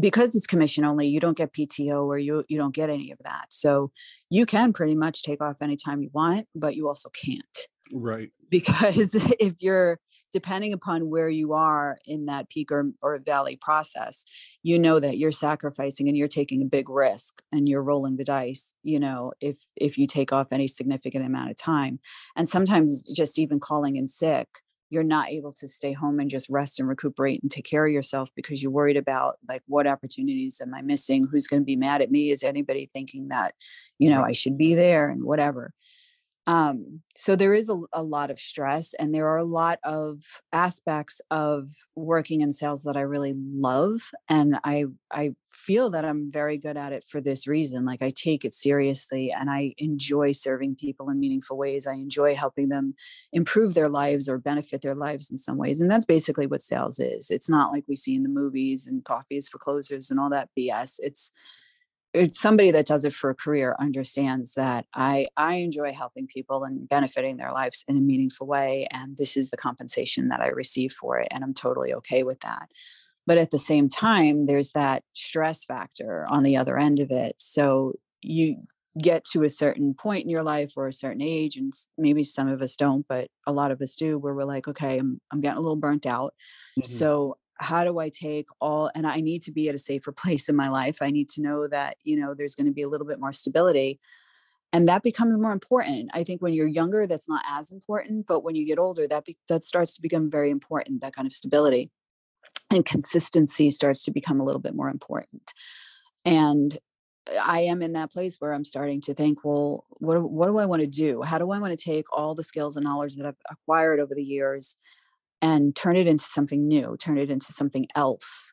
because 0.00 0.34
it's 0.34 0.46
commission 0.46 0.86
only 0.86 1.06
you 1.06 1.20
don't 1.20 1.36
get 1.36 1.52
pto 1.52 2.06
or 2.06 2.16
you 2.16 2.44
you 2.48 2.56
don't 2.56 2.74
get 2.74 2.88
any 2.88 3.10
of 3.10 3.18
that. 3.24 3.46
So 3.50 3.90
you 4.30 4.46
can 4.46 4.72
pretty 4.72 4.94
much 4.94 5.22
take 5.22 5.42
off 5.42 5.60
anytime 5.60 6.02
you 6.02 6.08
want 6.14 6.48
but 6.54 6.76
you 6.76 6.88
also 6.88 7.10
can't 7.10 7.58
right. 7.92 8.30
because 8.48 9.14
if 9.38 9.54
you're 9.60 9.98
depending 10.32 10.72
upon 10.72 11.10
where 11.10 11.28
you 11.28 11.52
are 11.52 11.98
in 12.06 12.26
that 12.26 12.48
peak 12.48 12.72
or, 12.72 12.90
or 13.02 13.18
valley 13.18 13.56
process 13.60 14.24
you 14.62 14.78
know 14.78 14.98
that 15.00 15.18
you're 15.18 15.32
sacrificing 15.32 16.08
and 16.08 16.16
you're 16.16 16.28
taking 16.28 16.62
a 16.62 16.66
big 16.66 16.88
risk 16.88 17.42
and 17.52 17.68
you're 17.68 17.82
rolling 17.82 18.16
the 18.16 18.24
dice 18.24 18.74
you 18.82 18.98
know 18.98 19.32
if 19.40 19.66
if 19.76 19.98
you 19.98 20.06
take 20.06 20.32
off 20.32 20.52
any 20.52 20.68
significant 20.68 21.24
amount 21.24 21.50
of 21.50 21.56
time. 21.56 21.98
And 22.36 22.48
sometimes 22.48 23.02
just 23.02 23.38
even 23.38 23.60
calling 23.60 23.96
in 23.96 24.08
sick 24.08 24.48
you're 24.90 25.02
not 25.02 25.30
able 25.30 25.54
to 25.54 25.66
stay 25.66 25.94
home 25.94 26.20
and 26.20 26.28
just 26.28 26.50
rest 26.50 26.78
and 26.78 26.86
recuperate 26.86 27.40
and 27.42 27.50
take 27.50 27.64
care 27.64 27.86
of 27.86 27.92
yourself 27.92 28.28
because 28.36 28.62
you're 28.62 28.70
worried 28.70 28.98
about 28.98 29.36
like 29.48 29.62
what 29.66 29.86
opportunities 29.86 30.60
am 30.60 30.74
i 30.74 30.82
missing? 30.82 31.26
Who's 31.30 31.46
going 31.46 31.62
to 31.62 31.66
be 31.66 31.76
mad 31.76 32.02
at 32.02 32.10
me? 32.10 32.30
Is 32.30 32.42
anybody 32.42 32.90
thinking 32.92 33.28
that 33.28 33.54
you 33.98 34.10
know 34.10 34.22
i 34.22 34.32
should 34.32 34.58
be 34.58 34.74
there 34.74 35.08
and 35.08 35.24
whatever 35.24 35.72
um, 36.46 37.02
so 37.14 37.36
there 37.36 37.54
is 37.54 37.68
a, 37.68 37.78
a, 37.92 38.02
lot 38.02 38.30
of 38.30 38.38
stress 38.40 38.94
and 38.94 39.14
there 39.14 39.28
are 39.28 39.36
a 39.36 39.44
lot 39.44 39.78
of 39.84 40.22
aspects 40.52 41.20
of 41.30 41.68
working 41.94 42.40
in 42.40 42.52
sales 42.52 42.82
that 42.82 42.96
i 42.96 43.00
really 43.00 43.34
love 43.36 44.10
and 44.28 44.58
i 44.64 44.84
i 45.12 45.30
feel 45.46 45.90
that 45.90 46.04
i'm 46.04 46.32
very 46.32 46.58
good 46.58 46.76
at 46.76 46.92
it 46.92 47.04
for 47.04 47.20
this 47.20 47.46
reason 47.46 47.84
like 47.84 48.02
i 48.02 48.10
take 48.10 48.44
it 48.44 48.52
seriously 48.52 49.30
and 49.30 49.50
i 49.50 49.72
enjoy 49.78 50.32
serving 50.32 50.74
people 50.74 51.10
in 51.10 51.20
meaningful 51.20 51.56
ways. 51.56 51.86
I 51.86 51.94
enjoy 51.94 52.34
helping 52.34 52.68
them 52.70 52.94
improve 53.32 53.74
their 53.74 53.88
lives 53.88 54.28
or 54.28 54.38
benefit 54.38 54.82
their 54.82 54.94
lives 54.94 55.30
in 55.30 55.38
some 55.38 55.58
ways 55.58 55.80
and 55.80 55.90
that's 55.90 56.06
basically 56.06 56.46
what 56.46 56.60
sales 56.60 56.98
is. 56.98 57.30
It's 57.30 57.48
not 57.48 57.72
like 57.72 57.84
we 57.86 57.96
see 57.96 58.14
in 58.14 58.22
the 58.22 58.28
movies 58.28 58.86
and 58.86 59.04
coffees 59.04 59.48
for 59.48 59.58
closers 59.58 60.10
and 60.10 60.18
all 60.18 60.30
that 60.30 60.48
bs 60.58 60.96
it's 60.98 60.98
it's 60.98 61.32
somebody 62.32 62.70
that 62.70 62.86
does 62.86 63.04
it 63.04 63.14
for 63.14 63.30
a 63.30 63.34
career 63.34 63.74
understands 63.78 64.54
that 64.54 64.86
I 64.94 65.28
I 65.36 65.54
enjoy 65.56 65.92
helping 65.92 66.26
people 66.26 66.64
and 66.64 66.88
benefiting 66.88 67.36
their 67.36 67.52
lives 67.52 67.84
in 67.88 67.96
a 67.96 68.00
meaningful 68.00 68.46
way 68.46 68.86
and 68.92 69.16
this 69.16 69.36
is 69.36 69.50
the 69.50 69.56
compensation 69.56 70.28
that 70.28 70.40
I 70.40 70.48
receive 70.48 70.92
for 70.92 71.18
it 71.18 71.28
and 71.30 71.42
I'm 71.42 71.54
totally 71.54 71.92
okay 71.94 72.22
with 72.22 72.40
that. 72.40 72.68
But 73.26 73.38
at 73.38 73.50
the 73.50 73.58
same 73.58 73.88
time 73.88 74.46
there's 74.46 74.72
that 74.72 75.04
stress 75.14 75.64
factor 75.64 76.26
on 76.28 76.42
the 76.42 76.56
other 76.56 76.76
end 76.76 77.00
of 77.00 77.10
it. 77.10 77.34
So 77.38 77.94
you 78.22 78.56
get 79.00 79.24
to 79.24 79.42
a 79.42 79.50
certain 79.50 79.94
point 79.94 80.24
in 80.24 80.28
your 80.28 80.42
life 80.42 80.74
or 80.76 80.86
a 80.86 80.92
certain 80.92 81.22
age 81.22 81.56
and 81.56 81.72
maybe 81.96 82.22
some 82.22 82.46
of 82.46 82.60
us 82.60 82.76
don't 82.76 83.06
but 83.08 83.28
a 83.46 83.52
lot 83.52 83.70
of 83.70 83.80
us 83.80 83.94
do 83.94 84.18
where 84.18 84.34
we're 84.34 84.44
like 84.44 84.68
okay 84.68 84.98
I'm 84.98 85.18
I'm 85.30 85.40
getting 85.40 85.56
a 85.56 85.62
little 85.62 85.76
burnt 85.76 86.04
out. 86.04 86.34
Mm-hmm. 86.78 86.86
So 86.86 87.38
how 87.58 87.84
do 87.84 87.98
I 87.98 88.08
take 88.08 88.48
all, 88.60 88.90
and 88.94 89.06
I 89.06 89.20
need 89.20 89.42
to 89.42 89.52
be 89.52 89.68
at 89.68 89.74
a 89.74 89.78
safer 89.78 90.12
place 90.22 90.48
in 90.48 90.56
my 90.56 90.68
life. 90.68 90.98
I 91.00 91.10
need 91.10 91.28
to 91.30 91.42
know 91.42 91.66
that, 91.68 91.96
you 92.04 92.18
know, 92.18 92.34
there's 92.34 92.54
going 92.54 92.66
to 92.66 92.72
be 92.72 92.82
a 92.82 92.88
little 92.88 93.06
bit 93.06 93.20
more 93.20 93.32
stability. 93.32 94.00
And 94.74 94.88
that 94.88 95.02
becomes 95.02 95.36
more 95.38 95.52
important. 95.52 96.10
I 96.14 96.24
think 96.24 96.40
when 96.40 96.54
you're 96.54 96.66
younger, 96.66 97.06
that's 97.06 97.28
not 97.28 97.42
as 97.50 97.72
important, 97.72 98.26
but 98.26 98.42
when 98.42 98.54
you 98.54 98.66
get 98.66 98.78
older, 98.78 99.06
that 99.06 99.26
be, 99.26 99.36
that 99.48 99.62
starts 99.62 99.94
to 99.94 100.02
become 100.02 100.30
very 100.30 100.50
important. 100.50 101.02
That 101.02 101.14
kind 101.14 101.26
of 101.26 101.32
stability 101.34 101.90
and 102.70 102.84
consistency 102.84 103.70
starts 103.70 104.02
to 104.04 104.10
become 104.10 104.40
a 104.40 104.44
little 104.44 104.60
bit 104.60 104.74
more 104.74 104.88
important. 104.88 105.52
And 106.24 106.76
uh, 107.30 107.38
I 107.46 107.60
am 107.60 107.82
in 107.82 107.92
that 107.92 108.10
place 108.10 108.36
where 108.38 108.54
I'm 108.54 108.64
starting 108.64 109.02
to 109.02 109.14
think, 109.14 109.44
well, 109.44 109.84
what 109.90 110.22
what 110.22 110.46
do 110.46 110.58
I 110.58 110.66
want 110.66 110.80
to 110.80 110.88
do? 110.88 111.22
How 111.22 111.38
do 111.38 111.50
I 111.50 111.58
want 111.58 111.78
to 111.78 111.84
take 111.84 112.06
all 112.10 112.34
the 112.34 112.42
skills 112.42 112.76
and 112.76 112.84
knowledge 112.84 113.16
that 113.16 113.26
I've 113.26 113.36
acquired 113.50 114.00
over 114.00 114.14
the 114.14 114.24
years 114.24 114.76
and 115.42 115.76
turn 115.76 115.96
it 115.96 116.06
into 116.06 116.24
something 116.24 116.66
new, 116.66 116.96
turn 116.96 117.18
it 117.18 117.30
into 117.30 117.52
something 117.52 117.86
else 117.94 118.52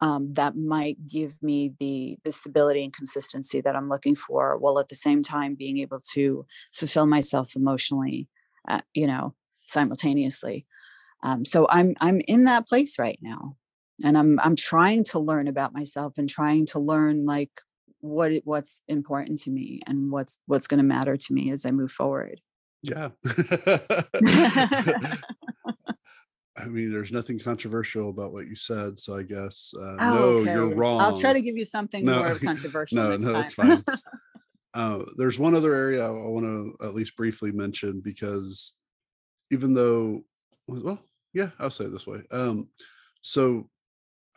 um, 0.00 0.34
that 0.34 0.56
might 0.56 1.06
give 1.06 1.36
me 1.42 1.74
the 1.80 2.18
the 2.24 2.32
stability 2.32 2.84
and 2.84 2.92
consistency 2.92 3.60
that 3.62 3.74
I'm 3.74 3.88
looking 3.88 4.14
for, 4.14 4.58
while 4.58 4.78
at 4.78 4.88
the 4.88 4.94
same 4.94 5.22
time 5.22 5.54
being 5.54 5.78
able 5.78 6.00
to 6.12 6.44
fulfill 6.74 7.06
myself 7.06 7.56
emotionally, 7.56 8.28
uh, 8.68 8.80
you 8.92 9.06
know, 9.06 9.34
simultaneously. 9.66 10.66
Um, 11.22 11.44
so 11.44 11.66
I'm 11.70 11.94
I'm 12.00 12.20
in 12.28 12.44
that 12.44 12.68
place 12.68 12.98
right 12.98 13.18
now, 13.22 13.56
and 14.04 14.18
I'm 14.18 14.38
I'm 14.40 14.56
trying 14.56 15.04
to 15.04 15.18
learn 15.18 15.48
about 15.48 15.72
myself 15.72 16.14
and 16.18 16.28
trying 16.28 16.66
to 16.66 16.78
learn 16.78 17.24
like 17.24 17.62
what 18.00 18.32
what's 18.44 18.82
important 18.88 19.38
to 19.40 19.50
me 19.50 19.80
and 19.86 20.10
what's 20.10 20.40
what's 20.46 20.66
going 20.66 20.78
to 20.78 20.84
matter 20.84 21.16
to 21.16 21.32
me 21.32 21.50
as 21.50 21.64
I 21.64 21.70
move 21.70 21.90
forward. 21.90 22.42
Yeah. 22.82 23.10
I 26.58 26.64
mean, 26.66 26.90
there's 26.90 27.12
nothing 27.12 27.38
controversial 27.38 28.08
about 28.08 28.32
what 28.32 28.46
you 28.46 28.54
said, 28.56 28.98
so 28.98 29.16
I 29.16 29.22
guess 29.22 29.74
uh, 29.78 29.96
Oh, 30.00 30.14
no, 30.14 30.22
okay. 30.40 30.52
you're 30.52 30.74
wrong. 30.74 31.00
I'll 31.00 31.18
try 31.18 31.32
to 31.32 31.40
give 31.42 31.56
you 31.56 31.64
something 31.66 32.04
No, 32.04 32.18
more 32.18 32.34
controversial 32.38 32.96
no, 32.96 33.16
no, 33.16 33.32
time. 33.32 33.32
that's 33.32 33.52
fine. 33.54 33.84
Uh, 34.74 35.02
there's 35.16 35.38
one 35.38 35.54
other 35.54 35.72
area 35.74 36.04
I 36.06 36.10
want 36.10 36.44
to 36.44 36.76
at 36.86 36.94
least 36.94 37.16
briefly 37.16 37.50
mention 37.50 38.02
because 38.04 38.74
even 39.50 39.72
though, 39.72 40.22
well, 40.68 41.02
yeah, 41.32 41.48
I'll 41.58 41.70
say 41.70 41.84
it 41.84 41.92
this 41.92 42.06
way. 42.06 42.20
Um, 42.30 42.68
so, 43.22 43.70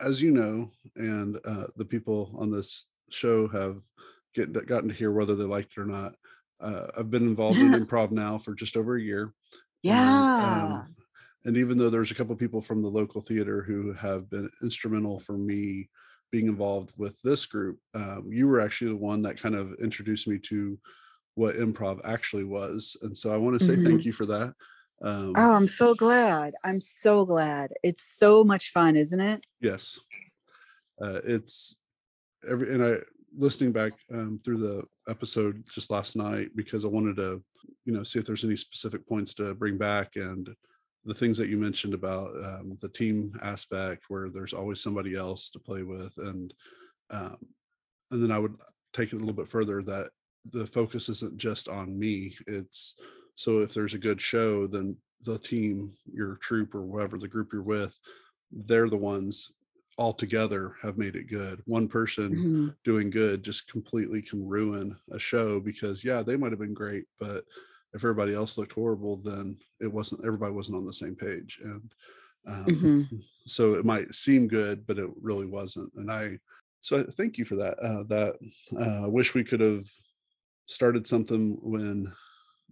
as 0.00 0.22
you 0.22 0.30
know, 0.30 0.70
and 0.96 1.38
uh, 1.44 1.66
the 1.76 1.84
people 1.84 2.34
on 2.38 2.50
this 2.50 2.86
show 3.10 3.48
have 3.48 3.82
get, 4.34 4.50
gotten 4.66 4.88
to 4.88 4.94
hear 4.94 5.12
whether 5.12 5.34
they 5.34 5.44
liked 5.44 5.72
it 5.76 5.80
or 5.82 5.84
not. 5.84 6.14
Uh, 6.58 6.86
I've 6.96 7.10
been 7.10 7.28
involved 7.28 7.58
in 7.58 7.72
improv 7.84 8.10
now 8.10 8.38
for 8.38 8.54
just 8.54 8.78
over 8.78 8.96
a 8.96 9.02
year. 9.02 9.24
and, 9.24 9.32
yeah. 9.82 10.84
um, 10.86 10.96
and 11.44 11.56
even 11.56 11.78
though 11.78 11.90
there's 11.90 12.10
a 12.10 12.14
couple 12.14 12.36
people 12.36 12.60
from 12.60 12.82
the 12.82 12.88
local 12.88 13.20
theater 13.20 13.62
who 13.62 13.92
have 13.94 14.28
been 14.28 14.50
instrumental 14.62 15.20
for 15.20 15.38
me 15.38 15.88
being 16.30 16.46
involved 16.46 16.92
with 16.96 17.20
this 17.22 17.46
group, 17.46 17.78
um, 17.94 18.24
you 18.26 18.46
were 18.46 18.60
actually 18.60 18.90
the 18.90 18.96
one 18.96 19.22
that 19.22 19.40
kind 19.40 19.54
of 19.54 19.74
introduced 19.82 20.28
me 20.28 20.38
to 20.38 20.78
what 21.34 21.56
improv 21.56 22.00
actually 22.04 22.44
was. 22.44 22.96
And 23.02 23.16
so 23.16 23.32
I 23.32 23.36
want 23.36 23.58
to 23.58 23.66
say 23.66 23.76
thank 23.82 24.04
you 24.04 24.12
for 24.12 24.26
that. 24.26 24.52
Um, 25.02 25.32
Oh, 25.36 25.52
I'm 25.52 25.66
so 25.66 25.94
glad. 25.94 26.52
I'm 26.62 26.80
so 26.80 27.24
glad. 27.24 27.70
It's 27.82 28.18
so 28.18 28.44
much 28.44 28.70
fun, 28.70 28.96
isn't 28.96 29.20
it? 29.20 29.44
Yes. 29.60 29.98
Uh, 31.02 31.20
it's 31.24 31.78
every 32.48 32.74
and 32.74 32.84
I 32.84 32.96
listening 33.36 33.72
back 33.72 33.92
um, 34.12 34.40
through 34.44 34.58
the 34.58 34.82
episode 35.08 35.64
just 35.70 35.90
last 35.90 36.16
night 36.16 36.50
because 36.54 36.84
I 36.84 36.88
wanted 36.88 37.16
to, 37.16 37.42
you 37.86 37.92
know, 37.92 38.02
see 38.02 38.18
if 38.18 38.26
there's 38.26 38.44
any 38.44 38.56
specific 38.56 39.06
points 39.08 39.32
to 39.34 39.54
bring 39.54 39.78
back 39.78 40.16
and 40.16 40.54
the 41.04 41.14
things 41.14 41.38
that 41.38 41.48
you 41.48 41.56
mentioned 41.56 41.94
about 41.94 42.28
um, 42.44 42.76
the 42.80 42.88
team 42.88 43.34
aspect 43.42 44.04
where 44.08 44.28
there's 44.28 44.52
always 44.52 44.82
somebody 44.82 45.16
else 45.16 45.50
to 45.50 45.58
play 45.58 45.82
with 45.82 46.16
and 46.18 46.54
um, 47.10 47.38
and 48.10 48.22
then 48.22 48.30
I 48.32 48.38
would 48.38 48.60
take 48.92 49.12
it 49.12 49.16
a 49.16 49.18
little 49.18 49.34
bit 49.34 49.48
further 49.48 49.82
that 49.82 50.10
the 50.46 50.66
focus 50.66 51.08
isn't 51.08 51.38
just 51.38 51.68
on 51.68 51.98
me. 51.98 52.36
It's 52.46 52.96
so 53.34 53.60
if 53.60 53.74
there's 53.74 53.94
a 53.94 53.98
good 53.98 54.20
show, 54.20 54.66
then 54.66 54.96
the 55.22 55.38
team, 55.38 55.96
your 56.06 56.36
troop 56.36 56.74
or 56.74 56.82
whatever 56.82 57.18
the 57.18 57.28
group 57.28 57.52
you're 57.52 57.62
with, 57.62 57.98
they're 58.50 58.88
the 58.88 58.96
ones 58.96 59.50
all 59.98 60.14
together 60.14 60.76
have 60.82 60.96
made 60.98 61.14
it 61.16 61.24
good. 61.24 61.62
One 61.66 61.88
person 61.88 62.32
Mhm. 62.32 62.76
doing 62.84 63.10
good 63.10 63.42
just 63.42 63.68
completely 63.68 64.22
can 64.22 64.46
ruin 64.46 64.98
a 65.10 65.18
show 65.18 65.60
because 65.60 66.02
yeah, 66.04 66.22
they 66.22 66.36
might 66.36 66.52
have 66.52 66.58
been 66.60 66.74
great, 66.74 67.04
but 67.18 67.44
if 67.94 68.04
everybody 68.04 68.34
else 68.34 68.56
looked 68.58 68.72
horrible, 68.72 69.16
then 69.16 69.58
it 69.80 69.92
wasn't 69.92 70.24
everybody 70.24 70.52
wasn't 70.52 70.76
on 70.76 70.84
the 70.84 70.92
same 70.92 71.16
page. 71.16 71.60
And 71.62 71.94
um, 72.46 72.64
Mhm. 72.66 73.22
so 73.46 73.74
it 73.74 73.84
might 73.84 74.14
seem 74.14 74.48
good, 74.48 74.86
but 74.86 74.98
it 74.98 75.10
really 75.20 75.46
wasn't. 75.46 75.92
And 75.94 76.10
I 76.10 76.38
so 76.80 77.02
thank 77.04 77.36
you 77.36 77.44
for 77.44 77.56
that. 77.56 77.78
Uh, 77.78 78.04
that 78.04 78.38
uh, 78.78 79.04
I 79.04 79.06
wish 79.06 79.34
we 79.34 79.44
could 79.44 79.60
have 79.60 79.84
started 80.66 81.06
something 81.06 81.58
when 81.62 82.12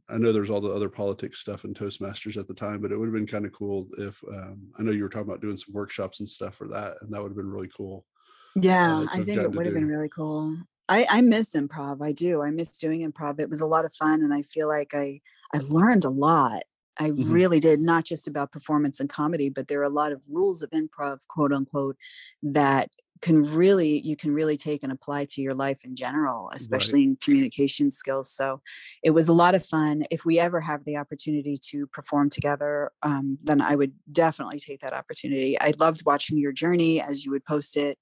I 0.09 0.17
know 0.17 0.33
there's 0.33 0.49
all 0.49 0.63
the 0.63 0.71
other 0.73 0.89
politics 0.89 1.41
stuff 1.41 1.65
in 1.65 1.75
Toastmasters 1.75 2.39
at 2.39 2.49
the 2.49 2.55
time, 2.55 2.81
but 2.81 2.93
it 2.93 2.97
would 2.97 3.07
have 3.07 3.13
been 3.13 3.27
kind 3.27 3.45
of 3.45 3.53
cool 3.53 3.87
if 3.99 4.23
um, 4.33 4.73
I 4.79 4.83
know 4.83 4.93
you 4.93 5.03
were 5.03 5.11
talking 5.11 5.29
about 5.29 5.43
doing 5.43 5.59
some 5.59 5.75
workshops 5.75 6.21
and 6.21 6.29
stuff 6.29 6.55
for 6.55 6.67
that, 6.69 6.97
and 7.03 7.13
that 7.13 7.21
would 7.23 7.29
have 7.31 7.37
been 7.37 7.51
really 7.51 7.69
cool. 7.77 8.07
Yeah, 8.55 9.05
to 9.05 9.09
I 9.13 9.25
think 9.25 9.43
it 9.43 9.51
would 9.53 9.67
have 9.67 9.75
been 9.75 9.87
really 9.87 10.09
cool. 10.09 10.57
I, 10.89 11.07
I 11.11 11.21
miss 11.21 11.53
improv. 11.55 12.03
I 12.03 12.13
do. 12.13 12.43
I 12.43 12.51
miss 12.51 12.71
doing 12.71 13.11
improv. 13.11 13.41
It 13.41 13.51
was 13.51 13.61
a 13.61 13.67
lot 13.67 13.85
of 13.85 13.93
fun, 13.95 14.23
and 14.23 14.33
I 14.33 14.43
feel 14.43 14.69
like 14.69 14.95
I 14.95 15.21
I 15.55 15.59
learned 15.69 16.05
a 16.05 16.11
lot. 16.11 16.63
I 17.01 17.11
Mhm. 17.11 17.31
really 17.33 17.61
did, 17.61 17.81
not 17.81 18.05
just 18.05 18.27
about 18.27 18.53
performance 18.53 18.99
and 19.01 19.09
comedy, 19.09 19.49
but 19.51 19.69
there 19.69 19.81
are 19.81 19.85
a 19.85 19.89
lot 19.91 20.13
of 20.13 20.23
rules 20.29 20.63
of 20.63 20.71
improv, 20.71 21.27
quote 21.29 21.53
unquote, 21.53 21.97
that 22.43 22.91
can 23.21 23.43
really 23.43 24.01
you 24.01 24.15
can 24.17 24.33
really 24.33 24.57
take 24.57 24.83
and 24.83 24.93
apply 24.93 25.25
to 25.27 25.43
your 25.43 25.55
life 25.55 25.85
in 25.85 25.97
general, 25.97 26.51
especially 26.55 27.03
in 27.03 27.17
communication 27.17 27.91
skills. 27.91 28.31
So 28.33 28.61
it 29.03 29.11
was 29.11 29.29
a 29.29 29.33
lot 29.33 29.55
of 29.57 29.65
fun. 29.67 30.05
If 30.11 30.25
we 30.25 30.39
ever 30.39 30.61
have 30.61 30.85
the 30.85 30.97
opportunity 30.97 31.57
to 31.71 31.87
perform 31.89 32.31
together, 32.31 32.93
um, 33.03 33.39
then 33.43 33.61
I 33.61 33.75
would 33.75 33.93
definitely 34.13 34.59
take 34.61 34.81
that 34.81 34.93
opportunity. 34.93 35.59
I 35.61 35.73
loved 35.79 36.05
watching 36.07 36.39
your 36.39 36.53
journey 36.53 37.01
as 37.01 37.25
you 37.25 37.33
would 37.33 37.45
post 37.45 37.77
it 37.77 37.99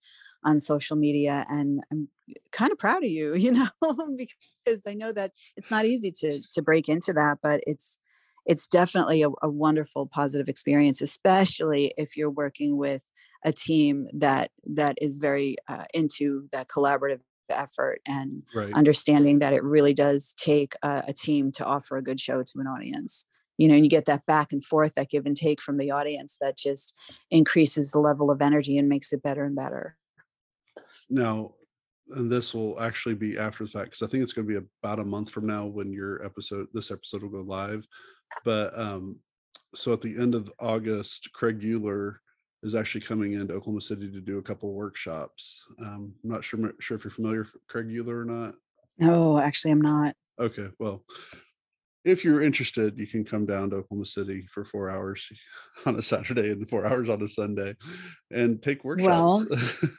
on 0.46 0.60
social 0.60 0.96
media, 0.96 1.46
and 1.50 1.82
I'm 1.92 2.08
kind 2.52 2.72
of 2.72 2.78
proud 2.78 3.04
of 3.04 3.10
you, 3.10 3.34
you 3.36 3.52
know, 3.52 3.68
because 4.16 4.82
I 4.86 4.94
know 4.94 5.12
that 5.12 5.32
it's 5.56 5.70
not 5.70 5.84
easy 5.84 6.10
to 6.20 6.40
to 6.54 6.62
break 6.62 6.88
into 6.88 7.12
that, 7.14 7.38
but 7.42 7.60
it's 7.66 8.00
it's 8.46 8.68
definitely 8.68 9.22
a, 9.22 9.28
a 9.42 9.50
wonderful 9.50 10.06
positive 10.06 10.48
experience, 10.48 11.00
especially 11.02 11.92
if 11.98 12.16
you're 12.16 12.30
working 12.30 12.76
with 12.76 13.02
a 13.44 13.52
team 13.52 14.08
that 14.12 14.50
that 14.64 14.96
is 15.00 15.18
very 15.18 15.56
uh, 15.68 15.84
into 15.94 16.48
that 16.52 16.68
collaborative 16.68 17.20
effort 17.50 18.00
and 18.08 18.42
Right. 18.52 18.74
understanding 18.74 19.38
that 19.38 19.52
it 19.52 19.62
really 19.62 19.94
does 19.94 20.34
take 20.34 20.74
a, 20.82 21.04
a 21.08 21.12
team 21.12 21.52
to 21.52 21.64
offer 21.64 21.96
a 21.96 22.02
good 22.02 22.20
show 22.20 22.42
to 22.42 22.58
an 22.58 22.66
audience 22.66 23.24
you 23.56 23.68
know 23.68 23.74
and 23.74 23.84
you 23.84 23.88
get 23.88 24.04
that 24.06 24.26
back 24.26 24.52
and 24.52 24.64
forth 24.64 24.94
that 24.94 25.10
give 25.10 25.26
and 25.26 25.36
take 25.36 25.62
from 25.62 25.76
the 25.76 25.88
audience 25.92 26.36
that 26.40 26.56
just 26.58 26.92
increases 27.30 27.92
the 27.92 28.00
level 28.00 28.32
of 28.32 28.42
energy 28.42 28.76
and 28.76 28.88
makes 28.88 29.12
it 29.12 29.22
better 29.22 29.44
and 29.44 29.54
better 29.54 29.96
Now, 31.08 31.52
and 32.10 32.30
this 32.30 32.54
will 32.54 32.80
actually 32.80 33.14
be 33.14 33.36
after 33.38 33.64
the 33.64 33.70
fact 33.70 33.86
because 33.86 34.02
I 34.02 34.06
think 34.06 34.22
it's 34.22 34.32
going 34.32 34.46
to 34.46 34.60
be 34.60 34.66
about 34.82 35.00
a 35.00 35.04
month 35.04 35.30
from 35.30 35.46
now 35.46 35.66
when 35.66 35.92
your 35.92 36.24
episode, 36.24 36.68
this 36.72 36.90
episode 36.90 37.22
will 37.22 37.30
go 37.30 37.40
live. 37.42 37.86
But 38.44 38.78
um, 38.78 39.16
so 39.74 39.92
at 39.92 40.00
the 40.00 40.16
end 40.16 40.34
of 40.34 40.52
August, 40.60 41.30
Craig 41.32 41.60
Euler 41.64 42.20
is 42.62 42.74
actually 42.74 43.00
coming 43.02 43.32
into 43.32 43.54
Oklahoma 43.54 43.80
City 43.80 44.10
to 44.10 44.20
do 44.20 44.38
a 44.38 44.42
couple 44.42 44.72
workshops. 44.72 45.64
Um, 45.80 46.14
I'm 46.22 46.30
not 46.30 46.44
sure 46.44 46.72
sure 46.80 46.96
if 46.96 47.04
you're 47.04 47.10
familiar 47.10 47.40
with 47.40 47.52
Craig 47.68 47.86
Euler 47.90 48.20
or 48.20 48.24
not. 48.24 48.54
no 48.98 49.38
actually 49.38 49.72
i'm 49.72 49.80
not 49.80 50.14
Okay, 50.38 50.68
well, 50.78 51.02
if 52.06 52.24
you're 52.24 52.40
interested, 52.40 52.96
you 52.96 53.06
can 53.06 53.24
come 53.24 53.44
down 53.46 53.70
to 53.70 53.76
Oklahoma 53.76 54.06
City 54.06 54.46
for 54.48 54.64
four 54.64 54.88
hours 54.90 55.28
on 55.86 55.96
a 55.96 56.02
Saturday 56.02 56.52
and 56.52 56.66
four 56.68 56.86
hours 56.86 57.10
on 57.10 57.20
a 57.20 57.28
Sunday 57.28 57.74
and 58.30 58.62
take 58.62 58.84
workshops. 58.84 59.44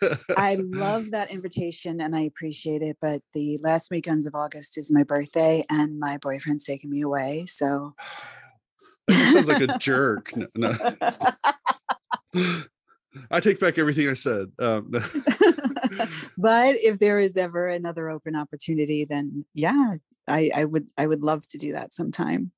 Well, 0.01 0.17
I 0.37 0.55
love 0.55 1.11
that 1.11 1.31
invitation 1.31 1.99
and 1.99 2.15
I 2.15 2.21
appreciate 2.21 2.81
it. 2.81 2.97
But 3.01 3.21
the 3.33 3.59
last 3.61 3.91
weekends 3.91 4.25
of 4.25 4.35
August 4.35 4.77
is 4.77 4.89
my 4.91 5.03
birthday 5.03 5.65
and 5.69 5.99
my 5.99 6.17
boyfriend's 6.17 6.63
taking 6.63 6.89
me 6.89 7.01
away. 7.01 7.45
So 7.45 7.93
That 9.07 9.33
sounds 9.33 9.49
like 9.49 9.61
a 9.61 9.77
jerk. 9.77 10.31
No, 10.55 10.73
no. 12.35 12.63
I 13.31 13.39
take 13.39 13.59
back 13.59 13.77
everything 13.77 14.07
I 14.09 14.13
said. 14.13 14.47
Um, 14.59 14.91
but 16.37 16.75
if 16.75 16.99
there 16.99 17.19
is 17.19 17.35
ever 17.35 17.67
another 17.67 18.09
open 18.09 18.35
opportunity, 18.35 19.05
then 19.05 19.45
yeah, 19.53 19.95
I, 20.27 20.51
I 20.53 20.65
would 20.65 20.87
I 20.97 21.07
would 21.07 21.23
love 21.23 21.47
to 21.49 21.57
do 21.57 21.73
that 21.73 21.93
sometime. 21.93 22.51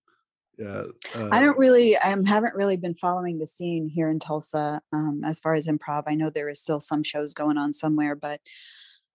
yeah, 0.57 0.83
I 1.15 1.39
uh, 1.39 1.39
don't 1.39 1.57
really 1.57 1.97
I 1.97 2.15
haven't 2.25 2.55
really 2.55 2.77
been 2.77 2.95
following 2.95 3.39
the 3.39 3.47
scene 3.47 3.87
here 3.87 4.09
in 4.09 4.19
Tulsa 4.19 4.81
um, 4.91 5.21
as 5.25 5.39
far 5.39 5.53
as 5.53 5.67
improv. 5.67 6.03
I 6.07 6.15
know 6.15 6.29
there 6.29 6.49
is 6.49 6.59
still 6.61 6.79
some 6.79 7.03
shows 7.03 7.33
going 7.33 7.57
on 7.57 7.73
somewhere, 7.73 8.15
but 8.15 8.41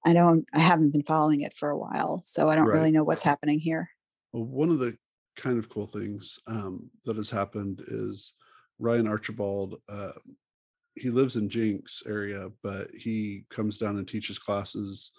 I 0.04 0.12
don't 0.12 0.46
I 0.54 0.60
haven't 0.60 0.92
been 0.92 1.02
following 1.04 1.40
it 1.40 1.54
for 1.54 1.70
a 1.70 1.78
while. 1.78 2.22
So 2.24 2.48
I 2.48 2.56
don't 2.56 2.66
Right. 2.66 2.72
really 2.72 2.90
know 2.90 3.04
what's 3.04 3.22
happening 3.22 3.58
here. 3.58 3.90
well, 4.32 4.44
one 4.44 4.70
of 4.70 4.78
the 4.78 4.96
kind 5.36 5.58
of 5.58 5.68
cool 5.68 5.86
things 5.86 6.38
um, 6.46 6.90
that 7.04 7.16
has 7.16 7.30
happened 7.30 7.82
is 7.88 8.32
Ryan 8.78 9.06
Archibald. 9.06 9.80
Uh, 9.88 10.12
he 10.96 11.10
lives 11.10 11.36
in 11.36 11.48
Jenks 11.48 12.02
area, 12.06 12.48
but 12.62 12.90
he 12.92 13.44
comes 13.50 13.78
down 13.78 13.98
and 13.98 14.06
teaches 14.06 14.38
classes, 14.38 15.10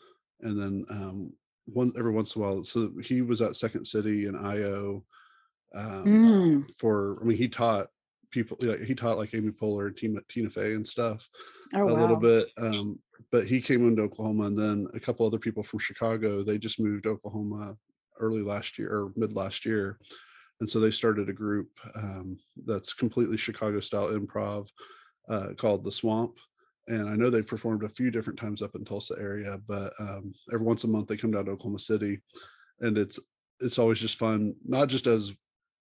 and 0.42 0.60
then 0.60 0.86
um, 0.90 1.34
one 1.66 1.92
every 1.98 2.12
once 2.12 2.36
in 2.36 2.42
a 2.42 2.46
while. 2.46 2.64
So 2.64 2.92
he 3.04 3.22
was 3.22 3.42
at 3.42 3.56
Second 3.56 3.86
City 3.86 4.28
in 4.28 4.36
IO 4.36 5.04
um, 5.74 6.06
Mm. 6.06 6.76
for. 6.78 7.18
I 7.22 7.26
mean, 7.26 7.38
he 7.38 7.48
taught 7.48 7.88
people. 8.32 8.58
Like, 8.62 8.82
he 8.82 8.96
taught 8.96 9.18
like 9.18 9.34
Amy 9.34 9.52
Poehler 9.52 9.88
and 9.88 9.98
Tina, 9.98 10.22
Tina 10.30 10.50
Fey 10.50 10.74
and 10.74 10.88
stuff. 10.88 11.28
Oh 11.74 11.84
a 11.84 11.94
wow. 11.94 12.00
little 12.00 12.18
bit. 12.18 12.48
Um, 12.58 13.00
but 13.32 13.46
he 13.46 13.62
came 13.62 13.88
into 13.88 14.04
Oklahoma, 14.04 14.46
and 14.46 14.58
then 14.58 14.88
a 14.94 15.00
couple 15.00 15.26
other 15.26 15.40
people 15.40 15.64
from 15.64 15.80
Chicago. 15.80 16.44
They 16.44 16.58
just 16.58 16.80
moved 16.80 17.04
to 17.04 17.10
Oklahoma 17.10 17.76
early 18.20 18.42
last 18.42 18.78
year 18.78 18.90
or 18.90 19.12
mid 19.16 19.34
last 19.34 19.66
year, 19.66 20.00
and 20.60 20.70
so 20.70 20.80
they 20.80 20.92
started 20.92 21.30
a 21.30 21.34
group 21.34 21.70
um, 21.96 22.38
that's 22.66 22.94
completely 22.94 23.38
Chicago 23.38 23.80
style 23.80 24.10
improv 24.12 24.70
uh, 25.30 25.50
called 25.58 25.84
the 25.84 25.92
Swamp. 25.92 26.38
And 26.88 27.10
I 27.10 27.16
know 27.16 27.30
they've 27.30 27.46
performed 27.46 27.84
a 27.84 27.90
few 27.90 28.12
different 28.12 28.40
times 28.40 28.62
up 28.62 28.76
in 28.76 28.86
Tulsa 28.86 29.16
area, 29.20 29.60
but 29.68 29.94
um, 30.00 30.34
every 30.54 30.66
once 30.66 30.84
a 30.84 30.88
month 30.88 31.08
they 31.08 31.18
come 31.18 31.32
down 31.32 31.46
to 31.46 31.52
Oklahoma 31.52 31.80
City, 31.80 32.22
and 32.82 32.98
it's 32.98 33.20
it's 33.60 33.80
always 33.80 34.00
just 34.00 34.20
fun, 34.20 34.54
not 34.66 34.90
just 34.90 35.08
as 35.08 35.34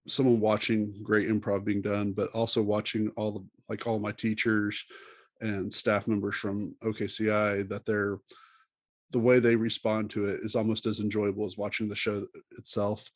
someone 0.07 0.41
watching 0.41 0.95
great 1.03 1.29
improv 1.29 1.65
being 1.65 1.83
done, 1.83 2.13
but 2.13 2.31
also 2.31 2.63
watching 2.63 3.11
all 3.17 3.33
the 3.33 3.45
like 3.69 3.87
all 3.87 3.99
my 3.99 4.13
teachers 4.13 4.85
and 5.41 5.73
staff 5.73 6.09
members 6.09 6.37
from 6.37 6.75
OKCI 6.83 7.69
that 7.69 7.85
they're 7.85 8.19
the 9.11 9.19
way 9.19 9.39
they 9.39 9.57
respond 9.57 10.11
to 10.11 10.27
it 10.27 10.41
is 10.43 10.55
almost 10.55 10.87
as 10.87 11.01
enjoyable 11.01 11.45
as 11.45 11.57
watching 11.57 11.89
the 11.89 11.97
show 11.97 12.27
itself 12.59 13.09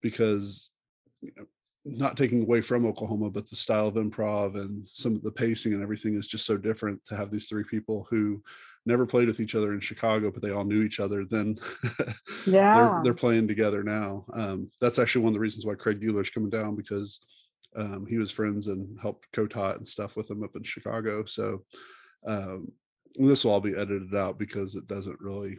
because 0.00 0.70
you 1.20 1.32
know, 1.36 1.44
not 1.84 2.16
taking 2.16 2.42
away 2.42 2.60
from 2.60 2.86
Oklahoma, 2.86 3.30
but 3.30 3.48
the 3.48 3.56
style 3.56 3.88
of 3.88 3.94
improv 3.94 4.54
and 4.54 4.86
some 4.92 5.16
of 5.16 5.22
the 5.22 5.32
pacing 5.32 5.72
and 5.72 5.82
everything 5.82 6.14
is 6.14 6.26
just 6.26 6.46
so 6.46 6.56
different 6.56 7.04
to 7.06 7.16
have 7.16 7.30
these 7.30 7.48
three 7.48 7.64
people 7.64 8.06
who 8.08 8.42
never 8.86 9.06
played 9.06 9.28
with 9.28 9.40
each 9.40 9.54
other 9.54 9.72
in 9.72 9.80
Chicago, 9.80 10.30
but 10.30 10.42
they 10.42 10.50
all 10.50 10.64
knew 10.64 10.82
each 10.82 11.00
other. 11.00 11.24
Then 11.24 11.58
yeah, 12.46 12.76
they're, 12.76 13.02
they're, 13.04 13.14
playing 13.14 13.48
together 13.48 13.82
now. 13.82 14.24
Um, 14.32 14.70
that's 14.80 14.98
actually 14.98 15.22
one 15.22 15.30
of 15.30 15.34
the 15.34 15.40
reasons 15.40 15.66
why 15.66 15.74
Craig 15.74 16.00
Bueller's 16.00 16.30
coming 16.30 16.50
down 16.50 16.76
because 16.76 17.20
um, 17.76 18.06
he 18.08 18.18
was 18.18 18.30
friends 18.30 18.66
and 18.66 18.98
helped 19.00 19.26
co-taught 19.32 19.76
and 19.76 19.86
stuff 19.86 20.16
with 20.16 20.30
him 20.30 20.42
up 20.42 20.54
in 20.56 20.62
Chicago. 20.62 21.24
So 21.24 21.64
um, 22.26 22.70
this 23.16 23.44
will 23.44 23.52
all 23.52 23.60
be 23.60 23.76
edited 23.76 24.14
out 24.14 24.38
because 24.38 24.74
it 24.74 24.86
doesn't 24.86 25.20
really 25.20 25.58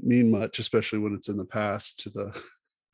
mean 0.00 0.30
much, 0.30 0.58
especially 0.58 0.98
when 0.98 1.14
it's 1.14 1.28
in 1.28 1.36
the 1.36 1.44
past 1.44 2.00
to 2.00 2.10
the 2.10 2.42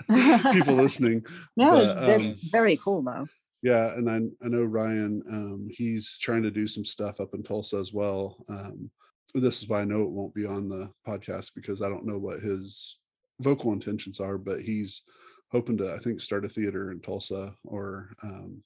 people 0.53 0.75
listening. 0.75 1.25
no, 1.57 1.73
but, 1.73 1.95
that's 1.95 2.25
um, 2.25 2.37
very 2.51 2.77
cool 2.77 3.03
though. 3.03 3.27
Yeah, 3.63 3.95
and 3.95 4.11
I 4.11 4.17
I 4.45 4.49
know 4.49 4.65
Ryan. 4.65 5.23
Um, 5.29 5.67
he's 5.71 6.17
trying 6.19 6.43
to 6.43 6.51
do 6.51 6.67
some 6.67 6.85
stuff 6.85 7.21
up 7.21 7.35
in 7.35 7.43
Tulsa 7.43 7.79
as 7.79 7.93
well. 7.93 8.45
Um, 8.49 8.91
this 9.35 9.63
is 9.63 9.69
why 9.69 9.81
I 9.81 9.85
know 9.85 10.03
it 10.03 10.11
won't 10.11 10.35
be 10.35 10.47
on 10.47 10.69
the 10.69 10.91
podcast 11.07 11.51
because 11.55 11.83
I 11.83 11.89
don't 11.89 12.07
know 12.07 12.19
what 12.19 12.41
his 12.41 12.99
vocal 13.41 13.73
intentions 13.73 14.21
are, 14.21 14.39
but 14.39 14.61
he's 14.61 15.03
hoping 15.51 15.77
to 15.79 15.95
I 15.95 15.99
think 15.99 16.21
start 16.21 16.45
a 16.45 16.49
theater 16.49 16.93
in 16.93 17.01
Tulsa 17.01 17.55
or 17.65 18.15
um, 18.23 18.63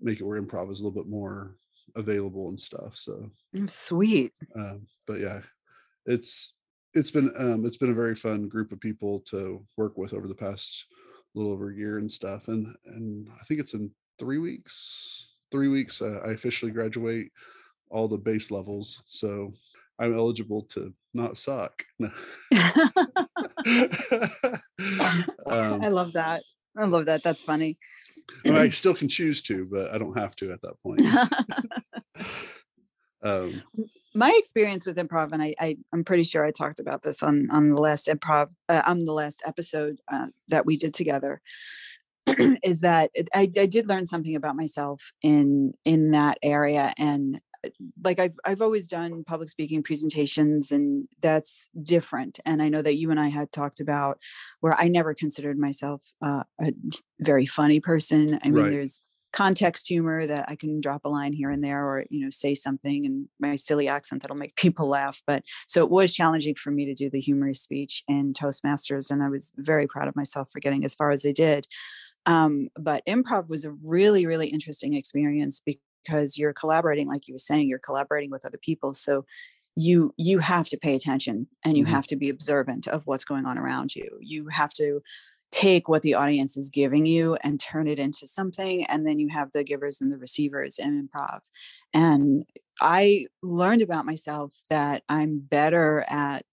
make 0.00 0.20
it 0.20 0.24
where 0.24 0.40
improv 0.40 0.70
is 0.70 0.80
a 0.80 0.84
little 0.84 1.02
bit 1.02 1.10
more 1.10 1.56
available 1.96 2.48
and 2.48 2.58
stuff. 2.58 2.96
So 2.96 3.30
mm, 3.54 3.68
sweet. 3.68 4.32
Um, 4.54 4.86
but 5.06 5.20
yeah, 5.20 5.40
it's 6.06 6.52
it's 6.94 7.10
been 7.10 7.32
um, 7.38 7.64
it's 7.64 7.76
been 7.76 7.90
a 7.90 7.94
very 7.94 8.14
fun 8.14 8.48
group 8.48 8.72
of 8.72 8.80
people 8.80 9.20
to 9.30 9.64
work 9.76 9.96
with 9.98 10.14
over 10.14 10.28
the 10.28 10.34
past 10.34 10.86
little 11.34 11.52
over 11.52 11.70
a 11.70 11.74
year 11.74 11.98
and 11.98 12.10
stuff. 12.10 12.48
And 12.48 12.74
and 12.86 13.28
I 13.40 13.44
think 13.44 13.60
it's 13.60 13.74
in 13.74 13.90
three 14.18 14.38
weeks. 14.38 15.28
Three 15.50 15.68
weeks, 15.68 16.02
uh, 16.02 16.20
I 16.24 16.32
officially 16.32 16.72
graduate 16.72 17.32
all 17.90 18.06
the 18.06 18.18
base 18.18 18.50
levels, 18.50 19.02
so 19.08 19.54
I'm 19.98 20.14
eligible 20.14 20.62
to 20.70 20.92
not 21.14 21.38
suck. 21.38 21.82
um, 22.00 22.12
I 25.46 25.88
love 25.88 26.12
that. 26.12 26.42
I 26.76 26.84
love 26.84 27.06
that. 27.06 27.22
That's 27.22 27.42
funny. 27.42 27.78
I 28.44 28.68
still 28.70 28.94
can 28.94 29.08
choose 29.08 29.42
to, 29.42 29.66
but 29.66 29.92
I 29.92 29.98
don't 29.98 30.16
have 30.16 30.36
to 30.36 30.52
at 30.52 30.60
that 30.62 30.74
point. 30.82 31.00
um, 33.22 33.62
my 34.14 34.34
experience 34.38 34.86
with 34.86 34.96
improv 34.96 35.32
and 35.32 35.42
I, 35.42 35.54
I 35.60 35.76
am 35.92 36.04
pretty 36.04 36.22
sure 36.22 36.44
i 36.44 36.50
talked 36.50 36.80
about 36.80 37.02
this 37.02 37.22
on 37.22 37.48
on 37.50 37.70
the 37.70 37.80
last 37.80 38.06
improv 38.08 38.48
uh, 38.68 38.82
on 38.86 39.04
the 39.04 39.12
last 39.12 39.42
episode 39.46 40.00
uh, 40.08 40.28
that 40.48 40.66
we 40.66 40.76
did 40.76 40.94
together 40.94 41.40
is 42.62 42.80
that 42.80 43.10
I, 43.34 43.50
I 43.56 43.66
did 43.66 43.88
learn 43.88 44.06
something 44.06 44.34
about 44.34 44.56
myself 44.56 45.12
in 45.22 45.74
in 45.84 46.10
that 46.12 46.38
area 46.42 46.92
and 46.98 47.40
uh, 47.64 47.70
like 48.04 48.18
I've 48.18 48.36
I've 48.44 48.62
always 48.62 48.86
done 48.86 49.24
public 49.24 49.48
speaking 49.48 49.82
presentations 49.82 50.70
and 50.70 51.08
that's 51.20 51.70
different 51.82 52.38
and 52.44 52.62
I 52.62 52.68
know 52.68 52.82
that 52.82 52.96
you 52.96 53.10
and 53.10 53.20
I 53.20 53.28
had 53.28 53.52
talked 53.52 53.80
about 53.80 54.18
where 54.60 54.74
I 54.74 54.88
never 54.88 55.14
considered 55.14 55.58
myself 55.58 56.02
uh, 56.22 56.44
a 56.60 56.72
very 57.20 57.46
funny 57.46 57.80
person 57.80 58.38
I 58.42 58.50
mean 58.50 58.64
right. 58.64 58.72
there's 58.72 59.02
context 59.32 59.88
humor 59.88 60.26
that 60.26 60.46
I 60.48 60.56
can 60.56 60.80
drop 60.80 61.04
a 61.04 61.08
line 61.08 61.32
here 61.32 61.50
and 61.50 61.62
there 61.62 61.84
or 61.84 62.04
you 62.10 62.24
know 62.24 62.30
say 62.30 62.54
something 62.54 63.04
in 63.04 63.28
my 63.38 63.56
silly 63.56 63.88
accent 63.88 64.22
that'll 64.22 64.36
make 64.36 64.56
people 64.56 64.88
laugh 64.88 65.22
but 65.26 65.44
so 65.66 65.84
it 65.84 65.90
was 65.90 66.14
challenging 66.14 66.54
for 66.54 66.70
me 66.70 66.86
to 66.86 66.94
do 66.94 67.10
the 67.10 67.20
humorous 67.20 67.60
speech 67.60 68.02
in 68.08 68.32
Toastmasters 68.32 69.10
and 69.10 69.22
I 69.22 69.28
was 69.28 69.52
very 69.56 69.86
proud 69.86 70.08
of 70.08 70.16
myself 70.16 70.48
for 70.52 70.60
getting 70.60 70.84
as 70.84 70.94
far 70.94 71.10
as 71.10 71.26
I 71.26 71.32
did 71.32 71.66
um, 72.26 72.68
but 72.76 73.04
improv 73.06 73.48
was 73.48 73.64
a 73.64 73.72
really 73.84 74.26
really 74.26 74.48
interesting 74.48 74.94
experience 74.94 75.60
because 75.64 76.38
you're 76.38 76.54
collaborating 76.54 77.06
like 77.08 77.28
you 77.28 77.34
were 77.34 77.38
saying 77.38 77.68
you're 77.68 77.78
collaborating 77.78 78.30
with 78.30 78.46
other 78.46 78.58
people 78.58 78.94
so 78.94 79.26
you 79.76 80.12
you 80.16 80.38
have 80.38 80.66
to 80.68 80.76
pay 80.76 80.94
attention 80.94 81.46
and 81.64 81.76
you 81.76 81.84
mm-hmm. 81.84 81.94
have 81.94 82.06
to 82.06 82.16
be 82.16 82.30
observant 82.30 82.88
of 82.88 83.02
what's 83.06 83.24
going 83.24 83.46
on 83.46 83.58
around 83.58 83.94
you 83.94 84.18
you 84.20 84.48
have 84.48 84.72
to 84.72 85.00
take 85.50 85.88
what 85.88 86.02
the 86.02 86.14
audience 86.14 86.56
is 86.56 86.70
giving 86.70 87.06
you 87.06 87.36
and 87.42 87.58
turn 87.58 87.88
it 87.88 87.98
into 87.98 88.26
something 88.26 88.84
and 88.86 89.06
then 89.06 89.18
you 89.18 89.28
have 89.28 89.50
the 89.52 89.64
givers 89.64 90.00
and 90.00 90.12
the 90.12 90.18
receivers 90.18 90.78
in 90.78 91.08
improv. 91.08 91.40
And 91.94 92.44
i 92.80 93.26
learned 93.42 93.82
about 93.82 94.06
myself 94.06 94.54
that 94.70 95.02
i'm 95.08 95.38
better 95.38 96.04
at 96.08 96.44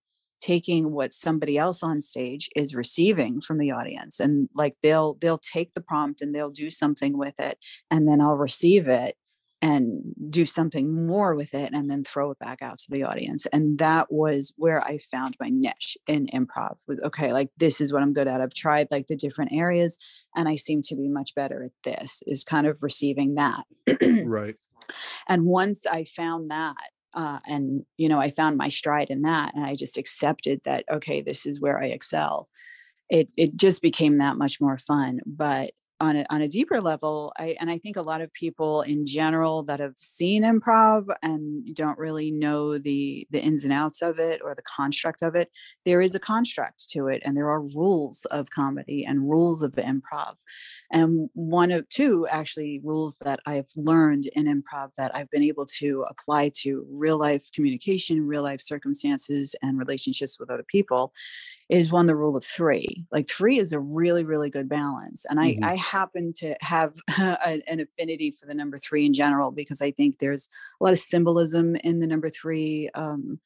taking 0.42 0.92
what 0.92 1.14
somebody 1.14 1.58
else 1.58 1.82
on 1.82 2.02
stage 2.02 2.50
is 2.56 2.76
receiving 2.76 3.42
from 3.42 3.58
the 3.58 3.72
audience 3.72 4.20
and 4.20 4.50
like 4.56 4.74
they'll 4.82 5.16
they'll 5.16 5.40
take 5.40 5.74
the 5.74 5.82
prompt 5.82 6.22
and 6.22 6.34
they'll 6.34 6.50
do 6.50 6.70
something 6.70 7.18
with 7.18 7.40
it 7.40 7.58
and 7.90 8.08
then 8.08 8.22
i'll 8.22 8.36
receive 8.36 8.88
it 8.88 9.16
and 9.66 10.14
do 10.30 10.46
something 10.46 11.08
more 11.08 11.34
with 11.34 11.56
it 11.56 11.72
and 11.74 11.90
then 11.90 12.04
throw 12.04 12.30
it 12.30 12.38
back 12.38 12.62
out 12.62 12.78
to 12.78 12.86
the 12.92 13.04
audience 13.04 13.48
and 13.48 13.80
that 13.80 14.12
was 14.12 14.54
where 14.58 14.80
i 14.84 15.00
found 15.00 15.36
my 15.40 15.50
niche 15.50 15.98
in 16.06 16.28
improv 16.28 16.78
with 16.88 17.04
okay 17.04 17.34
like 17.34 17.50
this 17.58 17.82
is 17.82 17.92
what 17.92 18.04
i'm 18.04 18.14
good 18.14 18.28
at. 18.28 18.42
I've 18.42 18.54
tried 18.54 18.90
like 18.92 19.08
the 19.08 19.16
different 19.16 19.54
areas 19.54 19.98
and 20.36 20.48
i 20.48 20.56
seem 20.56 20.84
to 20.84 20.96
be 20.96 21.08
much 21.08 21.34
better 21.34 21.64
at 21.64 21.72
this 21.84 22.22
is 22.28 22.44
kind 22.44 22.68
of 22.68 22.84
receiving 22.84 23.36
that. 23.36 23.66
Right. 24.26 24.56
And 25.28 25.46
once 25.46 25.88
i 25.88 26.04
found 26.04 26.52
that 26.52 26.76
uh, 27.16 27.40
and 27.48 27.86
you 27.98 28.08
know 28.08 28.20
i 28.20 28.30
found 28.30 28.58
my 28.58 28.70
stride 28.70 29.10
in 29.10 29.24
that 29.24 29.56
and 29.56 29.66
i 29.66 29.74
just 29.74 29.98
accepted 29.98 30.62
that 30.66 30.86
okay 30.92 31.22
this 31.22 31.48
is 31.48 31.60
where 31.60 31.82
i 31.82 31.88
excel 31.88 32.50
it 33.10 33.32
it 33.36 33.56
just 33.56 33.82
became 33.82 34.20
that 34.20 34.38
much 34.38 34.62
more 34.62 34.78
fun 34.78 35.22
but 35.26 35.72
on 36.02 36.18
a, 36.18 36.26
on 36.30 36.42
a 36.42 36.48
deeper 36.48 36.82
level 36.82 37.32
I, 37.38 37.56
and 37.60 37.70
i 37.70 37.78
think 37.78 37.96
a 37.96 38.02
lot 38.02 38.22
of 38.22 38.32
people 38.34 38.82
in 38.82 39.06
general 39.06 39.64
that 39.64 39.80
have 39.80 39.98
seen 39.98 40.44
improv 40.44 41.06
and 41.22 41.74
don't 41.76 41.98
really 41.98 42.32
know 42.32 42.78
the 42.78 43.28
the 43.32 43.40
ins 43.40 43.64
and 43.64 43.74
outs 43.74 44.02
of 44.02 44.20
it 44.20 44.42
or 44.44 44.54
the 44.56 44.62
construct 44.64 45.22
of 45.22 45.36
it 45.36 45.50
there 45.86 46.02
is 46.02 46.14
a 46.16 46.20
construct 46.20 46.90
to 46.90 47.08
it 47.08 47.22
and 47.26 47.38
there 47.38 47.50
are 47.50 47.62
rules 47.62 48.26
of 48.26 48.50
comedy 48.50 49.06
and 49.06 49.30
rules 49.30 49.64
of 49.64 49.72
improv. 49.74 50.36
And 50.92 51.30
one 51.34 51.72
of 51.72 51.88
two 51.90 52.28
actually 52.30 52.82
rules 52.84 53.18
that 53.18 53.40
i've 53.46 53.70
learned 53.76 54.26
in 54.36 54.46
improv 54.46 54.92
that 54.98 55.16
i've 55.16 55.30
been 55.30 55.44
able 55.44 55.66
to 55.78 56.06
apply 56.10 56.52
to 56.62 56.86
real 56.90 57.18
life 57.18 57.50
communication 57.54 58.26
real 58.28 58.44
life 58.44 58.62
circumstances 58.62 59.56
and 59.62 59.80
relationships 59.80 60.40
with 60.40 60.50
other 60.50 60.66
people 60.68 61.14
is 61.70 61.92
one 61.92 62.06
the 62.06 62.16
rule 62.16 62.36
of 62.36 62.46
three 62.46 63.06
like 63.12 63.28
three 63.28 63.58
is 63.58 63.74
a 63.74 63.80
really 63.80 64.24
really 64.24 64.50
good 64.50 64.70
balance 64.70 65.26
and 65.30 65.40
mm-hmm. 65.40 65.64
i 65.64 65.72
i 65.72 65.76
happen 65.76 66.32
to 66.34 66.56
have 66.62 66.94
a, 67.18 67.62
an 67.68 67.80
affinity 67.80 68.32
for 68.32 68.46
the 68.46 68.54
number 68.54 68.78
three 68.78 69.06
in 69.06 69.14
general 69.14 69.52
because 69.52 69.82
i 69.82 69.92
think 69.92 70.20
there's 70.20 70.50
a 70.80 70.84
lot 70.84 70.94
of 70.94 71.00
symbolism 71.00 71.76
in 71.78 72.00
the 72.00 72.08
number 72.08 72.30
three 72.30 72.90
um, 72.96 73.40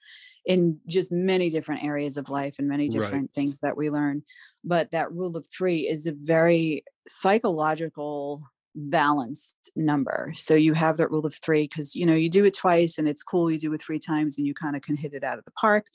in 0.45 0.79
just 0.87 1.11
many 1.11 1.49
different 1.49 1.83
areas 1.83 2.17
of 2.17 2.29
life 2.29 2.55
and 2.59 2.67
many 2.67 2.89
different 2.89 3.13
right. 3.13 3.33
things 3.33 3.59
that 3.59 3.77
we 3.77 3.89
learn 3.89 4.23
but 4.63 4.91
that 4.91 5.11
rule 5.11 5.35
of 5.37 5.45
three 5.47 5.87
is 5.87 6.07
a 6.07 6.13
very 6.13 6.83
psychological 7.07 8.41
balanced 8.75 9.55
number. 9.75 10.33
So 10.35 10.55
you 10.55 10.73
have 10.73 10.97
that 10.97 11.11
rule 11.11 11.25
of 11.25 11.33
three 11.35 11.63
because 11.63 11.95
you 11.95 12.05
know 12.05 12.13
you 12.13 12.29
do 12.29 12.45
it 12.45 12.55
twice 12.55 12.97
and 12.97 13.07
it's 13.07 13.23
cool. 13.23 13.51
You 13.51 13.59
do 13.59 13.73
it 13.73 13.81
three 13.81 13.99
times 13.99 14.37
and 14.37 14.47
you 14.47 14.53
kind 14.53 14.75
of 14.75 14.81
can 14.81 14.95
hit 14.95 15.13
it 15.13 15.23
out 15.23 15.37
of 15.37 15.45
the 15.45 15.51
park. 15.51 15.87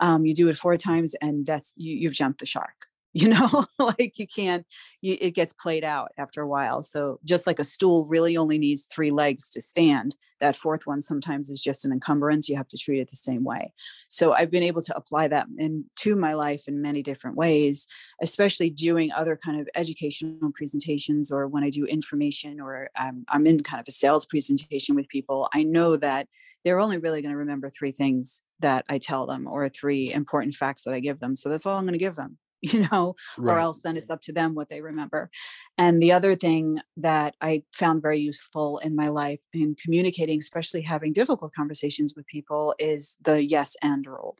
Um, 0.00 0.24
you 0.24 0.34
do 0.34 0.48
it 0.48 0.56
four 0.56 0.76
times 0.76 1.14
and 1.20 1.46
that's 1.46 1.74
you, 1.76 1.94
you've 1.94 2.14
jumped 2.14 2.40
the 2.40 2.46
shark 2.46 2.86
you 3.12 3.28
know 3.28 3.64
like 3.78 4.18
you 4.18 4.26
can't 4.26 4.66
you, 5.00 5.16
it 5.20 5.32
gets 5.32 5.52
played 5.52 5.84
out 5.84 6.12
after 6.16 6.40
a 6.42 6.46
while 6.46 6.82
so 6.82 7.18
just 7.24 7.46
like 7.46 7.58
a 7.58 7.64
stool 7.64 8.06
really 8.06 8.36
only 8.36 8.58
needs 8.58 8.84
three 8.84 9.10
legs 9.10 9.50
to 9.50 9.60
stand 9.60 10.14
that 10.38 10.56
fourth 10.56 10.86
one 10.86 11.02
sometimes 11.02 11.50
is 11.50 11.60
just 11.60 11.84
an 11.84 11.92
encumbrance 11.92 12.48
you 12.48 12.56
have 12.56 12.68
to 12.68 12.78
treat 12.78 13.00
it 13.00 13.10
the 13.10 13.16
same 13.16 13.44
way 13.44 13.72
so 14.08 14.32
i've 14.32 14.50
been 14.50 14.62
able 14.62 14.82
to 14.82 14.96
apply 14.96 15.26
that 15.26 15.46
into 15.58 16.14
my 16.14 16.34
life 16.34 16.68
in 16.68 16.80
many 16.80 17.02
different 17.02 17.36
ways 17.36 17.86
especially 18.22 18.70
doing 18.70 19.10
other 19.12 19.36
kind 19.36 19.60
of 19.60 19.68
educational 19.74 20.52
presentations 20.54 21.30
or 21.30 21.48
when 21.48 21.64
i 21.64 21.70
do 21.70 21.84
information 21.84 22.60
or 22.60 22.90
um, 22.98 23.24
i'm 23.28 23.46
in 23.46 23.60
kind 23.60 23.80
of 23.80 23.88
a 23.88 23.92
sales 23.92 24.24
presentation 24.26 24.94
with 24.94 25.08
people 25.08 25.48
i 25.52 25.62
know 25.62 25.96
that 25.96 26.28
they're 26.64 26.80
only 26.80 26.98
really 26.98 27.22
going 27.22 27.32
to 27.32 27.38
remember 27.38 27.70
three 27.70 27.90
things 27.90 28.42
that 28.60 28.84
I 28.90 28.98
tell 28.98 29.24
them 29.24 29.46
or 29.46 29.68
three 29.70 30.12
important 30.12 30.54
facts 30.54 30.82
that 30.82 30.92
I 30.92 31.00
give 31.00 31.18
them. 31.18 31.34
So 31.34 31.48
that's 31.48 31.64
all 31.64 31.78
I'm 31.78 31.84
going 31.84 31.94
to 31.94 31.98
give 31.98 32.16
them. 32.16 32.36
you 32.62 32.86
know, 32.90 33.14
right. 33.38 33.54
or 33.54 33.58
else 33.58 33.80
then 33.80 33.96
it's 33.96 34.10
up 34.10 34.20
to 34.20 34.32
them 34.32 34.54
what 34.54 34.68
they 34.68 34.82
remember. 34.82 35.30
And 35.78 36.02
the 36.02 36.12
other 36.12 36.34
thing 36.34 36.80
that 36.98 37.34
I 37.40 37.62
found 37.72 38.02
very 38.02 38.18
useful 38.18 38.78
in 38.78 38.94
my 38.94 39.08
life 39.08 39.40
in 39.54 39.76
communicating, 39.82 40.38
especially 40.38 40.82
having 40.82 41.14
difficult 41.14 41.54
conversations 41.54 42.12
with 42.14 42.26
people, 42.26 42.74
is 42.78 43.16
the 43.22 43.42
yes 43.44 43.76
and 43.82 44.06
rule. 44.06 44.36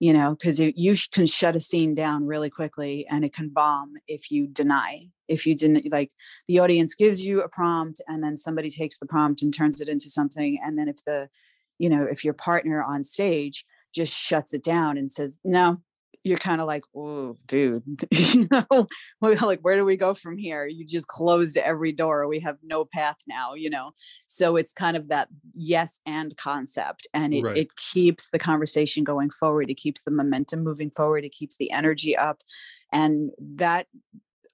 You 0.00 0.12
know, 0.12 0.34
because 0.34 0.58
you 0.58 0.96
can 1.12 1.24
shut 1.24 1.56
a 1.56 1.60
scene 1.60 1.94
down 1.94 2.26
really 2.26 2.50
quickly 2.50 3.06
and 3.08 3.24
it 3.24 3.32
can 3.32 3.48
bomb 3.48 3.94
if 4.06 4.30
you 4.30 4.46
deny. 4.46 5.08
If 5.28 5.46
you 5.46 5.54
didn't 5.54 5.90
like 5.90 6.10
the 6.46 6.58
audience 6.58 6.94
gives 6.94 7.24
you 7.24 7.40
a 7.40 7.48
prompt 7.48 8.02
and 8.06 8.22
then 8.22 8.36
somebody 8.36 8.68
takes 8.68 8.98
the 8.98 9.06
prompt 9.06 9.40
and 9.40 9.54
turns 9.54 9.80
it 9.80 9.88
into 9.88 10.10
something. 10.10 10.58
And 10.62 10.78
then 10.78 10.88
if 10.88 11.02
the, 11.06 11.30
you 11.78 11.88
know, 11.88 12.02
if 12.02 12.24
your 12.24 12.34
partner 12.34 12.82
on 12.82 13.04
stage 13.04 13.64
just 13.94 14.12
shuts 14.12 14.52
it 14.52 14.64
down 14.64 14.98
and 14.98 15.10
says, 15.10 15.38
no, 15.44 15.78
you're 16.24 16.38
kind 16.38 16.62
of 16.62 16.66
like, 16.66 16.84
oh, 16.96 17.36
dude, 17.46 17.82
you 18.10 18.48
know, 18.50 18.88
like, 19.20 19.60
where 19.60 19.76
do 19.76 19.84
we 19.84 19.96
go 19.96 20.14
from 20.14 20.38
here? 20.38 20.66
You 20.66 20.86
just 20.86 21.06
closed 21.06 21.58
every 21.58 21.92
door. 21.92 22.26
We 22.26 22.40
have 22.40 22.56
no 22.62 22.86
path 22.86 23.18
now, 23.28 23.52
you 23.52 23.68
know? 23.68 23.92
So 24.26 24.56
it's 24.56 24.72
kind 24.72 24.96
of 24.96 25.08
that 25.08 25.28
yes 25.52 26.00
and 26.06 26.34
concept. 26.38 27.06
And 27.12 27.34
it, 27.34 27.44
right. 27.44 27.56
it 27.58 27.76
keeps 27.76 28.30
the 28.30 28.38
conversation 28.38 29.04
going 29.04 29.28
forward. 29.28 29.70
It 29.70 29.74
keeps 29.76 30.02
the 30.02 30.10
momentum 30.10 30.64
moving 30.64 30.90
forward. 30.90 31.24
It 31.24 31.32
keeps 31.32 31.56
the 31.56 31.70
energy 31.70 32.16
up. 32.16 32.40
And 32.90 33.30
that 33.38 33.86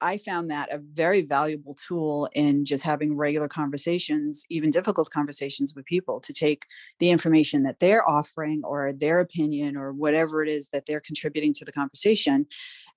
I 0.01 0.19
found 0.19 0.51
that 0.51 0.73
a 0.73 0.79
very 0.79 1.23
valuable 1.23 1.75
tool 1.75 2.29
in 2.35 2.65
just 2.65 2.85
having 2.85 3.17
regular 3.17 3.49
conversations, 3.49 4.45
even 4.49 4.71
difficult 4.71 5.11
conversations 5.11 5.75
with 5.75 5.85
people 5.85 6.21
to 6.21 6.33
take 6.33 6.65
the 6.99 7.11
information 7.11 7.63
that 7.65 7.81
they're 7.81 8.09
offering 8.09 8.63
or 8.65 8.93
their 8.93 9.21
opinion 9.21 9.77
or 9.77 9.93
whatever 9.93 10.43
it 10.43 10.49
is 10.49 10.69
that 10.69 10.87
they're 10.87 11.01
contributing 11.01 11.53
to 11.55 11.65
the 11.65 11.73
conversation. 11.73 12.47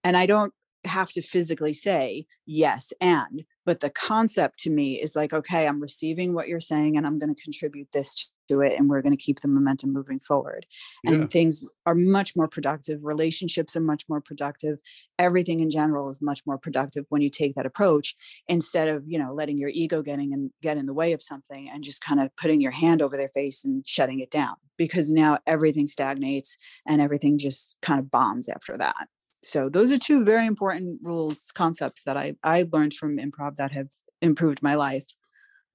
And 0.04 0.18
I 0.18 0.26
don't 0.26 0.54
have 0.86 1.12
to 1.12 1.22
physically 1.22 1.74
say 1.74 2.26
yes 2.46 2.92
and 3.00 3.46
but 3.66 3.80
the 3.80 3.90
concept 3.90 4.60
to 4.60 4.70
me 4.70 5.02
is 5.02 5.16
like 5.16 5.32
okay 5.32 5.66
i'm 5.66 5.80
receiving 5.80 6.34
what 6.34 6.50
you're 6.50 6.60
saying 6.60 6.98
and 6.98 7.08
i'm 7.08 7.18
going 7.18 7.34
to 7.34 7.42
contribute 7.42 7.88
this 7.94 8.30
to 8.50 8.62
it 8.62 8.78
and 8.78 8.90
we're 8.90 9.02
going 9.02 9.16
to 9.16 9.24
keep 9.24 9.42
the 9.42 9.48
momentum 9.48 9.94
moving 9.94 10.20
forward. 10.20 10.66
And 11.06 11.22
yeah. 11.22 11.28
things 11.28 11.66
are 11.86 11.96
much 11.96 12.36
more 12.36 12.48
productive 12.48 13.04
relationships 13.04 13.76
are 13.76 13.82
much 13.82 14.04
more 14.10 14.22
productive 14.22 14.80
everything 15.20 15.60
in 15.60 15.70
general 15.70 16.10
is 16.10 16.22
much 16.22 16.42
more 16.46 16.58
productive 16.58 17.06
when 17.10 17.22
you 17.22 17.30
take 17.30 17.56
that 17.56 17.66
approach 17.66 18.16
instead 18.48 18.88
of 18.88 19.06
you 19.08 19.18
know 19.18 19.34
letting 19.34 19.58
your 19.58 19.70
ego 19.74 20.02
getting 20.02 20.34
and 20.34 20.52
get 20.62 20.78
in 20.78 20.86
the 20.86 20.94
way 20.94 21.14
of 21.14 21.22
something 21.22 21.70
and 21.70 21.84
just 21.84 22.04
kind 22.04 22.20
of 22.20 22.36
putting 22.36 22.60
your 22.60 22.72
hand 22.72 23.02
over 23.02 23.16
their 23.16 23.30
face 23.30 23.64
and 23.64 23.88
shutting 23.88 24.20
it 24.20 24.32
down 24.32 24.56
because 24.78 25.12
now 25.12 25.38
everything 25.46 25.88
stagnates 25.88 26.58
and 26.88 27.02
everything 27.02 27.38
just 27.38 27.78
kind 27.82 28.00
of 28.00 28.10
bombs 28.10 28.50
after 28.50 28.78
that. 28.78 29.08
So 29.46 29.70
those 29.70 29.92
are 29.92 30.00
two 30.00 30.24
very 30.24 30.48
important 30.48 31.00
rules 31.04 31.52
concepts 31.54 32.04
that 32.04 32.18
i 32.18 32.36
i 32.44 32.66
learned 32.72 32.94
from 32.94 33.18
improv 33.18 33.56
that 33.56 33.74
have 33.74 33.90
improved 34.22 34.64
my 34.64 34.76
life 34.76 35.06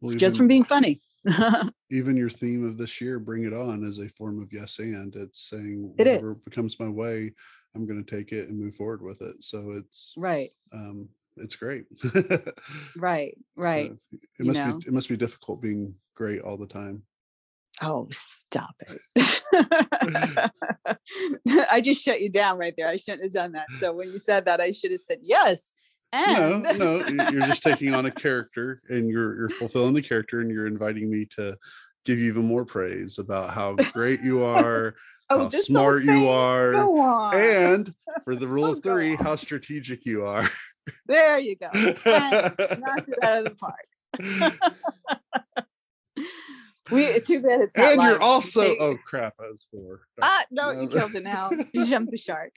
well, 0.00 0.16
just 0.16 0.38
from 0.38 0.48
being 0.48 0.64
funny 0.64 1.00
even 1.90 2.16
your 2.16 2.30
theme 2.30 2.66
of 2.66 2.78
this 2.78 3.00
year, 3.00 3.18
bring 3.18 3.44
it 3.44 3.52
on, 3.52 3.84
is 3.84 3.98
a 3.98 4.08
form 4.08 4.40
of 4.40 4.52
yes 4.52 4.78
and. 4.78 5.14
It's 5.16 5.48
saying 5.48 5.92
whatever 5.96 6.30
it 6.30 6.44
becomes 6.44 6.78
my 6.78 6.88
way, 6.88 7.32
I'm 7.74 7.86
going 7.86 8.02
to 8.04 8.16
take 8.16 8.32
it 8.32 8.48
and 8.48 8.58
move 8.58 8.74
forward 8.74 9.02
with 9.02 9.22
it. 9.22 9.42
So 9.42 9.72
it's 9.72 10.14
right. 10.16 10.50
Um, 10.72 11.08
it's 11.36 11.56
great. 11.56 11.84
right, 12.96 13.36
right. 13.56 13.92
Uh, 13.92 14.18
it 14.38 14.46
must 14.46 14.58
know? 14.58 14.78
be 14.78 14.88
it 14.88 14.92
must 14.92 15.08
be 15.08 15.16
difficult 15.16 15.62
being 15.62 15.94
great 16.14 16.40
all 16.40 16.56
the 16.56 16.66
time. 16.66 17.02
Oh, 17.80 18.08
stop 18.10 18.74
it. 18.80 19.00
I 21.70 21.80
just 21.80 22.02
shut 22.02 22.20
you 22.20 22.28
down 22.28 22.58
right 22.58 22.74
there. 22.76 22.88
I 22.88 22.96
shouldn't 22.96 23.22
have 23.22 23.32
done 23.32 23.52
that. 23.52 23.66
So 23.78 23.92
when 23.92 24.10
you 24.10 24.18
said 24.18 24.46
that, 24.46 24.60
I 24.60 24.72
should 24.72 24.90
have 24.90 25.00
said 25.00 25.18
yes. 25.22 25.76
And... 26.12 26.62
No, 26.62 27.02
no, 27.02 27.28
you're 27.30 27.42
just 27.42 27.62
taking 27.64 27.94
on 27.94 28.06
a 28.06 28.10
character 28.10 28.80
and 28.88 29.08
you're 29.08 29.36
you're 29.36 29.48
fulfilling 29.50 29.94
the 29.94 30.02
character 30.02 30.40
and 30.40 30.50
you're 30.50 30.66
inviting 30.66 31.10
me 31.10 31.26
to 31.36 31.56
give 32.04 32.18
you 32.18 32.26
even 32.26 32.46
more 32.46 32.64
praise 32.64 33.18
about 33.18 33.50
how 33.50 33.74
great 33.74 34.20
you 34.20 34.42
are, 34.42 34.94
oh, 35.30 35.44
how 35.44 35.50
smart 35.50 36.04
you 36.04 36.28
are, 36.28 37.34
and 37.34 37.92
for 38.24 38.34
the 38.34 38.48
rule 38.48 38.66
oh, 38.66 38.72
of 38.72 38.82
three, 38.82 39.16
how 39.16 39.36
strategic 39.36 40.06
you 40.06 40.24
are. 40.24 40.48
There 41.06 41.38
you 41.38 41.54
go. 41.56 41.68
knocked 41.74 42.06
it 42.06 43.22
out 43.22 43.38
of 43.38 43.44
the 43.44 43.54
park. 43.60 43.86
we 46.90 47.20
too 47.20 47.40
bad 47.40 47.60
it's 47.60 47.76
not. 47.76 47.90
And 47.90 47.98
live. 47.98 48.10
you're 48.12 48.22
also 48.22 48.74
oh 48.78 48.96
crap, 49.04 49.34
I 49.38 49.50
was 49.50 49.66
four. 49.70 50.00
Ah, 50.22 50.44
no, 50.50 50.70
you 50.70 50.88
killed 50.88 51.14
it 51.14 51.24
now. 51.24 51.50
You 51.74 51.84
jumped 51.84 52.10
the 52.10 52.16
shark 52.16 52.54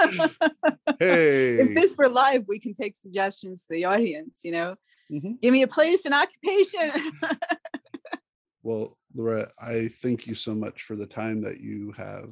hey. 0.98 1.58
If 1.60 1.74
this 1.74 1.96
were 1.96 2.08
live, 2.08 2.44
we 2.48 2.58
can 2.58 2.74
take 2.74 2.96
suggestions 2.96 3.66
to 3.66 3.74
the 3.74 3.84
audience, 3.84 4.40
you 4.44 4.52
know. 4.52 4.76
Mm-hmm. 5.10 5.32
Give 5.42 5.52
me 5.52 5.62
a 5.62 5.68
place 5.68 6.04
and 6.04 6.14
occupation. 6.14 7.12
well, 8.62 8.96
Laura, 9.14 9.48
I 9.58 9.90
thank 10.02 10.26
you 10.26 10.34
so 10.34 10.54
much 10.54 10.82
for 10.82 10.96
the 10.96 11.06
time 11.06 11.42
that 11.42 11.60
you 11.60 11.92
have 11.96 12.30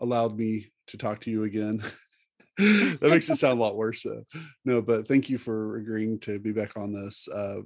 allowed 0.00 0.38
me 0.38 0.72
to 0.88 0.96
talk 0.96 1.20
to 1.20 1.30
you 1.30 1.44
again. 1.44 1.82
that 2.58 2.98
makes 3.02 3.28
it 3.28 3.36
sound 3.36 3.58
a 3.58 3.62
lot 3.62 3.76
worse 3.76 4.02
though. 4.02 4.24
No, 4.64 4.80
but 4.80 5.06
thank 5.06 5.28
you 5.28 5.38
for 5.38 5.76
agreeing 5.76 6.18
to 6.20 6.38
be 6.38 6.52
back 6.52 6.76
on 6.76 6.92
this. 6.92 7.28
Uh, 7.28 7.60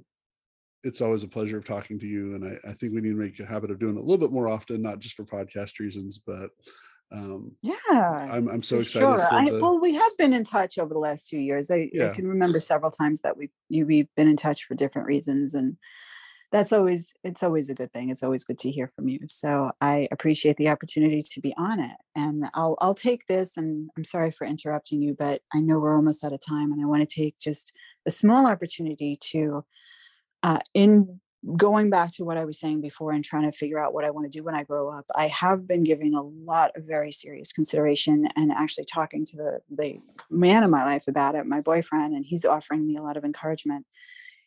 it's 0.83 1.01
always 1.01 1.23
a 1.23 1.27
pleasure 1.27 1.57
of 1.57 1.65
talking 1.65 1.99
to 1.99 2.07
you. 2.07 2.35
And 2.35 2.45
I, 2.45 2.69
I, 2.69 2.73
think 2.73 2.93
we 2.93 3.01
need 3.01 3.09
to 3.09 3.15
make 3.15 3.39
a 3.39 3.45
habit 3.45 3.69
of 3.69 3.79
doing 3.79 3.95
it 3.95 3.99
a 3.99 4.01
little 4.01 4.17
bit 4.17 4.31
more 4.31 4.47
often, 4.47 4.81
not 4.81 4.99
just 4.99 5.15
for 5.15 5.25
podcast 5.25 5.79
reasons, 5.79 6.17
but 6.17 6.51
um 7.11 7.51
yeah 7.61 8.29
i'm, 8.31 8.47
I'm 8.47 8.63
so 8.63 8.79
excited 8.79 9.05
sure. 9.05 9.33
I, 9.33 9.49
the... 9.49 9.59
well 9.59 9.79
we 9.79 9.93
have 9.93 10.17
been 10.17 10.33
in 10.33 10.43
touch 10.43 10.77
over 10.77 10.93
the 10.93 10.99
last 10.99 11.27
few 11.27 11.39
years 11.39 11.71
I, 11.71 11.89
yeah. 11.91 12.09
I 12.09 12.13
can 12.13 12.27
remember 12.27 12.59
several 12.59 12.91
times 12.91 13.21
that 13.21 13.35
we 13.35 13.49
you, 13.67 13.85
we've 13.85 14.13
been 14.15 14.27
in 14.27 14.37
touch 14.37 14.65
for 14.65 14.75
different 14.75 15.07
reasons 15.07 15.53
and 15.53 15.77
that's 16.51 16.71
always 16.71 17.13
it's 17.23 17.43
always 17.43 17.69
a 17.69 17.73
good 17.73 17.91
thing 17.93 18.09
it's 18.09 18.23
always 18.23 18.43
good 18.43 18.59
to 18.59 18.71
hear 18.71 18.91
from 18.95 19.07
you 19.07 19.19
so 19.27 19.71
i 19.81 20.07
appreciate 20.11 20.57
the 20.57 20.69
opportunity 20.69 21.21
to 21.21 21.41
be 21.41 21.53
on 21.57 21.79
it 21.79 21.95
and 22.15 22.45
i'll 22.53 22.77
i'll 22.79 22.95
take 22.95 23.25
this 23.27 23.57
and 23.57 23.89
i'm 23.97 24.03
sorry 24.03 24.31
for 24.31 24.45
interrupting 24.45 25.01
you 25.01 25.15
but 25.17 25.41
i 25.53 25.59
know 25.59 25.79
we're 25.79 25.95
almost 25.95 26.23
out 26.23 26.33
of 26.33 26.39
time 26.41 26.71
and 26.71 26.81
i 26.81 26.85
want 26.85 27.07
to 27.07 27.21
take 27.21 27.37
just 27.39 27.73
a 28.05 28.11
small 28.11 28.47
opportunity 28.47 29.17
to 29.19 29.63
uh, 30.43 30.59
in 30.73 31.19
going 31.55 31.89
back 31.89 32.11
to 32.13 32.25
what 32.25 32.37
I 32.37 32.45
was 32.45 32.59
saying 32.59 32.81
before 32.81 33.11
and 33.11 33.23
trying 33.23 33.49
to 33.49 33.57
figure 33.57 33.79
out 33.79 33.93
what 33.93 34.03
I 34.03 34.09
want 34.09 34.29
to 34.29 34.37
do 34.37 34.43
when 34.43 34.55
I 34.55 34.63
grow 34.63 34.89
up, 34.89 35.05
I 35.15 35.27
have 35.27 35.67
been 35.67 35.83
giving 35.83 36.13
a 36.13 36.21
lot 36.21 36.71
of 36.75 36.83
very 36.83 37.11
serious 37.11 37.53
consideration 37.53 38.27
and 38.35 38.51
actually 38.51 38.85
talking 38.85 39.25
to 39.25 39.37
the 39.37 39.59
the 39.69 39.99
man 40.29 40.63
in 40.63 40.69
my 40.69 40.83
life 40.83 41.05
about 41.07 41.35
it, 41.35 41.45
my 41.45 41.61
boyfriend, 41.61 42.13
and 42.13 42.25
he's 42.25 42.45
offering 42.45 42.85
me 42.85 42.97
a 42.97 43.01
lot 43.01 43.17
of 43.17 43.23
encouragement 43.23 43.85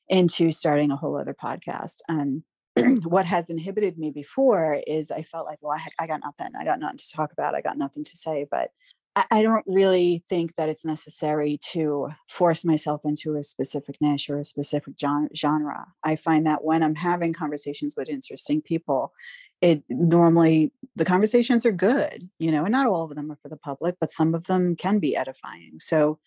into 0.08 0.52
starting 0.52 0.90
a 0.90 0.96
whole 0.96 1.16
other 1.16 1.34
podcast. 1.34 1.96
And 2.08 2.42
mm. 2.76 3.04
what 3.04 3.26
has 3.26 3.48
inhibited 3.48 3.98
me 3.98 4.10
before 4.10 4.80
is 4.86 5.10
I 5.10 5.22
felt 5.22 5.46
like, 5.46 5.58
well, 5.62 5.72
I, 5.72 5.78
had, 5.78 5.92
I 5.98 6.06
got 6.06 6.20
nothing. 6.22 6.54
I 6.58 6.64
got 6.64 6.78
nothing 6.78 6.98
to 6.98 7.12
talk 7.12 7.32
about. 7.32 7.54
I 7.54 7.62
got 7.62 7.78
nothing 7.78 8.04
to 8.04 8.16
say. 8.16 8.46
But 8.50 8.70
I 9.14 9.42
don't 9.42 9.64
really 9.66 10.22
think 10.26 10.54
that 10.54 10.70
it's 10.70 10.86
necessary 10.86 11.58
to 11.72 12.08
force 12.30 12.64
myself 12.64 13.02
into 13.04 13.36
a 13.36 13.42
specific 13.42 13.96
niche 14.00 14.30
or 14.30 14.38
a 14.38 14.44
specific 14.44 14.94
genre. 14.98 15.86
I 16.02 16.16
find 16.16 16.46
that 16.46 16.64
when 16.64 16.82
I'm 16.82 16.94
having 16.94 17.34
conversations 17.34 17.94
with 17.94 18.08
interesting 18.08 18.62
people, 18.62 19.12
it 19.60 19.82
normally 19.90 20.72
the 20.96 21.04
conversations 21.04 21.66
are 21.66 21.72
good, 21.72 22.30
you 22.38 22.50
know, 22.50 22.64
and 22.64 22.72
not 22.72 22.86
all 22.86 23.04
of 23.04 23.14
them 23.14 23.30
are 23.30 23.36
for 23.36 23.50
the 23.50 23.56
public, 23.56 23.96
but 24.00 24.10
some 24.10 24.34
of 24.34 24.46
them 24.46 24.76
can 24.76 24.98
be 24.98 25.14
edifying. 25.14 25.78
So 25.78 26.18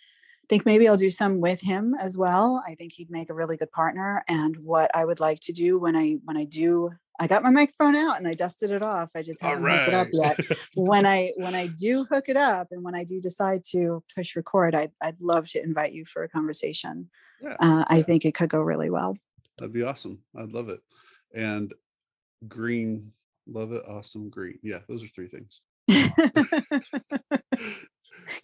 I 0.43 0.47
think 0.47 0.65
maybe 0.65 0.88
I'll 0.88 0.95
do 0.95 1.09
some 1.09 1.41
with 1.41 1.61
him 1.61 1.95
as 1.99 2.17
well. 2.17 2.63
I 2.67 2.75
think 2.75 2.93
he'd 2.93 3.09
make 3.09 3.31
a 3.31 3.33
really 3.33 3.57
good 3.57 3.71
partner. 3.71 4.23
And 4.27 4.55
what 4.57 4.91
I 4.93 5.05
would 5.05 5.19
like 5.19 5.39
to 5.41 5.53
do 5.53 5.79
when 5.79 5.95
I 5.95 6.17
when 6.23 6.38
I 6.38 6.45
do 6.45 6.91
I 7.20 7.28
got 7.28 7.43
my 7.43 7.49
microphone 7.49 7.95
out 7.95 8.18
and 8.18 8.28
I 8.28 8.34
dusted 8.34 8.72
it 8.72 8.84
off. 8.84 9.11
I 9.16 9.22
just 9.22 9.41
haven't 9.41 9.63
right. 9.63 9.80
hooked 9.80 9.88
it 9.88 9.93
up 9.93 10.07
yet. 10.11 10.39
when 10.76 11.05
I 11.16 11.32
when 11.38 11.55
I 11.55 11.68
do 11.68 12.05
hook 12.05 12.26
it 12.28 12.38
up 12.38 12.68
and 12.72 12.84
when 12.84 12.95
I 12.95 13.03
do 13.03 13.22
decide 13.22 13.63
to 13.72 14.03
push 14.13 14.36
record, 14.36 14.76
I'd 14.76 14.91
I'd 15.01 15.20
love 15.22 15.47
to 15.49 15.63
invite 15.63 15.93
you 15.93 16.05
for 16.05 16.24
a 16.24 16.30
conversation. 16.30 17.09
Yeah. 17.41 17.55
Uh, 17.59 17.86
I 17.88 18.01
think 18.01 18.26
it 18.26 18.34
could 18.34 18.49
go 18.49 18.59
really 18.59 18.89
well. 18.89 19.18
That'd 19.57 19.74
be 19.74 19.84
awesome. 19.84 20.20
I'd 20.38 20.51
love 20.51 20.70
it. 20.70 20.80
And 21.34 21.74
green, 22.47 23.11
love 23.47 23.72
it, 23.72 23.84
awesome, 23.88 24.30
green. 24.30 24.59
Yeah, 24.61 24.80
those 24.88 25.03
are 25.03 25.07
three 25.07 25.28
things. 25.28 25.61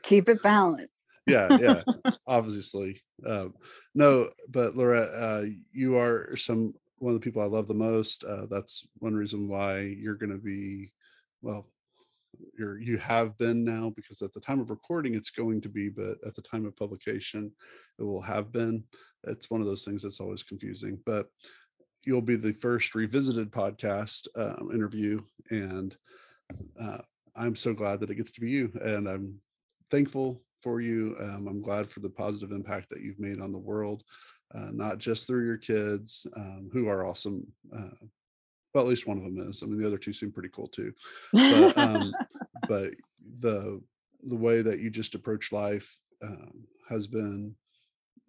Keep 0.04 0.30
it 0.30 0.44
balanced. 0.44 1.08
yeah, 1.28 1.58
yeah. 1.60 1.84
Obviously, 2.28 3.02
um, 3.26 3.54
no, 3.94 4.30
but 4.50 4.76
Laura, 4.76 5.02
uh, 5.02 5.46
you 5.72 5.98
are 5.98 6.36
some 6.36 6.74
one 7.02 7.16
of 7.16 7.20
the 7.20 7.24
people 7.24 7.42
I 7.42 7.46
love 7.46 7.68
the 7.68 7.74
most. 7.74 8.24
Uh, 8.24 8.46
that's 8.50 8.88
one 9.00 9.16
reason 9.16 9.48
why 9.48 9.80
you're 9.80 10.16
going 10.16 10.32
to 10.32 10.38
be, 10.38 10.92
well, 11.42 11.68
you're 12.58 12.80
you 12.80 12.98
have 12.98 13.38
been 13.38 13.66
now 13.66 13.92
because 13.96 14.22
at 14.22 14.32
the 14.34 14.40
time 14.40 14.60
of 14.62 14.70
recording 14.70 15.16
it's 15.16 15.32
going 15.32 15.62
to 15.62 15.70
be, 15.70 15.90
but 15.90 16.18
at 16.26 16.36
the 16.36 16.42
time 16.42 16.66
of 16.66 16.76
publication 16.78 17.52
it 18.00 18.04
will 18.04 18.22
have 18.22 18.52
been. 18.52 18.84
It's 19.26 19.50
one 19.50 19.62
of 19.62 19.68
those 19.68 19.84
things 19.84 20.04
that's 20.04 20.20
always 20.20 20.44
confusing, 20.44 21.00
but 21.06 21.28
you'll 22.06 22.22
be 22.22 22.36
the 22.36 22.54
first 22.54 22.96
revisited 22.96 23.52
podcast 23.52 24.28
um, 24.36 24.70
interview, 24.74 25.20
and 25.50 25.96
uh, 26.80 27.00
I'm 27.36 27.56
so 27.56 27.74
glad 27.74 28.00
that 28.00 28.10
it 28.10 28.16
gets 28.16 28.32
to 28.34 28.42
be 28.42 28.50
you, 28.50 28.72
and 28.82 29.08
I'm 29.08 29.40
thankful 29.90 30.42
for 30.62 30.82
you. 30.82 31.16
Um, 31.20 31.48
I'm 31.48 31.62
glad 31.62 31.90
for 31.90 32.00
the 32.00 32.10
positive 32.10 32.52
impact 32.52 32.90
that 32.92 33.02
you've 33.02 33.20
made 33.20 33.42
on 33.42 33.52
the 33.52 33.58
world 33.58 34.04
uh, 34.54 34.70
not 34.72 34.98
just 34.98 35.28
through 35.28 35.46
your 35.46 35.58
kids, 35.58 36.28
um, 36.36 36.70
who 36.72 36.88
are 36.88 37.06
awesome. 37.06 37.46
Uh, 37.76 38.06
well, 38.74 38.84
at 38.84 38.90
least 38.90 39.08
one 39.08 39.18
of 39.18 39.24
them 39.24 39.50
is. 39.50 39.64
I 39.64 39.66
mean, 39.66 39.80
the 39.80 39.88
other 39.88 39.98
two 39.98 40.14
seem 40.14 40.32
pretty 40.32 40.50
cool 40.50 40.68
too. 40.68 40.94
But, 41.34 41.78
um, 41.78 42.14
but 42.68 42.92
the 43.40 43.82
the 44.24 44.36
way 44.36 44.62
that 44.62 44.80
you 44.80 44.90
just 44.90 45.16
approach 45.16 45.52
life 45.52 45.98
um, 46.24 46.66
has 46.88 47.08
been 47.08 47.56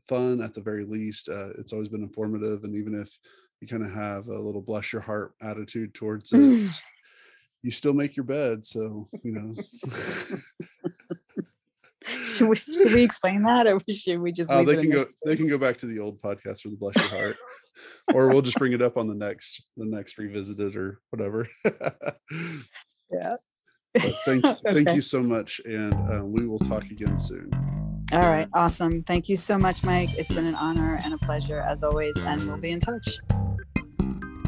fun 0.09 0.41
at 0.41 0.55
the 0.55 0.61
very 0.61 0.85
least. 0.85 1.29
Uh, 1.29 1.51
it's 1.59 1.73
always 1.73 1.89
been 1.89 2.03
informative, 2.03 2.65
and 2.65 2.75
even 2.75 2.95
if 3.01 3.19
you 3.61 3.69
kind 3.69 3.85
of 3.85 3.93
have 3.93 4.29
a 4.29 4.39
little 4.39 4.63
bless 4.63 4.93
your 4.93 5.03
heart 5.03 5.35
attitude 5.43 5.95
towards 5.95 6.33
it, 6.33 6.71
you 7.63 7.71
still 7.71 7.95
make 7.95 8.17
your 8.17 8.25
bed. 8.25 8.65
So 8.65 9.09
you 9.23 9.33
know. 9.33 9.55
should, 12.37 12.49
we, 12.49 12.57
should 12.57 12.93
we 12.93 13.03
explain 13.03 13.43
that, 13.43 13.67
or 13.67 13.79
should 13.89 14.21
we 14.21 14.33
just? 14.33 14.51
Oh, 14.51 14.65
they 14.65 14.77
can 14.77 14.91
go. 14.91 15.05
They 15.25 15.37
can 15.37 15.49
go 15.49 15.59
back 15.59 15.79
to 15.79 15.87
the 15.87 15.99
old 15.99 16.21
podcast 16.21 16.61
for 16.61 16.69
the 16.69 16.77
bless 16.77 16.97
your 16.97 17.09
heart, 17.09 17.37
or 18.15 18.29
we'll 18.29 18.43
just 18.43 18.59
bring 18.59 18.73
it 18.73 18.83
up 18.83 18.97
on 18.97 19.07
the 19.07 19.15
next, 19.15 19.65
the 19.77 19.85
next 19.85 20.19
revisited 20.19 20.77
or 20.77 21.01
whatever. 21.11 21.49
yeah. 23.11 23.37
But 23.95 24.15
thank, 24.25 24.45
okay. 24.45 24.73
thank 24.73 24.95
you 24.95 25.03
so 25.03 25.23
much, 25.23 25.61
and 25.65 25.95
uh, 26.11 26.25
we 26.25 26.47
will 26.47 26.59
talk 26.59 26.85
again 26.85 27.19
soon. 27.19 27.51
All 28.13 28.21
right, 28.21 28.49
awesome. 28.55 29.03
Thank 29.03 29.29
you 29.29 29.37
so 29.37 29.57
much, 29.57 29.83
Mike. 29.83 30.11
It's 30.19 30.33
been 30.33 30.47
an 30.47 30.55
honor 30.55 30.99
and 31.05 31.15
a 31.15 31.19
pleasure 31.19 31.61
as 31.61 31.83
always, 31.83 32.17
and 32.19 32.43
we'll 32.47 32.59
be 32.59 32.71
in 32.71 32.81
touch. 32.81 33.19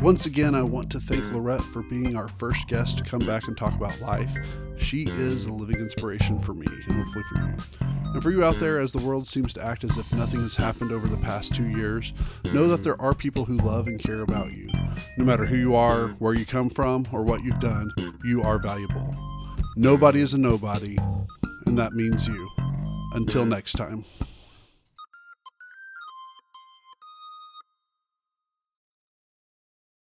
Once 0.05 0.27
again, 0.27 0.55
I 0.55 0.63
want 0.63 0.91
to 0.91 1.01
thank 1.01 1.25
Lorette 1.33 1.63
for 1.63 1.81
being 1.81 2.15
our 2.15 2.29
first 2.29 2.69
guest 2.69 2.99
to 2.99 3.05
come 3.05 3.21
back 3.21 3.49
and 3.49 3.57
talk 3.57 3.73
about 3.73 3.99
life. 4.03 4.31
She 4.77 5.05
is 5.05 5.47
a 5.47 5.51
living 5.51 5.79
inspiration 5.79 6.39
for 6.39 6.53
me 6.53 6.67
and 6.67 6.97
hopefully 6.99 7.25
for 7.25 7.39
you. 7.39 7.57
And 8.13 8.23
for 8.23 8.31
you 8.31 8.45
out 8.45 8.59
there, 8.59 8.81
as 8.81 8.93
the 8.93 8.99
world 8.99 9.27
seems 9.27 9.55
to 9.55 9.65
act 9.65 9.83
as 9.83 9.97
if 9.97 10.13
nothing 10.13 10.43
has 10.43 10.57
happened 10.57 10.93
over 10.93 11.09
the 11.09 11.17
past 11.17 11.55
two 11.55 11.69
years, 11.69 12.13
know 12.53 12.69
that 12.69 12.83
there 12.83 13.01
are 13.01 13.15
people 13.15 13.47
who 13.47 13.57
love 13.57 13.87
and 13.87 13.99
care 13.99 14.21
about 14.21 14.53
you. 14.53 14.69
No 15.17 15.25
matter 15.25 15.47
who 15.47 15.57
you 15.57 15.75
are, 15.75 16.09
where 16.19 16.35
you 16.35 16.45
come 16.45 16.69
from, 16.69 17.07
or 17.11 17.23
what 17.23 17.43
you've 17.43 17.61
done, 17.61 17.91
you 18.25 18.43
are 18.43 18.59
valuable. 18.59 19.15
Nobody 19.75 20.21
is 20.21 20.35
a 20.35 20.39
nobody, 20.39 20.99
and 21.65 21.79
that 21.79 21.95
means 21.95 22.29
you. 22.29 22.51
Until 23.15 23.47
next 23.47 23.73
time. 23.73 24.05